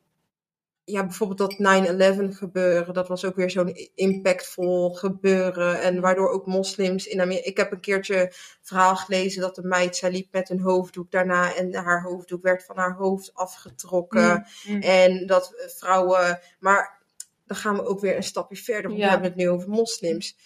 ja, 0.89 1.05
bijvoorbeeld 1.05 1.39
dat 1.39 2.33
9-11 2.33 2.37
gebeuren, 2.37 2.93
dat 2.93 3.07
was 3.07 3.25
ook 3.25 3.35
weer 3.35 3.49
zo'n 3.49 3.75
impactvol 3.95 4.93
gebeuren. 4.93 5.81
En 5.81 6.01
waardoor 6.01 6.29
ook 6.29 6.45
moslims 6.45 7.07
in 7.07 7.21
Amerika. 7.21 7.47
Ik 7.49 7.57
heb 7.57 7.71
een 7.71 7.79
keertje 7.79 8.21
een 8.21 8.31
verhaal 8.61 8.95
gelezen 8.95 9.41
dat 9.41 9.57
een 9.57 9.67
meid, 9.67 9.95
zij 9.95 10.11
liep 10.11 10.27
met 10.31 10.49
een 10.49 10.59
hoofddoek 10.59 11.11
daarna 11.11 11.55
en 11.55 11.75
haar 11.75 12.01
hoofddoek 12.01 12.43
werd 12.43 12.65
van 12.65 12.77
haar 12.77 12.93
hoofd 12.95 13.33
afgetrokken. 13.33 14.47
Mm. 14.65 14.81
En 14.81 15.25
dat 15.25 15.53
eh, 15.55 15.67
vrouwen. 15.67 16.39
Maar 16.59 17.01
dan 17.45 17.57
gaan 17.57 17.75
we 17.75 17.85
ook 17.85 17.99
weer 17.99 18.15
een 18.15 18.23
stapje 18.23 18.55
verder. 18.55 18.87
Want 18.89 18.97
Ja. 18.99 19.05
we 19.05 19.11
hebben 19.11 19.29
het 19.29 19.39
nu 19.39 19.49
over 19.49 19.69
moslims. 19.69 20.37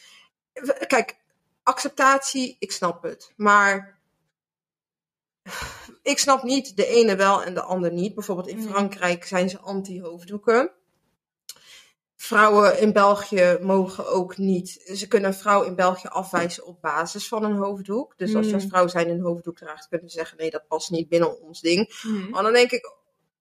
Kijk, 0.88 1.18
acceptatie, 1.64 2.56
ik 2.60 2.72
snap 2.72 3.04
het. 3.04 3.34
Maar 3.36 4.00
ik 6.04 6.20
snap 6.20 6.44
niet 6.44 6.76
de 6.76 6.86
ene 6.86 7.16
wel 7.16 7.44
en 7.44 7.54
de 7.54 7.62
ander 7.62 7.92
niet. 7.92 8.16
Bijvoorbeeld 8.16 8.48
in. 8.48 8.62
Frankrijk 8.64 9.26
zijn 9.26 9.50
ze 9.50 9.60
anti-hoofddoeken. 9.60 10.72
Vrouwen 12.16 12.80
in 12.80 12.94
België 12.94 13.58
mogen 13.62 14.08
ook 14.08 14.38
niet. 14.38 14.70
Ze 14.96 15.08
kunnen 15.08 15.30
een 15.30 15.36
vrouw 15.38 15.64
in 15.64 15.76
België 15.76 16.08
afwijzen 16.08 16.66
op 16.66 16.82
basis 16.82 17.28
van 17.28 17.44
een 17.44 17.56
hoofddoek. 17.56 18.18
Dus 18.18 18.36
als 18.36 18.48
je 18.48 18.54
als 18.54 18.64
Mm. 18.64 18.70
vrouw 18.70 18.88
zijn 18.88 19.10
een 19.10 19.22
hoofddoek 19.22 19.58
draagt, 19.58 19.88
kunnen 19.88 20.10
ze 20.10 20.18
zeggen: 20.18 20.38
nee, 20.38 20.50
dat 20.50 20.68
past 20.68 20.90
niet 20.90 21.10
binnen 21.10 21.42
ons 21.42 21.62
ding. 21.62 22.02
Mm. 22.04 22.30
Maar 22.30 22.44
dan 22.44 22.54
denk 22.54 22.72
ik, 22.72 22.96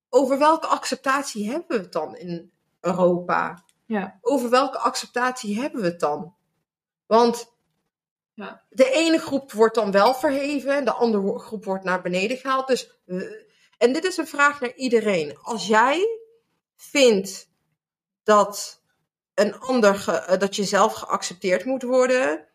over 0.09 0.39
welke 0.39 0.67
acceptatie 0.67 1.51
hebben 1.51 1.77
we 1.77 1.83
het 1.83 1.93
dan 1.93 2.17
in 2.17 2.51
Europa? 2.81 3.65
Ja. 3.87 4.19
Over 4.21 4.51
welke 4.51 4.79
acceptatie 4.79 5.61
hebben 5.61 5.81
we 5.81 5.87
het 5.87 6.01
dan? 6.01 6.35
Want 7.07 7.53
Ja. 8.35 8.63
de 8.69 8.91
ene 8.91 9.19
groep 9.19 9.53
wordt 9.53 9.75
dan 9.75 9.91
wel 9.91 10.15
verheven 10.15 10.77
en 10.77 10.85
de 10.85 10.93
andere 10.93 11.39
groep 11.39 11.65
wordt 11.65 11.85
naar 11.85 12.03
beneden 12.03 12.37
gehaald. 12.37 12.67
Dus, 12.67 13.01
eh, 13.07 13.17
en 13.79 13.93
dit 13.93 14.05
is 14.05 14.17
een 14.17 14.27
vraag 14.27 14.61
naar 14.61 14.75
iedereen. 14.75 15.39
Als 15.43 15.67
jij 15.67 16.19
vindt 16.77 17.51
dat, 18.23 18.83
een 19.35 19.59
ander 19.59 20.09
eh, 20.09 20.39
dat 20.39 20.57
je 20.57 20.65
zelf 20.65 20.93
geaccepteerd 20.93 21.65
moet 21.65 21.83
worden, 21.83 22.47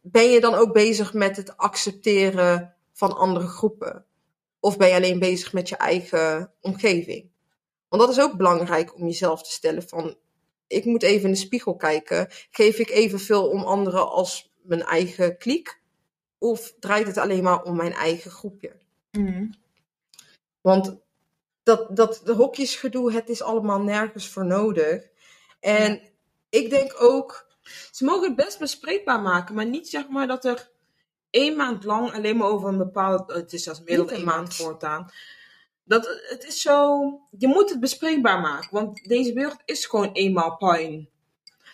ben 0.00 0.30
je 0.30 0.40
dan 0.40 0.54
ook 0.54 0.72
bezig 0.72 1.12
met 1.12 1.36
het 1.36 1.56
accepteren 1.56 2.74
van 2.92 3.16
andere 3.16 3.46
groepen? 3.46 4.06
Of 4.60 4.76
ben 4.76 4.88
je 4.88 4.94
alleen 4.94 5.18
bezig 5.18 5.52
met 5.52 5.68
je 5.68 5.76
eigen 5.76 6.52
omgeving? 6.60 7.32
Want 7.88 8.02
dat 8.02 8.10
is 8.10 8.20
ook 8.20 8.36
belangrijk 8.36 8.94
om 8.94 9.04
jezelf 9.04 9.42
te 9.42 9.50
stellen 9.50 9.88
van, 9.88 10.16
ik 10.66 10.84
moet 10.84 11.02
even 11.02 11.24
in 11.24 11.34
de 11.34 11.38
spiegel 11.38 11.76
kijken. 11.76 12.28
Geef 12.50 12.78
ik 12.78 12.90
evenveel 12.90 13.48
om 13.48 13.62
anderen 13.62 14.10
als 14.10 14.53
mijn 14.64 14.82
eigen 14.82 15.38
kliek? 15.38 15.80
Of 16.38 16.74
draait 16.80 17.06
het 17.06 17.18
alleen 17.18 17.42
maar 17.42 17.62
om 17.62 17.76
mijn 17.76 17.92
eigen 17.92 18.30
groepje? 18.30 18.76
Mhm. 19.10 19.46
Want 20.60 20.96
dat, 21.62 21.96
dat 21.96 22.20
de 22.24 22.32
hokjesgedoe, 22.32 23.12
het 23.12 23.28
is 23.28 23.42
allemaal 23.42 23.80
nergens 23.82 24.28
voor 24.28 24.46
nodig. 24.46 25.08
En 25.60 26.00
ik 26.48 26.70
denk 26.70 27.02
ook, 27.02 27.46
Ze 27.90 28.04
mogen 28.04 28.26
het 28.26 28.36
best 28.36 28.58
bespreekbaar 28.58 29.20
maken, 29.20 29.54
maar 29.54 29.66
niet 29.66 29.88
zeg 29.88 30.08
maar 30.08 30.26
dat 30.26 30.44
er 30.44 30.70
één 31.30 31.56
maand 31.56 31.84
lang 31.84 32.12
alleen 32.12 32.36
maar 32.36 32.48
over 32.48 32.68
een 32.68 32.78
bepaalde, 32.78 33.34
het 33.34 33.52
is 33.52 33.66
Niet 33.66 33.82
één 33.84 34.00
een 34.00 34.06
maand 34.06 34.24
maand. 34.24 34.54
voortaan. 34.54 35.10
Dat, 35.84 36.22
het 36.28 36.44
is 36.44 36.60
zo, 36.60 36.98
je 37.38 37.46
moet 37.46 37.70
het 37.70 37.80
bespreekbaar 37.80 38.40
maken, 38.40 38.68
want 38.72 39.04
deze 39.08 39.32
wereld 39.32 39.62
is 39.64 39.86
gewoon 39.86 40.12
eenmaal 40.12 40.56
pijn. 40.56 41.08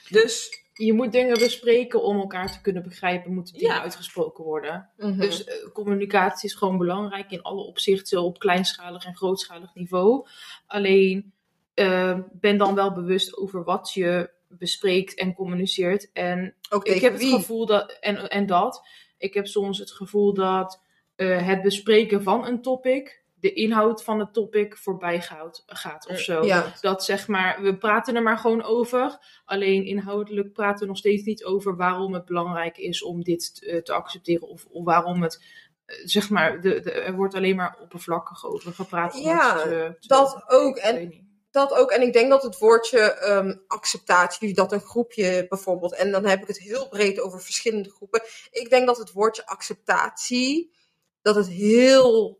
Dus, 0.09 0.65
Je 0.85 0.93
moet 0.93 1.13
dingen 1.13 1.39
bespreken 1.39 2.03
om 2.03 2.17
elkaar 2.17 2.53
te 2.53 2.61
kunnen 2.61 2.83
begrijpen, 2.83 3.33
moeten 3.35 3.55
dingen 3.55 3.75
Ja. 3.75 3.83
uitgesproken 3.83 4.45
worden. 4.45 4.91
mhm, 4.97 5.21
Dus 5.21 5.45
eh, 5.45 5.55
communicatie 5.73 6.49
is 6.49 6.55
gewoon 6.55 6.79
belangrijk 6.79 7.31
in 7.31 7.43
alle 7.43 7.63
opzichten 7.63 8.23
op 8.23 8.39
kleinschalig 8.39 9.05
en 9.05 9.17
grootschalig 9.17 9.75
niveau. 9.75 10.27
Alleen 10.67 11.33
eh, 11.75 12.19
ben 12.33 12.57
dan 12.59 12.75
wel 12.75 12.93
bewust 12.93 13.37
over 13.37 13.65
wat 13.65 13.93
je 13.95 14.31
bespreekt 14.49 15.15
en 15.15 15.35
communiceert. 15.35 16.11
En 16.13 16.55
ook 16.71 16.85
ik 16.85 17.01
heb 17.01 17.13
het 17.13 17.23
gevoel 17.25 17.67
dat, 17.67 17.99
en, 18.01 18.29
en 18.31 18.47
dat, 18.47 18.83
ik 19.19 19.35
heb 19.35 19.47
soms 19.47 19.79
het 19.79 19.91
gevoel 19.93 20.35
dat 20.35 20.83
eh, 21.17 21.47
het 21.47 21.63
bespreken 21.63 22.23
van 22.23 22.47
een 22.47 22.63
topic, 22.63 23.20
de 23.41 23.53
inhoud 23.53 24.05
van 24.05 24.19
het 24.19 24.33
topic 24.33 24.77
voorbij 24.77 25.21
gaat, 25.21 25.63
gaat 25.67 26.07
of 26.09 26.19
zo. 26.19 26.45
Ja, 26.45 26.73
Dat 26.81 27.05
zeg 27.05 27.29
maar, 27.29 27.63
we 27.63 27.77
praten 27.77 28.17
er 28.17 28.23
maar 28.23 28.39
gewoon 28.39 28.63
over. 28.63 29.19
Alleen 29.45 29.85
inhoudelijk 29.85 30.53
praten 30.53 30.81
we 30.81 30.87
nog 30.87 30.97
steeds 30.97 31.23
niet 31.25 31.45
over 31.45 31.77
waarom 31.77 32.15
het 32.15 32.25
belangrijk 32.25 32.77
is 32.79 33.03
om 33.03 33.23
dit 33.23 33.65
eh, 33.67 33.77
te 33.83 33.93
accepteren. 33.93 34.49
Of, 34.49 34.65
of 34.65 34.85
waarom 34.85 35.23
het, 35.23 35.45
eh, 35.87 35.97
zeg 36.05 36.31
maar, 36.31 36.61
de, 36.61 36.81
de, 36.81 36.91
er 36.93 37.15
wordt 37.15 37.35
alleen 37.35 37.57
maar 37.57 37.79
oppervlakkig 37.81 38.47
over 38.47 38.73
gepraat. 38.73 39.19
Ja, 39.23 39.57
te- 39.63 39.97
dat 40.01 40.45
ook. 40.47 40.77
ik 40.77 40.83
En 40.83 40.95
weet 40.95 41.09
niet. 41.09 41.25
dat 41.51 41.73
ook. 41.73 41.91
En 41.91 42.03
ik 42.03 42.13
denk 42.13 42.31
dat 42.31 42.43
het 42.43 42.59
woordje 42.59 42.99
ehm, 43.01 43.55
acceptatie, 43.67 44.55
dat 44.55 44.73
een 44.73 44.81
groepje 44.81 45.47
bijvoorbeeld, 45.49 45.95
en 45.95 46.11
dan 46.11 46.27
heb 46.27 46.41
ik 46.41 46.47
het 46.49 46.59
heel 46.59 46.89
breed 46.89 47.21
over 47.21 47.41
verschillende 47.41 47.91
groepen. 47.91 48.23
Ik 48.51 48.71
denk 48.71 48.87
dat 48.87 48.99
het 48.99 49.13
woordje 49.13 49.47
acceptatie, 49.47 50.75
dat 51.23 51.35
het 51.37 51.49
heel 51.49 52.40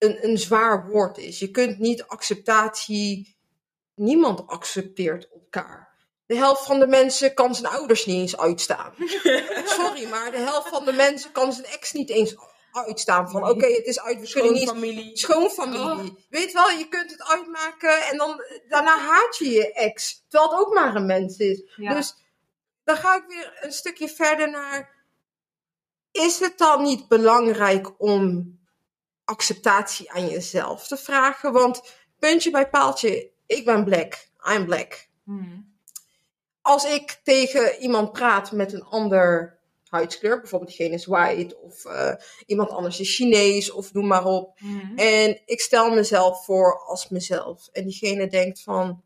een, 0.00 0.24
een 0.24 0.38
zwaar 0.38 0.88
woord 0.88 1.18
is. 1.18 1.38
Je 1.38 1.50
kunt 1.50 1.78
niet 1.78 2.06
acceptatie, 2.06 3.36
niemand 3.94 4.46
accepteert 4.46 5.28
elkaar. 5.32 5.88
De 6.26 6.36
helft 6.36 6.64
van 6.64 6.78
de 6.78 6.86
mensen 6.86 7.34
kan 7.34 7.54
zijn 7.54 7.72
ouders 7.72 8.06
niet 8.06 8.16
eens 8.16 8.36
uitstaan. 8.36 8.94
Sorry, 9.78 10.08
maar 10.08 10.30
de 10.30 10.38
helft 10.38 10.68
van 10.68 10.84
de 10.84 10.92
mensen 10.92 11.32
kan 11.32 11.52
zijn 11.52 11.66
ex 11.66 11.92
niet 11.92 12.10
eens 12.10 12.36
uitstaan. 12.72 13.30
Van 13.30 13.48
oké, 13.48 13.66
het 13.66 13.86
is 13.86 14.00
uit, 14.00 14.20
we 14.20 14.30
kunnen 14.32 14.52
niet 14.52 14.62
schoonfamilie. 14.62 15.16
schoonfamilie. 15.16 16.26
Weet 16.28 16.52
wel, 16.52 16.70
je 16.70 16.88
kunt 16.88 17.10
het 17.10 17.22
uitmaken 17.28 18.06
en 18.06 18.16
dan 18.16 18.42
daarna 18.68 18.98
haat 18.98 19.36
je 19.36 19.50
je 19.50 19.72
ex. 19.72 20.24
Terwijl 20.28 20.50
het 20.50 20.60
ook 20.60 20.74
maar 20.74 20.94
een 20.94 21.06
mens 21.06 21.36
is. 21.36 21.62
Ja. 21.76 21.94
Dus 21.94 22.14
dan 22.84 22.96
ga 22.96 23.16
ik 23.16 23.24
weer 23.28 23.58
een 23.60 23.72
stukje 23.72 24.08
verder 24.08 24.50
naar. 24.50 24.98
Is 26.12 26.40
het 26.40 26.58
dan 26.58 26.82
niet 26.82 27.08
belangrijk 27.08 28.00
om 28.00 28.58
acceptatie 29.30 30.12
aan 30.12 30.28
jezelf 30.28 30.86
te 30.86 30.96
vragen? 30.96 31.52
Want 31.52 31.82
puntje 32.18 32.50
bij 32.50 32.68
paaltje, 32.68 33.30
ik 33.46 33.64
ben 33.64 33.84
black. 33.84 34.28
I'm 34.54 34.64
black. 34.64 35.08
Hmm. 35.24 35.74
Als 36.62 36.84
ik 36.84 37.20
tegen 37.24 37.78
iemand 37.78 38.12
praat 38.12 38.52
met 38.52 38.72
een 38.72 38.84
ander 38.84 39.58
huidskleur, 39.88 40.40
bijvoorbeeld 40.40 40.76
diegene 40.76 40.94
is 40.94 41.06
white 41.06 41.56
of 41.60 41.84
eh, 41.84 42.12
iemand 42.46 42.70
anders 42.70 43.00
is 43.00 43.14
Chinees 43.16 43.70
of 43.70 43.92
noem 43.92 44.06
maar 44.06 44.24
op. 44.24 44.58
Hmm. 44.58 44.92
En 44.96 45.40
ik 45.46 45.60
stel 45.60 45.90
mezelf 45.90 46.44
voor 46.44 46.84
als 46.86 47.08
mezelf. 47.08 47.68
En 47.72 47.84
diegene 47.84 48.28
denkt 48.28 48.62
van, 48.62 49.02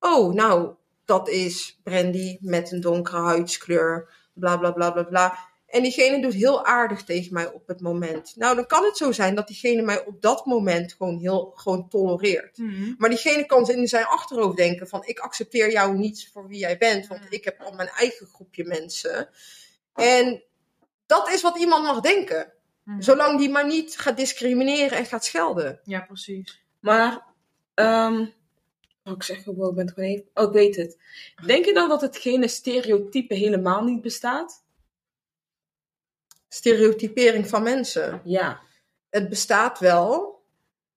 oh, 0.00 0.34
nou, 0.34 0.74
dat 1.04 1.28
is 1.28 1.80
Brandy 1.82 2.38
met 2.40 2.72
een 2.72 2.80
donkere 2.80 3.20
huidskleur, 3.22 4.08
bla 4.34 4.56
bla 4.56 4.70
bla 4.70 4.90
bla 4.90 5.02
bla. 5.02 5.49
En 5.70 5.82
diegene 5.82 6.20
doet 6.20 6.34
heel 6.34 6.64
aardig 6.64 7.04
tegen 7.04 7.32
mij 7.32 7.52
op 7.52 7.66
het 7.66 7.80
moment. 7.80 8.36
Nou, 8.36 8.56
dan 8.56 8.66
kan 8.66 8.84
het 8.84 8.96
zo 8.96 9.12
zijn 9.12 9.34
dat 9.34 9.46
diegene 9.46 9.82
mij 9.82 10.04
op 10.04 10.22
dat 10.22 10.46
moment 10.46 10.92
gewoon 10.92 11.18
heel 11.18 11.52
gewoon 11.54 11.88
tolereert. 11.88 12.56
Hmm. 12.56 12.94
Maar 12.98 13.08
diegene 13.08 13.46
kan 13.46 13.68
in 13.68 13.88
zijn 13.88 14.04
achterhoofd 14.04 14.56
denken 14.56 14.88
van, 14.88 15.02
ik 15.04 15.18
accepteer 15.18 15.72
jou 15.72 15.98
niet 15.98 16.30
voor 16.32 16.48
wie 16.48 16.58
jij 16.58 16.78
bent, 16.78 17.06
want 17.06 17.20
ik 17.28 17.44
heb 17.44 17.60
al 17.60 17.72
mijn 17.72 17.88
eigen 17.88 18.26
groepje 18.26 18.64
mensen. 18.64 19.28
En 19.94 20.42
dat 21.06 21.30
is 21.30 21.42
wat 21.42 21.58
iemand 21.58 21.84
mag 21.84 22.00
denken. 22.00 22.52
Hmm. 22.84 23.02
Zolang 23.02 23.38
die 23.38 23.50
maar 23.50 23.66
niet 23.66 23.98
gaat 23.98 24.16
discrimineren 24.16 24.98
en 24.98 25.06
gaat 25.06 25.24
schelden. 25.24 25.80
Ja, 25.84 26.00
precies. 26.00 26.62
Maar, 26.80 27.26
ehm 27.74 28.26
oh, 29.04 29.12
ik 29.12 29.22
zeg 29.22 29.42
gewoon, 29.42 29.68
ik 29.68 29.74
ben 29.74 29.84
het 29.84 29.94
gewoon 29.94 30.10
even, 30.10 30.28
oh, 30.34 30.44
ik 30.44 30.52
weet 30.52 30.76
het. 30.76 30.98
Denk 31.46 31.64
je 31.64 31.74
dan 31.74 31.88
dat 31.88 32.00
hetgene 32.00 32.48
stereotype 32.48 33.34
helemaal 33.34 33.84
niet 33.84 34.02
bestaat? 34.02 34.68
Stereotypering 36.54 37.48
van 37.48 37.62
mensen. 37.62 38.20
Ja. 38.24 38.60
Het 39.10 39.28
bestaat 39.28 39.78
wel. 39.78 40.38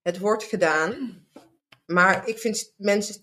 Het 0.02 0.18
wordt 0.20 0.44
gedaan. 0.44 1.22
Maar 1.86 2.28
ik 2.28 2.40
vind 2.40 2.74
mensen 2.78 3.16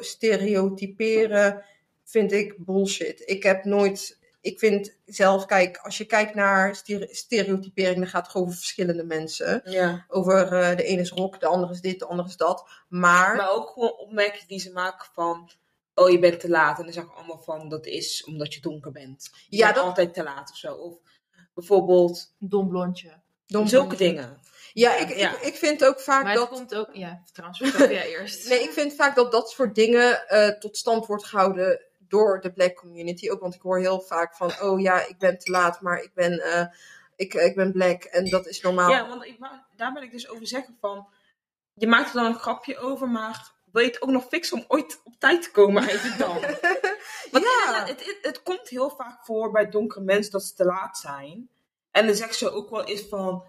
stereotyperen, 0.00 1.64
vind 2.04 2.32
ik 2.32 2.54
bullshit. 2.64 3.22
Ik 3.24 3.42
heb 3.42 3.64
nooit, 3.64 4.18
ik 4.40 4.58
vind 4.58 4.96
zelf, 5.04 5.46
kijk, 5.46 5.76
als 5.76 5.98
je 5.98 6.04
kijkt 6.04 6.34
naar 6.34 6.76
stere- 6.76 7.08
stereotypering, 7.14 7.96
dan 7.98 8.06
gaat 8.06 8.22
het 8.22 8.30
gewoon 8.30 8.46
over 8.46 8.58
verschillende 8.58 9.04
mensen. 9.04 9.60
ja. 9.64 10.04
Over 10.08 10.52
eh, 10.52 10.76
de 10.76 10.82
ene 10.84 11.00
is 11.00 11.10
rock, 11.10 11.40
de 11.40 11.46
andere 11.46 11.72
is 11.72 11.80
dit, 11.80 11.98
de 11.98 12.06
andere 12.06 12.28
is 12.28 12.36
dat. 12.36 12.68
Maar, 12.88 13.36
Maar 13.36 13.50
ook 13.50 13.68
gewoon 13.68 13.98
opmerkingen 13.98 14.48
die 14.48 14.60
ze 14.60 14.72
maken 14.72 15.08
van, 15.12 15.50
oh, 15.94 16.10
je 16.10 16.18
bent 16.18 16.40
te 16.40 16.48
laat. 16.48 16.78
En 16.78 16.84
dan 16.84 16.92
zeggen 16.92 17.12
we 17.12 17.18
allemaal 17.18 17.42
van, 17.42 17.68
dat 17.68 17.86
is 17.86 18.24
omdat 18.24 18.54
je 18.54 18.60
donker 18.60 18.92
bent. 18.92 19.30
Je 19.48 19.56
Ja, 19.56 19.64
bent 19.64 19.76
dat- 19.76 19.84
altijd 19.84 20.14
te 20.14 20.22
laat 20.22 20.50
of 20.50 20.56
zo. 20.56 20.74
Of 20.74 20.94
bijvoorbeeld, 21.56 22.34
Dom 22.38 22.68
blondje. 22.68 23.12
dom- 23.46 23.66
zulke 23.66 23.96
dingen. 23.96 24.38
Ja, 24.72 24.96
ik, 24.96 25.16
Ja. 25.16 25.30
Ik, 25.32 25.40
ik 25.40 25.54
vind 25.54 25.84
ook 25.84 26.00
vaak 26.00 26.24
Maar 26.24 26.34
dat. 26.34 26.48
komt 26.48 26.74
ook... 26.74 26.88
Ja, 26.92 27.22
trouwens, 27.32 27.60
jij 27.76 28.08
eerst. 28.18 28.48
Nee, 28.48 28.62
ik 28.62 28.70
vind 28.72 28.94
vaak 28.94 29.14
dat 29.14 29.32
dat 29.32 29.50
soort 29.50 29.74
dingen 29.74 30.28
eh, 30.28 30.48
tot 30.48 30.76
stand 30.76 31.06
wordt 31.06 31.24
gehouden 31.24 31.80
door 31.98 32.40
de 32.40 32.52
black 32.52 32.74
community. 32.74 33.30
Ook 33.30 33.40
want 33.40 33.54
ik 33.54 33.60
hoor 33.60 33.78
heel 33.78 34.00
vaak 34.00 34.34
van, 34.36 34.52
oh 34.60 34.80
ja, 34.80 35.06
ik 35.06 35.18
ben 35.18 35.38
te 35.38 35.50
laat, 35.50 35.80
maar 35.80 36.02
ik 36.02 36.10
ben, 36.14 36.38
eh, 36.40 36.66
ik, 37.16 37.34
ik 37.34 37.54
ben 37.54 37.72
black 37.72 38.02
en 38.04 38.28
dat 38.30 38.46
is 38.46 38.60
normaal. 38.60 38.90
Ja, 38.90 39.08
want 39.08 39.24
ik, 39.24 39.36
daar 39.76 39.92
ben 39.92 40.02
ik 40.02 40.10
dus 40.12 40.28
over 40.28 40.46
zeggen 40.46 40.76
van, 40.80 41.08
je 41.74 41.86
maakt 41.86 42.08
er 42.08 42.14
dan 42.14 42.24
een 42.24 42.38
grapje 42.38 42.78
over, 42.78 43.08
maar 43.08 43.52
wil 43.72 43.82
je 43.82 43.88
het 43.90 44.02
ook 44.02 44.10
nog 44.10 44.26
fixen 44.28 44.56
om 44.58 44.64
ooit 44.68 45.00
op 45.04 45.14
tijd 45.18 45.42
te 45.42 45.50
komen 45.50 45.88
eigenlijk 45.88 46.18
dan? 46.18 46.38
Want 47.30 47.44
Ja. 47.44 47.50
inderdaad, 47.66 47.88
het, 47.88 48.04
het, 48.06 48.18
het 48.22 48.42
komt 48.42 48.68
heel 48.68 48.90
vaak 48.90 49.24
voor 49.24 49.50
bij 49.50 49.68
donkere 49.70 50.00
mensen 50.04 50.32
dat 50.32 50.44
ze 50.44 50.54
te 50.54 50.64
laat 50.64 50.98
zijn. 50.98 51.48
En 51.90 52.06
dan 52.06 52.14
zeggen 52.14 52.36
ze 52.36 52.50
ook 52.50 52.70
wel 52.70 52.84
eens 52.84 53.02
van, 53.08 53.44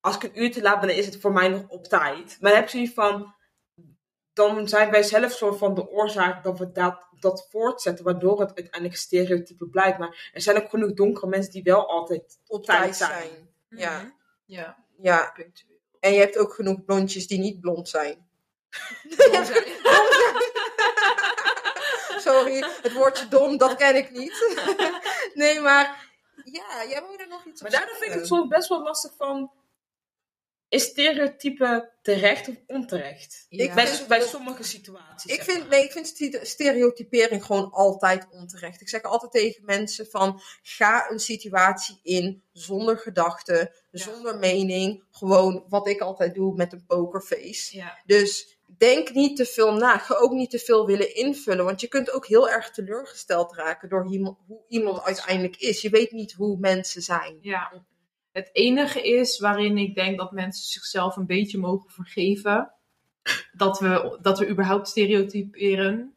als 0.00 0.14
ik 0.16 0.22
een 0.22 0.42
uur 0.42 0.52
te 0.52 0.62
laat 0.62 0.78
ben, 0.80 0.88
dan 0.88 0.96
is 0.98 1.06
het 1.06 1.20
voor 1.20 1.32
mij 1.32 1.48
nog 1.48 1.68
op 1.68 1.84
tijd. 1.84 2.36
Maar 2.40 2.50
dan 2.50 2.60
heb 2.60 2.68
je 2.68 2.92
van, 2.92 3.34
dan 4.32 4.68
zijn 4.68 4.90
wij 4.90 5.02
zelf 5.02 5.32
soort 5.32 5.58
van 5.58 5.74
de 5.74 5.88
oorzaak 5.88 6.44
dat 6.44 6.58
we 6.58 6.72
dat, 6.72 7.06
dat 7.20 7.46
voortzetten, 7.50 8.04
waardoor 8.04 8.40
het 8.40 8.54
uiteindelijk 8.54 8.96
stereotype 8.96 9.66
blijkt. 9.68 9.98
Maar 9.98 10.30
er 10.34 10.40
zijn 10.40 10.56
ook 10.62 10.70
genoeg 10.70 10.92
donkere 10.92 11.26
mensen 11.26 11.52
die 11.52 11.62
wel 11.62 11.88
altijd 11.88 12.38
op 12.46 12.64
tijd 12.64 12.80
tijd 12.80 12.96
zijn. 12.96 13.10
zijn. 13.10 13.48
Ja, 13.68 13.98
Mhm. 13.98 14.10
Ja, 14.44 14.84
ja. 14.98 15.30
punctueel. 15.34 15.70
En 16.00 16.12
je 16.12 16.18
hebt 16.18 16.38
ook 16.38 16.54
genoeg 16.54 16.84
blondjes 16.84 17.26
die 17.26 17.38
niet 17.38 17.60
blond 17.60 17.88
zijn. 17.88 18.28
Dom 19.02 19.44
zijn. 19.44 19.64
Sorry, 22.22 22.64
het 22.82 22.92
woordje 22.92 23.28
dom, 23.28 23.56
dat 23.56 23.76
ken 23.82 23.96
ik 23.96 24.10
niet. 24.10 24.32
nee, 25.34 25.60
maar 25.60 26.10
ja, 26.44 26.84
jij 26.88 27.00
wou 27.00 27.16
er 27.16 27.28
nog 27.28 27.44
iets 27.46 27.60
Maar 27.62 27.70
op 27.70 27.76
daardoor 27.76 27.96
vind 27.96 28.12
ik 28.12 28.18
het 28.18 28.26
soms 28.26 28.48
best 28.48 28.68
wel 28.68 28.82
lastig 28.82 29.12
van, 29.16 29.50
is 30.68 30.82
stereotype 30.84 31.90
terecht 32.02 32.48
of 32.48 32.54
onterecht? 32.66 33.46
Ik 33.48 33.74
Bij, 33.74 33.86
vind- 33.86 34.08
bij 34.08 34.20
sommige 34.20 34.62
situaties. 34.62 35.32
Ik 35.32 35.42
vind, 35.42 35.68
nee, 35.68 35.84
ik 35.84 35.92
vind 35.92 36.06
ste- 36.06 36.40
stereotypering 36.42 37.44
gewoon 37.44 37.70
altijd 37.70 38.26
onterecht. 38.30 38.80
Ik 38.80 38.88
zeg 38.88 39.02
altijd 39.02 39.32
tegen 39.32 39.64
mensen 39.64 40.06
van, 40.06 40.40
ga 40.62 41.10
een 41.10 41.18
situatie 41.20 42.00
in 42.02 42.42
zonder 42.52 42.98
gedachten, 42.98 43.70
zonder 43.90 44.38
mening. 44.38 45.04
Gewoon 45.10 45.64
wat 45.68 45.86
ik 45.88 46.00
altijd 46.00 46.34
doe 46.34 46.54
met 46.54 46.72
een 46.72 46.86
pokerface. 46.86 47.76
Ja. 47.76 47.98
Dus 48.06 48.58
denk 48.82 49.12
niet 49.12 49.36
te 49.36 49.44
veel 49.44 49.74
na. 49.74 49.98
Ga 49.98 50.14
ook 50.14 50.32
niet 50.32 50.50
te 50.50 50.58
veel 50.58 50.86
willen 50.86 51.14
invullen. 51.14 51.64
Want 51.64 51.80
je 51.80 51.88
kunt 51.88 52.12
ook 52.12 52.26
heel 52.26 52.50
erg 52.50 52.70
teleurgesteld 52.70 53.54
raken 53.54 53.88
door 53.88 54.04
hoe 54.46 54.64
iemand 54.68 55.02
uiteindelijk 55.02 55.56
is. 55.56 55.82
Je 55.82 55.90
weet 55.90 56.12
niet 56.12 56.32
hoe 56.32 56.58
mensen 56.58 57.02
zijn. 57.02 57.38
Ja. 57.40 57.72
Het 58.32 58.50
enige 58.52 59.02
is 59.02 59.38
waarin 59.38 59.78
ik 59.78 59.94
denk 59.94 60.18
dat 60.18 60.32
mensen 60.32 60.64
zichzelf 60.64 61.16
een 61.16 61.26
beetje 61.26 61.58
mogen 61.58 61.90
vergeven. 61.90 62.72
Dat 63.52 63.78
we, 63.78 64.18
dat 64.22 64.38
we 64.38 64.48
überhaupt 64.48 64.88
stereotyperen. 64.88 66.14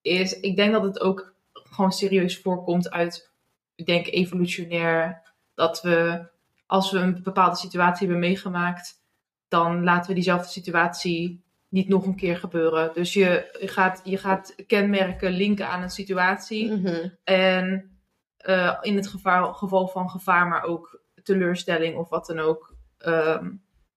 is, 0.00 0.40
ik 0.40 0.56
denk 0.56 0.72
dat 0.72 0.82
het 0.82 1.00
ook 1.00 1.34
gewoon 1.52 1.92
serieus 1.92 2.38
voorkomt 2.38 2.90
uit, 2.90 3.30
ik 3.74 3.86
denk 3.86 4.06
evolutionair, 4.06 5.22
dat 5.54 5.82
we 5.82 6.26
als 6.66 6.90
we 6.90 6.98
een 6.98 7.22
bepaalde 7.22 7.56
situatie 7.56 8.06
hebben 8.06 8.28
meegemaakt, 8.28 9.02
dan 9.48 9.84
laten 9.84 10.08
we 10.08 10.14
diezelfde 10.14 10.48
situatie 10.48 11.46
niet 11.68 11.88
nog 11.88 12.06
een 12.06 12.16
keer 12.16 12.36
gebeuren. 12.36 12.90
Dus 12.94 13.12
je 13.12 13.48
gaat, 13.52 14.00
je 14.04 14.16
gaat 14.16 14.54
kenmerken 14.66 15.30
linken 15.30 15.68
aan 15.68 15.82
een 15.82 15.90
situatie. 15.90 16.72
Mhm. 16.72 17.08
En 17.24 17.90
eh, 18.36 18.76
in 18.80 18.96
het 18.96 19.06
gevaar, 19.08 19.54
geval 19.54 19.88
van 19.88 20.10
gevaar, 20.10 20.46
maar 20.48 20.62
ook 20.62 21.00
teleurstelling 21.22 21.96
of 21.96 22.08
wat 22.08 22.26
dan 22.26 22.38
ook. 22.38 22.74
ehm, 22.98 23.50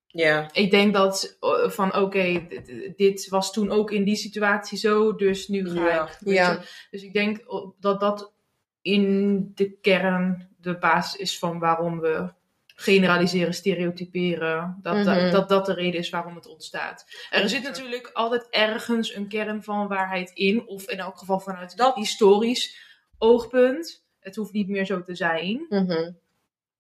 Ja. 0.07 0.49
ik 0.51 0.71
denk 0.71 0.93
dat 0.93 1.37
eh, 1.39 1.69
van 1.69 1.95
oké, 1.95 2.45
dit, 2.49 2.93
dit 2.97 3.29
was 3.29 3.53
toen 3.53 3.71
ook 3.71 3.91
in 3.91 4.03
die 4.03 4.15
situatie 4.15 4.77
zo, 4.77 5.15
dus 5.15 5.47
nu 5.47 5.69
ga 5.69 5.87
Ja. 5.87 6.03
ik. 6.03 6.17
Ja. 6.19 6.51
je. 6.51 6.87
Dus 6.91 7.03
ik 7.03 7.13
denk 7.13 7.43
dat 7.79 7.99
dat 7.99 8.33
in 8.81 9.51
de 9.55 9.71
kern 9.81 10.49
de 10.57 10.77
basis 10.77 11.19
is 11.19 11.39
van 11.39 11.59
waarom 11.59 11.99
we 11.99 12.29
generaliseren, 12.81 13.53
stereotyperen. 13.53 14.79
Dat, 14.81 14.95
Mhm. 14.95 15.03
dat, 15.05 15.31
dat 15.31 15.49
dat 15.49 15.65
de 15.65 15.73
reden 15.73 15.99
is 15.99 16.09
waarom 16.09 16.35
het 16.35 16.47
ontstaat. 16.47 17.05
Er 17.29 17.49
zit 17.49 17.63
natuurlijk 17.63 18.09
altijd 18.13 18.47
ergens 18.49 19.15
een 19.15 19.27
kern 19.27 19.63
van 19.63 19.87
waarheid 19.87 20.31
in, 20.33 20.67
of 20.67 20.89
in 20.89 20.99
elk 20.99 21.17
geval 21.17 21.39
vanuit 21.39 21.77
Dat- 21.77 21.95
historisch 21.95 22.77
oogpunt. 23.17 24.03
Het 24.19 24.35
hoeft 24.35 24.53
niet 24.53 24.67
meer 24.67 24.85
zo 24.85 25.03
te 25.03 25.15
zijn. 25.15 25.65
Mhm. 25.69 26.11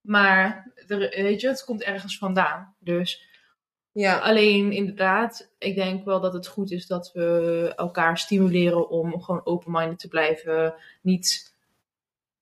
Maar 0.01 0.71
er, 0.87 0.97
weet 0.99 1.41
je, 1.41 1.47
het 1.47 1.63
komt 1.63 1.83
ergens 1.83 2.17
vandaan. 2.17 2.75
Dus 2.79 3.29
Ja. 3.91 4.17
alleen 4.19 4.71
inderdaad, 4.71 5.51
ik 5.57 5.75
denk 5.75 6.05
wel 6.05 6.19
dat 6.19 6.33
het 6.33 6.47
goed 6.47 6.71
is 6.71 6.87
dat 6.87 7.11
we 7.13 7.73
elkaar 7.75 8.17
stimuleren 8.17 8.89
om 8.89 9.21
gewoon 9.21 9.45
open-minded 9.45 9.99
te 9.99 10.07
blijven. 10.07 10.73
Niet, 11.01 11.53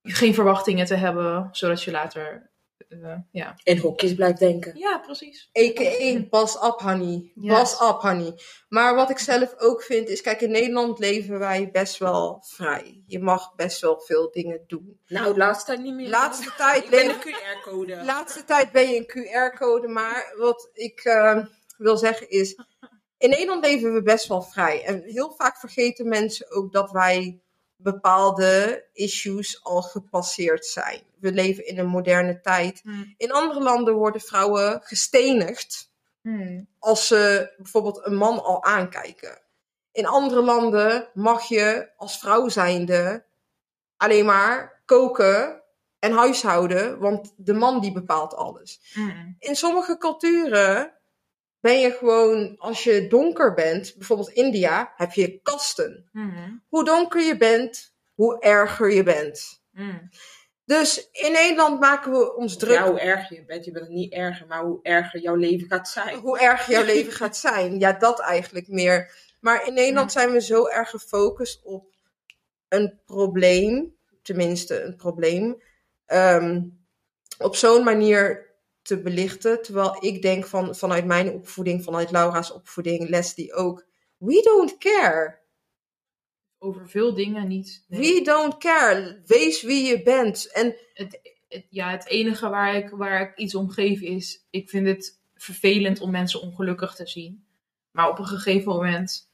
geen 0.03 0.33
verwachtingen 0.33 0.85
te 0.85 0.95
hebben, 0.95 1.49
zodat 1.51 1.83
je 1.83 1.91
later. 1.91 2.49
Eh, 2.87 3.17
ja. 3.31 3.55
In 3.63 3.77
hokjes 3.77 4.13
blijft 4.13 4.39
denken. 4.39 4.77
ja, 4.77 4.97
precies. 4.97 5.49
A.k.a. 5.59 6.19
Bas 6.29 6.55
up, 6.55 6.79
honey. 6.79 7.31
Bas 7.35 7.73
up, 7.73 8.01
honey. 8.01 8.33
Maar 8.69 8.95
wat 8.95 9.09
ik 9.09 9.19
zelf 9.19 9.55
ook 9.57 9.83
vind 9.83 10.07
is, 10.07 10.21
kijk, 10.21 10.41
in 10.41 10.51
Nederland 10.51 10.99
leven 10.99 11.39
wij 11.39 11.69
best 11.71 11.97
wel 11.97 12.43
vrij. 12.45 13.03
Je 13.07 13.19
mag 13.19 13.55
best 13.55 13.81
wel 13.81 13.99
veel 13.99 14.31
dingen 14.31 14.63
doen. 14.67 14.99
Nou, 15.07 15.37
laatste 15.37 15.65
tijd 15.65 15.81
niet 15.81 15.93
meer. 15.93 16.09
Laatste 16.09 16.53
tijd 16.57 16.83
Ik 16.83 16.89
ben 16.89 17.09
een 17.09 17.19
QR-code. 17.19 18.03
laatste 18.03 18.43
tijd 18.45 18.71
ben 18.71 18.89
je 18.89 18.95
een 18.97 19.07
QR-code, 19.07 19.87
maar 19.87 20.33
wat 20.37 20.69
ik 20.73 20.99
eh, 20.99 21.45
wil 21.77 21.97
zeggen 21.97 22.29
is, 22.29 22.59
in 23.17 23.29
Nederland 23.29 23.65
leven 23.65 23.93
we 23.93 24.01
best 24.01 24.27
wel 24.27 24.41
vrij. 24.41 24.83
En 24.83 25.01
heel 25.03 25.33
vaak 25.37 25.57
vergeten 25.57 26.07
mensen 26.07 26.51
ook 26.51 26.71
dat 26.71 26.91
wij 26.91 27.41
bepaalde 27.81 28.85
issues 28.93 29.63
al 29.63 29.81
gepasseerd 29.81 30.65
zijn. 30.65 31.01
We 31.19 31.31
leven 31.31 31.67
in 31.67 31.79
een 31.79 31.87
moderne 31.87 32.41
tijd. 32.41 32.79
Hmm. 32.83 33.13
In 33.17 33.31
andere 33.31 33.59
landen 33.61 33.93
worden 33.93 34.21
vrouwen 34.21 34.79
gestenigd 34.83 35.87
Hmm. 36.21 36.67
als 36.79 37.07
ze 37.07 37.53
bijvoorbeeld 37.57 38.05
een 38.05 38.15
man 38.15 38.43
al 38.43 38.63
aankijken. 38.63 39.41
In 39.91 40.05
andere 40.05 40.41
landen 40.41 41.09
mag 41.13 41.43
je 41.43 41.89
als 41.97 42.19
vrouw 42.19 42.49
zijnde 42.49 43.25
alleen 43.97 44.25
maar 44.25 44.81
koken 44.85 45.63
en 45.99 46.11
huishouden, 46.11 46.99
want 46.99 47.33
de 47.37 47.53
man 47.53 47.79
die 47.79 47.91
bepaalt 47.91 48.35
alles. 48.35 48.91
Hmm. 48.93 49.35
In 49.39 49.55
sommige 49.55 49.97
culturen 49.97 50.98
ben 51.59 51.79
je 51.79 51.91
gewoon, 51.91 52.55
als 52.57 52.83
je 52.83 53.07
donker 53.07 53.53
bent, 53.53 53.93
bijvoorbeeld 53.97 54.29
India, 54.29 54.93
heb 54.95 55.11
je 55.11 55.39
kasten. 55.41 56.09
Hmm. 56.11 56.63
Hoe 56.67 56.83
donker 56.83 57.21
je 57.21 57.37
bent, 57.37 57.93
hoe 58.13 58.39
erger 58.39 58.91
je 58.91 59.03
bent. 59.03 59.61
Hmm. 59.71 60.09
Dus 60.65 61.09
in 61.11 61.31
Nederland 61.31 61.79
maken 61.79 62.11
we 62.11 62.35
ons 62.35 62.57
druk 62.57 62.77
Ja, 62.77 62.89
hoe 62.89 62.99
erger 62.99 63.35
je 63.35 63.45
bent. 63.45 63.65
Je 63.65 63.71
bent 63.71 63.85
het 63.85 63.93
niet 63.93 64.13
erger, 64.13 64.47
maar 64.47 64.63
hoe 64.63 64.79
erger 64.81 65.19
jouw 65.19 65.35
leven 65.35 65.67
gaat 65.67 65.89
zijn. 65.89 66.19
hoe 66.19 66.39
erg 66.39 66.67
jouw 66.67 66.83
leven 66.93 67.13
gaat 67.13 67.37
zijn. 67.37 67.79
Ja, 67.79 67.93
dat 67.93 68.19
eigenlijk 68.19 68.67
meer. 68.67 69.11
Maar 69.39 69.67
in 69.67 69.73
Nederland 69.73 70.11
zijn 70.11 70.31
we 70.31 70.41
zo 70.41 70.67
erg 70.67 70.89
gefocust 70.89 71.63
op 71.63 71.85
een 72.67 72.99
probleem, 73.05 73.95
tenminste 74.21 74.81
een 74.81 74.95
probleem, 74.95 75.63
ehm, 76.05 76.61
op 77.37 77.55
zo'n 77.55 77.83
manier 77.83 78.48
te 78.89 79.01
belichten. 79.01 79.61
Terwijl 79.61 79.97
ik 80.05 80.21
denk 80.21 80.45
van, 80.45 80.75
vanuit 80.75 81.05
mijn 81.05 81.31
opvoeding, 81.31 81.83
vanuit 81.83 82.11
Laura's 82.11 82.51
opvoeding, 82.51 83.09
Leslie 83.09 83.53
ook, 83.53 83.85
we 84.17 84.41
don't 84.41 84.77
care. 84.77 85.39
Over 86.57 86.89
veel 86.89 87.13
dingen 87.13 87.47
niet. 87.47 87.85
Nee. 87.87 87.99
We 87.99 88.21
don't 88.21 88.57
care. 88.57 89.21
Wees 89.25 89.61
wie 89.61 89.83
je 89.87 90.01
bent. 90.03 90.51
En 90.51 90.75
het, 90.93 91.19
het- 91.47 91.67
ja, 91.69 91.91
het 91.91 92.07
enige 92.07 92.49
waar 92.49 92.75
ik, 92.75 92.89
waar 92.89 93.21
ik 93.21 93.37
iets 93.37 93.55
om 93.55 93.69
geef 93.69 94.01
is, 94.01 94.45
ik 94.49 94.69
vind 94.69 94.87
het 94.87 95.21
vervelend 95.35 95.99
om 96.01 96.11
mensen 96.11 96.41
ongelukkig 96.41 96.95
te 96.95 97.07
zien. 97.07 97.45
Maar 97.91 98.09
op 98.09 98.19
een 98.19 98.25
gegeven 98.27 98.71
moment, 98.71 99.28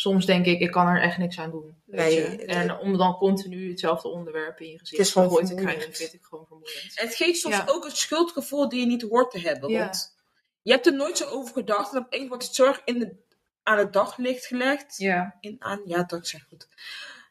soms 0.00 0.26
denk 0.26 0.46
ik, 0.46 0.60
ik 0.60 0.70
kan 0.70 0.86
er 0.86 1.00
echt 1.02 1.18
niks 1.18 1.38
aan 1.38 1.50
doen. 1.50 1.82
Weet 1.84 2.00
Nee, 2.00 2.14
je? 2.14 2.20
het- 2.22 2.40
En 2.44 2.78
om 2.78 2.96
dan 2.98 3.16
continu 3.16 3.68
hetzelfde 3.68 4.08
onderwerp 4.08 4.60
in 4.60 4.70
je 4.70 4.78
gezicht 4.78 5.00
is 5.02 5.12
gegooid 5.12 5.46
te 5.46 5.54
krijgen, 5.54 5.92
vind 5.94 6.12
ik 6.14 6.22
gewoon 6.22 6.46
vermoeiend. 6.46 6.92
En 6.98 7.06
het 7.06 7.14
geeft 7.16 7.38
soms 7.40 7.56
Ja. 7.56 7.64
ook 7.66 7.84
een 7.84 7.90
schuldgevoel 7.96 8.68
die 8.68 8.80
je 8.80 8.86
niet 8.86 9.02
hoort 9.02 9.30
te 9.30 9.38
hebben. 9.38 9.70
Ja. 9.70 9.78
Want 9.84 10.16
je 10.62 10.72
hebt 10.72 10.86
er 10.86 10.94
nooit 10.94 11.18
zo 11.18 11.24
over 11.28 11.52
gedacht. 11.52 11.92
En 11.92 11.98
opeens 11.98 12.28
wordt 12.28 12.44
het 12.44 12.54
zorg 12.54 12.80
in 12.84 12.98
de, 12.98 13.16
aan 13.62 13.78
het 13.78 13.92
daglicht 13.92 14.46
gelegd. 14.46 14.96
Ja. 14.98 15.36
In, 15.40 15.56
aan, 15.58 15.80
ja, 15.84 16.02
dat 16.02 16.26
zeg 16.26 16.46
goed. 16.48 16.68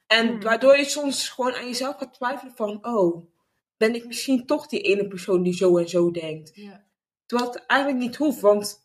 En 0.08 0.28
Hmm. 0.28 0.42
waardoor 0.42 0.78
je 0.78 0.86
soms 0.86 1.30
gewoon 1.30 1.54
aan 1.54 1.66
jezelf 1.66 1.98
gaat 1.98 2.14
twijfelen 2.14 2.54
van... 2.56 2.86
Oh, 2.86 3.26
ben 3.78 3.96
ik 3.96 4.06
misschien 4.06 4.46
toch 4.46 4.68
die 4.68 4.82
ene 4.82 5.08
persoon 5.08 5.44
die 5.44 5.54
zo 5.54 5.78
en 5.78 5.90
zo 5.90 6.12
denkt? 6.12 6.52
ja. 6.56 6.84
Terwijl 7.26 7.52
het 7.52 7.66
eigenlijk 7.66 8.00
niet 8.02 8.16
hoeft. 8.16 8.40
Want 8.40 8.82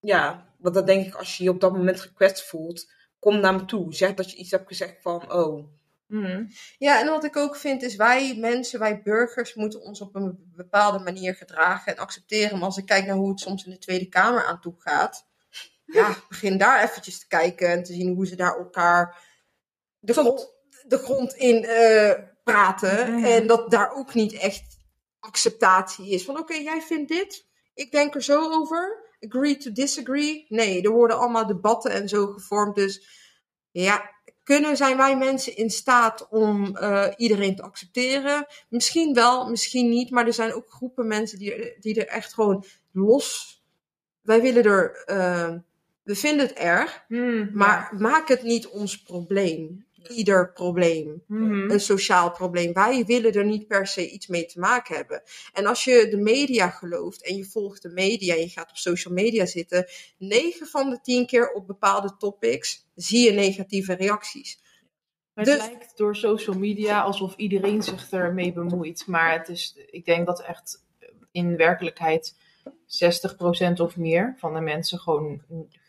ja, 0.00 0.46
want 0.58 0.74
dat 0.74 0.86
denk 0.86 1.06
ik 1.06 1.14
als 1.14 1.36
je 1.36 1.44
je 1.44 1.50
op 1.50 1.60
dat 1.60 1.72
moment 1.72 2.00
gekwetst 2.00 2.44
voelt... 2.48 2.90
Kom 3.22 3.40
naar 3.40 3.54
me 3.54 3.64
toe. 3.64 3.94
Zeg 3.94 4.14
dat 4.14 4.30
je 4.30 4.36
iets 4.36 4.50
hebt 4.50 4.66
gezegd 4.66 5.02
van... 5.02 5.32
Oh, 5.32 5.68
Mhm. 6.12 6.44
Ja, 6.78 7.00
en 7.00 7.06
wat 7.06 7.24
ik 7.24 7.36
ook 7.36 7.56
vind 7.56 7.82
is 7.82 7.96
wij 7.96 8.36
mensen, 8.36 8.78
wij 8.78 9.02
burgers, 9.02 9.54
moeten 9.54 9.80
ons 9.80 10.00
op 10.00 10.14
een 10.14 10.52
bepaalde 10.56 10.98
manier 10.98 11.34
gedragen 11.34 11.92
en 11.92 12.02
accepteren. 12.02 12.58
Maar 12.58 12.66
als 12.66 12.76
ik 12.76 12.86
kijk 12.86 13.06
naar 13.06 13.16
hoe 13.16 13.28
het 13.28 13.40
soms 13.40 13.64
in 13.64 13.70
de 13.70 13.78
Tweede 13.78 14.08
Kamer 14.08 14.44
aan 14.44 14.60
toe 14.60 14.74
gaat, 14.78 15.26
ja, 15.84 16.16
begin 16.28 16.58
daar 16.58 16.82
eventjes 16.82 17.18
te 17.18 17.26
kijken 17.26 17.68
en 17.68 17.82
te 17.82 17.92
zien 17.92 18.14
hoe 18.14 18.26
ze 18.26 18.36
daar 18.36 18.56
elkaar 18.58 19.22
de, 19.98 20.12
grond, 20.12 20.54
de 20.86 20.98
grond 20.98 21.34
in 21.34 21.64
eh, 21.64 22.12
praten. 22.44 23.24
En 23.24 23.46
dat 23.46 23.70
daar 23.70 23.92
ook 23.94 24.14
niet 24.14 24.32
echt 24.32 24.78
acceptatie 25.18 26.08
is. 26.10 26.24
Van 26.24 26.38
oké, 26.38 26.54
jij 26.54 26.80
vindt 26.80 27.08
dit, 27.08 27.46
ik 27.74 27.90
denk 27.90 28.14
er 28.14 28.22
zo 28.22 28.50
over. 28.50 29.01
Agree 29.26 29.56
to 29.56 29.72
disagree. 29.72 30.46
Nee, 30.48 30.82
er 30.82 30.90
worden 30.90 31.18
allemaal 31.18 31.46
debatten 31.46 31.90
en 31.90 32.08
zo 32.08 32.26
gevormd. 32.26 32.74
Dus 32.74 33.06
ja, 33.70 34.10
kunnen 34.42 34.76
zijn 34.76 34.96
wij 34.96 35.16
mensen 35.16 35.56
in 35.56 35.70
staat 35.70 36.28
om 36.28 36.76
eh, 36.76 37.08
iedereen 37.16 37.56
te 37.56 37.62
accepteren? 37.62 38.46
Misschien 38.68 39.14
wel, 39.14 39.50
misschien 39.50 39.88
niet. 39.88 40.10
Maar 40.10 40.26
er 40.26 40.32
zijn 40.32 40.54
ook 40.54 40.70
groepen 40.70 41.06
mensen 41.06 41.38
die, 41.38 41.76
die 41.80 41.94
er 41.94 42.08
echt 42.08 42.34
gewoon 42.34 42.64
los. 42.92 43.60
Wij 44.20 44.40
willen 44.40 44.64
er. 44.64 45.04
eh, 45.06 45.54
we 46.02 46.14
vinden 46.14 46.46
het 46.46 46.56
erg, 46.56 47.04
Hmm, 47.08 47.50
maar 47.52 47.92
maak 47.98 48.28
het 48.28 48.42
niet 48.42 48.68
ons 48.68 49.02
probleem. 49.02 49.86
Ieder 50.08 50.52
probleem. 50.52 51.22
Mhm. 51.26 51.70
Een 51.70 51.80
sociaal 51.80 52.30
probleem. 52.30 52.72
Wij 52.72 53.04
willen 53.04 53.32
er 53.32 53.44
niet 53.44 53.66
per 53.66 53.86
se 53.86 54.10
iets 54.10 54.26
mee 54.26 54.46
te 54.46 54.58
maken 54.58 54.96
hebben. 54.96 55.22
En 55.52 55.66
als 55.66 55.84
je 55.84 56.08
de 56.10 56.16
media 56.16 56.68
gelooft 56.68 57.26
en 57.26 57.36
je 57.36 57.44
volgt 57.44 57.82
de 57.82 57.88
media 57.88 58.34
en 58.34 58.40
je 58.40 58.48
gaat 58.48 58.70
op 58.70 58.76
social 58.76 59.14
media 59.14 59.46
zitten, 59.46 59.86
9 60.18 60.66
van 60.66 60.90
de 60.90 61.00
10 61.00 61.26
keer 61.26 61.52
op 61.52 61.66
bepaalde 61.66 62.16
topics 62.18 62.86
zie 62.94 63.24
je 63.24 63.32
negatieve 63.32 63.94
reacties. 63.94 64.60
Het 65.34 65.44
Dus- 65.44 65.56
lijkt 65.56 65.96
door 65.96 66.16
social 66.16 66.58
media 66.58 67.02
alsof 67.02 67.36
iedereen 67.36 67.82
zich 67.82 68.10
ermee 68.10 68.52
bemoeit. 68.52 69.06
Maar 69.06 69.38
het 69.38 69.48
is, 69.48 69.76
ik 69.90 70.04
denk 70.04 70.26
dat 70.26 70.42
echt 70.42 70.84
in 71.30 71.56
werkelijkheid 71.56 72.36
60% 72.86 73.80
of 73.80 73.96
meer 73.96 74.34
van 74.38 74.54
de 74.54 74.60
mensen 74.60 74.98
gewoon 74.98 75.42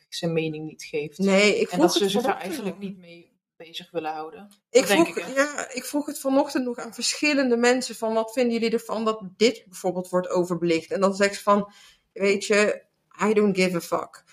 zijn 0.09 0.33
mening 0.33 0.65
niet 0.65 0.83
geeft. 0.83 1.17
Nee, 1.17 1.59
ik 1.59 1.69
en 1.69 1.79
dat 1.79 1.93
ze 1.93 2.09
zich 2.09 2.23
er 2.23 2.35
eigenlijk 2.35 2.79
niet 2.79 2.97
mee 2.97 3.32
bezig 3.57 3.91
willen 3.91 4.11
houden. 4.11 4.49
Ik 4.69 4.85
vroeg, 4.85 5.07
ik, 5.07 5.35
ja, 5.35 5.69
ik 5.71 5.85
vroeg 5.85 6.05
het 6.05 6.19
vanochtend 6.19 6.65
nog 6.65 6.77
aan 6.77 6.93
verschillende 6.93 7.57
mensen 7.57 7.95
van 7.95 8.13
wat 8.13 8.31
vinden 8.33 8.53
jullie 8.53 8.71
ervan 8.71 9.05
dat 9.05 9.21
dit 9.37 9.65
bijvoorbeeld 9.65 10.09
wordt 10.09 10.29
overbelicht. 10.29 10.91
En 10.91 11.01
dan 11.01 11.15
zegt 11.15 11.35
ze 11.35 11.41
van, 11.41 11.71
weet 12.13 12.45
je, 12.45 12.83
I 13.23 13.33
don't 13.33 13.57
give 13.57 13.75
a 13.75 13.81
fuck. 13.81 14.23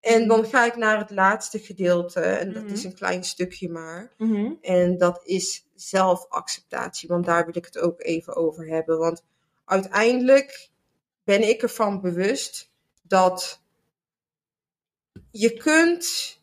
En 0.00 0.28
dan 0.28 0.44
ga 0.46 0.64
ik 0.66 0.76
naar 0.76 0.98
het 0.98 1.10
laatste 1.10 1.58
gedeelte 1.58 2.20
en 2.20 2.52
dat 2.52 2.62
Mhm. 2.62 2.72
is 2.72 2.84
een 2.84 2.94
klein 2.94 3.24
stukje 3.24 3.68
maar. 3.68 4.14
En 4.60 4.98
dat 4.98 5.20
is 5.24 5.66
zelfacceptatie, 5.74 7.08
want 7.08 7.24
daar 7.24 7.44
wil 7.44 7.56
ik 7.56 7.64
het 7.64 7.78
ook 7.78 8.02
even 8.02 8.36
over 8.36 8.66
hebben. 8.68 8.98
Want 8.98 9.24
uiteindelijk 9.64 10.70
ben 11.24 11.48
ik 11.48 11.62
ervan 11.62 12.00
bewust 12.00 12.70
dat 13.02 13.62
je 15.30 15.52
kunt 15.56 16.37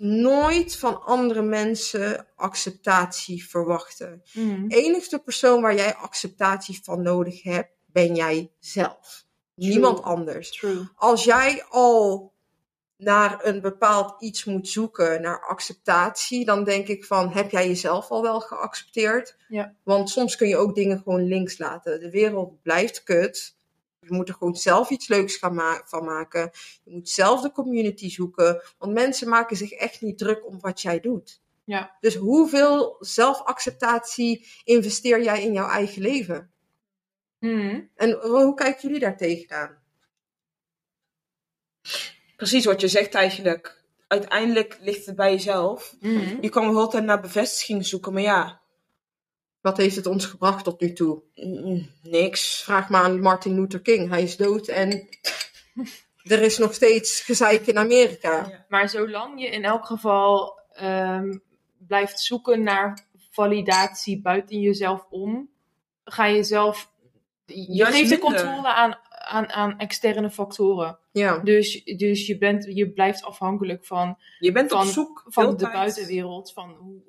nooit 0.00 0.76
van 0.76 1.02
andere 1.02 1.42
mensen 1.42 2.26
acceptatie 2.36 3.48
verwachten. 3.48 4.22
De 4.68 4.76
enigste 4.76 5.18
persoon 5.18 5.62
waar 5.62 5.74
jij 5.74 5.94
acceptatie 5.94 6.80
van 6.82 7.02
nodig 7.02 7.42
hebt, 7.42 7.70
ben 7.86 8.14
jij 8.14 8.52
zelf. 8.58 9.26
Niemand 9.54 10.02
anders. 10.02 10.50
True. 10.50 10.88
Als 10.96 11.24
jij 11.24 11.64
al 11.68 12.32
naar 12.96 13.46
een 13.46 13.60
bepaald 13.60 14.22
iets 14.22 14.44
moet 14.44 14.68
zoeken, 14.68 15.22
naar 15.22 15.46
acceptatie, 15.46 16.44
dan 16.44 16.64
denk 16.64 16.88
ik 16.88 17.04
van, 17.04 17.32
heb 17.32 17.50
jij 17.50 17.66
jezelf 17.66 18.10
al 18.10 18.22
wel 18.22 18.40
geaccepteerd? 18.40 19.36
Ja. 19.48 19.74
Want 19.82 20.10
soms 20.10 20.36
kun 20.36 20.48
je 20.48 20.56
ook 20.56 20.74
dingen 20.74 20.98
gewoon 20.98 21.28
links 21.28 21.58
laten. 21.58 22.00
De 22.00 22.10
wereld 22.10 22.62
blijft 22.62 23.02
kut. 23.02 23.56
Je 24.08 24.14
moet 24.14 24.28
er 24.28 24.34
gewoon 24.34 24.56
zelf 24.56 24.90
iets 24.90 25.08
leuks 25.08 25.36
gaan 25.36 25.54
ma- 25.54 25.82
van 25.84 26.04
maken. 26.04 26.50
Je 26.84 26.90
moet 26.90 27.08
zelf 27.08 27.40
de 27.40 27.52
community 27.52 28.10
zoeken. 28.10 28.62
Want 28.78 28.92
mensen 28.92 29.28
maken 29.28 29.56
zich 29.56 29.70
echt 29.70 30.00
niet 30.00 30.18
druk 30.18 30.46
om 30.46 30.60
wat 30.60 30.80
jij 30.82 31.00
doet. 31.00 31.40
Ja. 31.64 31.96
Dus 32.00 32.14
hoeveel 32.14 32.96
zelfacceptatie 33.00 34.46
investeer 34.64 35.22
jij 35.22 35.42
in 35.42 35.52
jouw 35.52 35.68
eigen 35.68 36.02
leven? 36.02 36.50
Mhm. 37.38 37.80
En 37.96 38.12
hoe 38.12 38.54
kijken 38.54 38.82
jullie 38.82 39.00
daar 39.00 39.16
tegenaan? 39.16 39.78
Precies 42.36 42.64
wat 42.64 42.80
je 42.80 42.88
zegt 42.88 43.14
eigenlijk. 43.14 43.82
Uiteindelijk 44.06 44.78
ligt 44.80 45.06
het 45.06 45.16
bij 45.16 45.30
jezelf. 45.30 45.94
Mhm. 46.00 46.38
Je 46.40 46.48
kan 46.48 46.72
wel 46.72 46.80
altijd 46.80 47.04
naar 47.04 47.20
bevestiging 47.20 47.86
zoeken, 47.86 48.12
maar 48.12 48.22
ja, 48.22 48.60
Wat 49.68 49.76
heeft 49.76 49.96
het 49.96 50.06
ons 50.06 50.26
gebracht 50.26 50.64
tot 50.64 50.80
nu 50.80 50.92
toe? 50.92 51.22
mm, 51.34 51.90
niks. 52.02 52.62
Vraag 52.62 52.88
maar 52.88 53.02
aan 53.02 53.20
Martin 53.20 53.54
Luther 53.54 53.80
King. 53.80 54.08
Hij 54.10 54.22
is 54.22 54.36
dood 54.36 54.68
en 54.68 55.08
er 56.34 56.42
is 56.42 56.58
nog 56.58 56.74
steeds 56.74 57.20
gezeik 57.20 57.66
in 57.66 57.78
Amerika. 57.78 58.64
Maar 58.68 58.88
zolang 58.88 59.40
je 59.40 59.48
in 59.48 59.64
elk 59.64 59.86
geval 59.86 60.58
ehm, 60.72 61.36
blijft 61.78 62.20
zoeken 62.20 62.62
naar 62.62 63.06
validatie 63.30 64.20
buiten 64.20 64.60
jezelf 64.60 65.06
om, 65.10 65.50
ga 66.04 66.26
je 66.26 66.42
zelf. 66.42 66.92
Je 67.46 67.72
Juist 67.72 67.96
geeft 67.96 68.10
de 68.10 68.18
controle 68.18 68.74
aan, 68.74 68.98
aan, 69.08 69.48
aan 69.48 69.78
externe 69.78 70.30
factoren. 70.30 70.98
Ja. 71.12 71.38
Dus, 71.38 71.84
dus 71.84 72.26
je, 72.26 72.38
bent, 72.38 72.64
je 72.74 72.90
blijft 72.90 73.22
afhankelijk 73.24 73.84
van, 73.84 74.18
Je 74.38 74.52
bent 74.52 74.72
op 74.72 74.82
zoek 74.82 75.24
van 75.28 75.50
de 75.50 75.56
tijd. 75.56 75.72
buitenwereld. 75.72 76.52
Van 76.52 76.70
hoe- 76.74 77.02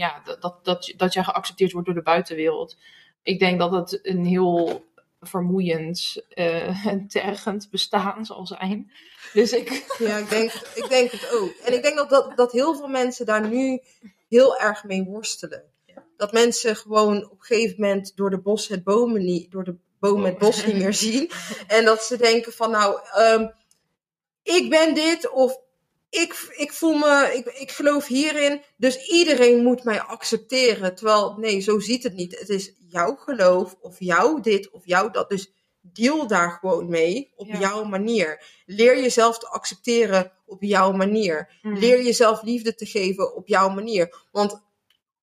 ja, 0.00 0.20
dat, 0.24 0.42
dat, 0.42 0.64
dat, 0.64 0.86
je- 0.86 0.96
dat 0.96 1.12
jij 1.12 1.22
geaccepteerd 1.24 1.72
wordt 1.72 1.86
door 1.86 1.96
de 1.96 2.02
buitenwereld. 2.02 2.76
Ik 3.22 3.38
denk 3.38 3.58
dat 3.58 3.70
het 3.72 3.98
een 4.02 4.24
heel 4.24 4.84
vermoeiend 5.20 6.22
eh, 6.28 6.86
en 6.86 7.08
tergend 7.08 7.70
bestaan 7.70 8.24
zal 8.24 8.46
zijn. 8.46 8.92
Dus 9.32 9.52
ik. 9.52 9.68
Ja, 9.98 10.16
ik 10.16 10.28
denk, 10.28 10.52
ik 10.74 10.88
denk 10.88 11.10
het 11.10 11.30
ook. 11.32 11.50
En 11.64 11.72
ik 11.74 11.82
denk 11.82 11.96
dat, 11.96 12.10
dat, 12.10 12.36
dat 12.36 12.52
heel 12.52 12.74
veel 12.74 12.88
mensen 12.88 13.26
daar 13.26 13.48
nu 13.48 13.80
heel 14.28 14.58
erg 14.58 14.84
mee 14.84 15.04
worstelen. 15.04 15.62
Dat 16.16 16.32
mensen 16.32 16.76
gewoon 16.76 17.24
op 17.24 17.30
een 17.38 17.44
gegeven 17.44 17.80
moment 17.80 18.16
door 18.16 18.30
de 18.30 18.38
bos 18.40 18.68
het 18.68 18.84
bomen 18.84 19.24
niet, 19.24 19.50
door 19.50 19.64
de 19.64 19.76
boom 19.98 20.24
het 20.24 20.38
bos 20.38 20.66
niet 20.66 20.76
meer 20.76 20.94
zien. 21.04 21.30
En 21.66 21.84
dat 21.84 22.02
ze 22.02 22.16
denken 22.16 22.52
van 22.52 22.70
nou, 22.70 23.00
ehm, 23.12 23.48
ik 24.42 24.70
ben 24.70 24.94
dit 24.94 25.30
of 25.30 25.58
ik, 26.10 26.52
ik 26.56 26.72
voel 26.72 26.94
me, 26.94 27.30
ik, 27.34 27.46
ik 27.46 27.70
geloof 27.70 28.06
hierin. 28.06 28.62
Dus 28.76 29.06
iedereen 29.08 29.62
moet 29.62 29.84
mij 29.84 30.00
accepteren. 30.00 30.94
Terwijl, 30.94 31.34
nee, 31.38 31.60
zo 31.60 31.78
ziet 31.78 32.02
het 32.02 32.14
niet. 32.14 32.38
Het 32.38 32.48
is 32.48 32.72
jouw 32.88 33.14
geloof 33.16 33.76
of 33.80 33.96
jouw 33.98 34.40
dit 34.40 34.70
of 34.70 34.82
jouw 34.84 35.10
dat. 35.10 35.28
Dus 35.28 35.52
deal 35.80 36.26
daar 36.26 36.50
gewoon 36.50 36.88
mee 36.88 37.32
op 37.36 37.46
Ja. 37.46 37.58
jouw 37.58 37.84
manier. 37.84 38.44
Leer 38.66 39.00
jezelf 39.00 39.38
te 39.38 39.46
accepteren 39.48 40.32
op 40.46 40.62
jouw 40.62 40.92
manier. 40.92 41.58
Mm. 41.62 41.78
Leer 41.78 42.02
jezelf 42.02 42.42
liefde 42.42 42.74
te 42.74 42.86
geven 42.86 43.34
op 43.34 43.48
jouw 43.48 43.68
manier. 43.68 44.26
Want 44.32 44.62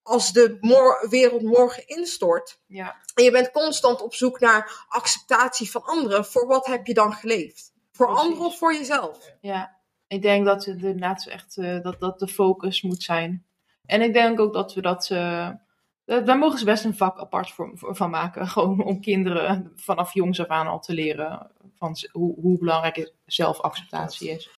als 0.03 0.31
de 0.31 0.57
mor- 0.61 1.05
wereld 1.09 1.41
morgen 1.41 1.87
instort 1.87 2.59
Ja, 2.67 2.95
en 3.15 3.23
je 3.23 3.31
bent 3.31 3.51
constant 3.51 4.01
op 4.01 4.13
zoek 4.13 4.39
naar 4.39 4.85
acceptatie 4.87 5.71
van 5.71 5.83
anderen, 5.83 6.25
voor 6.25 6.47
wat 6.47 6.65
heb 6.65 6.87
je 6.87 6.93
dan 6.93 7.13
geleefd? 7.13 7.71
Voor 7.91 8.05
Precies. 8.05 8.23
anderen 8.25 8.45
of 8.47 8.57
voor 8.57 8.73
jezelf? 8.73 9.17
ja. 9.41 9.75
Ik 10.07 10.21
denk 10.21 10.45
dat 10.45 10.65
het 10.65 10.75
inderdaad 10.81 11.25
echt 11.27 11.57
eh, 11.57 11.81
dat, 11.81 11.99
dat 11.99 12.19
de 12.19 12.27
focus 12.27 12.81
moet 12.81 13.03
zijn. 13.03 13.45
En 13.85 14.01
ik 14.01 14.13
denk 14.13 14.39
ook 14.39 14.53
dat 14.53 14.73
we 14.73 14.81
dat. 14.81 15.09
eh, 15.09 15.47
eh, 15.47 16.25
daar 16.25 16.37
mogen 16.37 16.59
ze 16.59 16.65
best 16.65 16.83
een 16.85 16.95
vak 16.97 17.19
apart 17.19 17.51
voor, 17.51 17.71
voor- 17.73 17.95
van 17.95 18.09
maken. 18.09 18.47
Gewoon 18.57 18.83
om 18.83 19.01
kinderen 19.01 19.71
vanaf 19.75 20.13
jongs 20.13 20.39
af 20.39 20.47
aan 20.47 20.67
al 20.67 20.79
te 20.79 20.93
leren 20.93 21.51
van 21.77 21.95
hoe, 22.11 22.35
hoe 22.41 22.57
belangrijk 22.57 23.13
zelfacceptatie 23.25 24.29
is. 24.29 24.49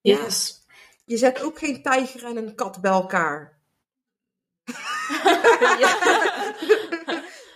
Ja. 0.00 0.18
Je 1.04 1.16
zet 1.16 1.42
ook 1.42 1.58
geen 1.58 1.82
tijger 1.82 2.24
en 2.24 2.36
een 2.36 2.54
kat 2.54 2.80
bij 2.80 2.90
elkaar. 2.90 3.58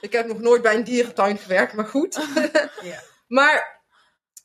Ik 0.01 0.12
heb 0.12 0.26
nog 0.26 0.38
nooit 0.38 0.62
bij 0.62 0.74
een 0.74 0.84
dierentuin 0.84 1.38
gewerkt, 1.38 1.72
maar 1.74 1.86
goed. 1.86 2.26
Ja. 2.82 3.01
Maar 3.28 3.77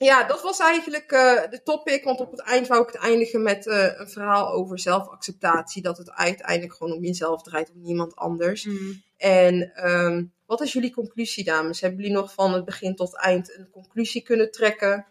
ja, 0.04 0.24
dat 0.24 0.41
was 0.41 0.60
eigenlijk 0.60 1.12
eh, 1.12 1.49
de 1.49 1.62
topic. 1.64 2.04
Want 2.04 2.20
op 2.20 2.32
het 2.32 2.41
eind 2.41 2.68
wou 2.68 2.82
ik 2.82 2.88
het 2.88 3.01
eindigen 3.01 3.43
met 3.43 3.68
eh, 3.68 3.99
een 3.99 4.10
verhaal 4.10 4.49
over 4.51 4.80
zelfacceptatie. 4.80 5.82
Dat 5.82 5.97
het 5.97 6.12
uiteindelijk 6.12 6.74
gewoon 6.74 6.93
om 6.93 7.04
jezelf 7.04 7.43
draait, 7.43 7.72
om 7.72 7.82
niemand 7.82 8.16
anders. 8.16 8.66
Mm. 8.66 9.04
En 9.18 9.74
ehm, 9.74 10.26
wat 10.45 10.62
is 10.62 10.74
jullie 10.74 10.93
conclusie, 10.93 11.43
dames? 11.43 11.82
Hebben 11.82 11.99
jullie 11.99 12.16
nog 12.16 12.34
van 12.34 12.54
het 12.54 12.66
begin 12.66 12.95
tot 12.95 13.18
eind 13.18 13.58
een 13.58 13.70
conclusie 13.70 14.22
kunnen 14.22 14.51
trekken? 14.51 15.08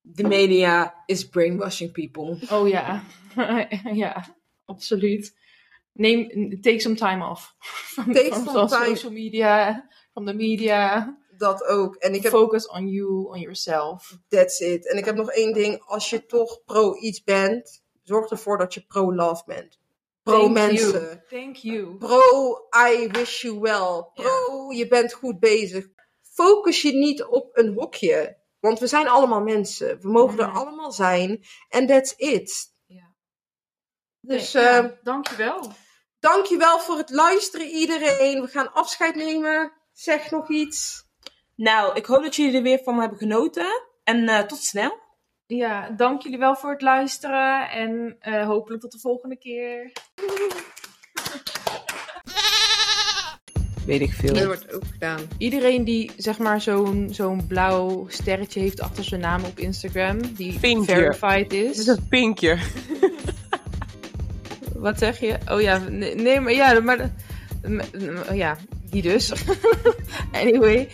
De 0.00 0.28
media 0.28 0.94
is 1.06 1.28
brainwashing 1.28 1.92
people. 1.92 2.38
Oh 2.50 2.68
ja, 2.68 3.02
ja, 3.92 4.36
absoluut. 4.64 5.36
Neem, 5.92 6.28
take 6.60 6.80
some 6.80 6.94
time 6.94 7.24
off. 7.24 7.54
Take 8.12 8.34
from 8.34 8.46
some 8.46 8.68
time. 8.68 8.84
social 8.84 9.12
media, 9.12 9.84
from 10.12 10.26
the 10.26 10.34
media. 10.34 11.16
Dat 11.42 11.64
ook. 11.64 11.94
En 11.96 12.14
ik 12.14 12.22
heb 12.22 12.32
Focus 12.32 12.68
on 12.68 12.88
you, 12.88 13.26
on 13.26 13.40
yourself. 13.40 14.18
That's 14.28 14.60
it. 14.60 14.88
En 14.88 14.96
ik 14.96 15.04
heb 15.04 15.16
nog 15.16 15.30
één 15.30 15.52
ding. 15.52 15.82
Als 15.84 16.10
je 16.10 16.26
toch 16.26 16.64
pro 16.64 16.96
iets 16.96 17.22
bent, 17.22 17.82
zorg 18.02 18.30
ervoor 18.30 18.58
dat 18.58 18.74
je 18.74 18.86
pro-love 18.86 19.42
bent. 19.46 19.80
Pro 20.22 20.38
Thank 20.38 20.52
mensen. 20.52 21.00
you. 21.00 21.20
Thank 21.30 21.56
you. 21.56 21.96
Pro 21.96 22.56
I 22.90 23.08
wish 23.12 23.42
you 23.42 23.60
well. 23.60 24.04
Pro 24.14 24.70
je 24.70 24.86
bent 24.88 25.12
goed 25.12 25.40
bezig. 25.40 25.88
Focus 26.22 26.82
je 26.82 26.92
niet 26.92 27.24
op 27.24 27.58
een 27.58 27.74
hokje. 27.74 28.38
Want 28.60 28.78
we 28.78 28.86
zijn 28.86 29.08
allemaal 29.08 29.42
mensen. 29.42 30.00
We 30.00 30.08
mogen 30.08 30.38
er 30.38 30.50
allemaal 30.50 30.92
zijn. 30.92 31.44
En 31.68 31.86
that's 31.86 32.14
it. 32.16 32.72
Ja. 32.86 33.14
Dus 34.20 34.52
Nee, 34.52 34.64
ja, 34.64 34.82
eh, 34.82 34.90
dankjewel. 35.02 35.72
dankjewel 36.18 36.80
voor 36.80 36.96
het 36.96 37.10
luisteren 37.10 37.66
iedereen. 37.66 38.40
We 38.40 38.48
gaan 38.48 38.72
afscheid 38.72 39.14
nemen. 39.14 39.72
Zeg 39.92 40.30
nog 40.30 40.50
iets. 40.50 41.10
Nou, 41.56 41.96
ik 41.96 42.06
hoop 42.06 42.22
dat 42.22 42.36
jullie 42.36 42.56
er 42.56 42.62
weer 42.62 42.80
van 42.84 43.00
hebben 43.00 43.18
genoten. 43.18 43.82
En 44.04 44.28
eh, 44.28 44.40
tot 44.40 44.58
snel. 44.58 45.00
Ja, 45.46 45.90
dank 45.90 46.22
jullie 46.22 46.38
wel 46.38 46.56
voor 46.56 46.70
het 46.70 46.82
luisteren. 46.82 47.70
En 47.70 48.16
eh, 48.20 48.46
hopelijk 48.46 48.80
tot 48.80 48.92
de 48.92 48.98
volgende 48.98 49.36
keer. 49.36 49.92
Weet 53.86 54.00
ik 54.00 54.12
veel. 54.12 54.34
Dat 54.34 54.44
wordt 54.44 54.72
ook 54.72 54.84
gedaan. 54.92 55.20
Iedereen 55.38 55.84
die 55.84 56.10
zeg 56.16 56.38
maar 56.38 56.60
zo'n 56.60 57.08
zo'n 57.10 57.46
blauw 57.46 58.06
sterretje 58.08 58.60
heeft 58.60 58.80
achter 58.80 59.04
zijn 59.04 59.20
naam 59.20 59.44
op 59.44 59.58
Instagram, 59.58 60.34
die 60.34 60.58
verified 60.58 61.52
is. 61.52 61.86
een 61.86 62.08
pinkje. 62.08 62.58
Wat 64.74 64.98
zeg 64.98 65.20
je? 65.20 65.38
Oh 65.50 65.60
ja, 65.60 65.78
nee, 65.78 66.14
nee 66.14 66.40
maar 66.40 66.52
ja, 66.52 66.80
maar 66.80 67.10
ja, 68.32 68.56
die 68.92 69.02
dus. 69.02 69.32
anyway. 70.32 70.88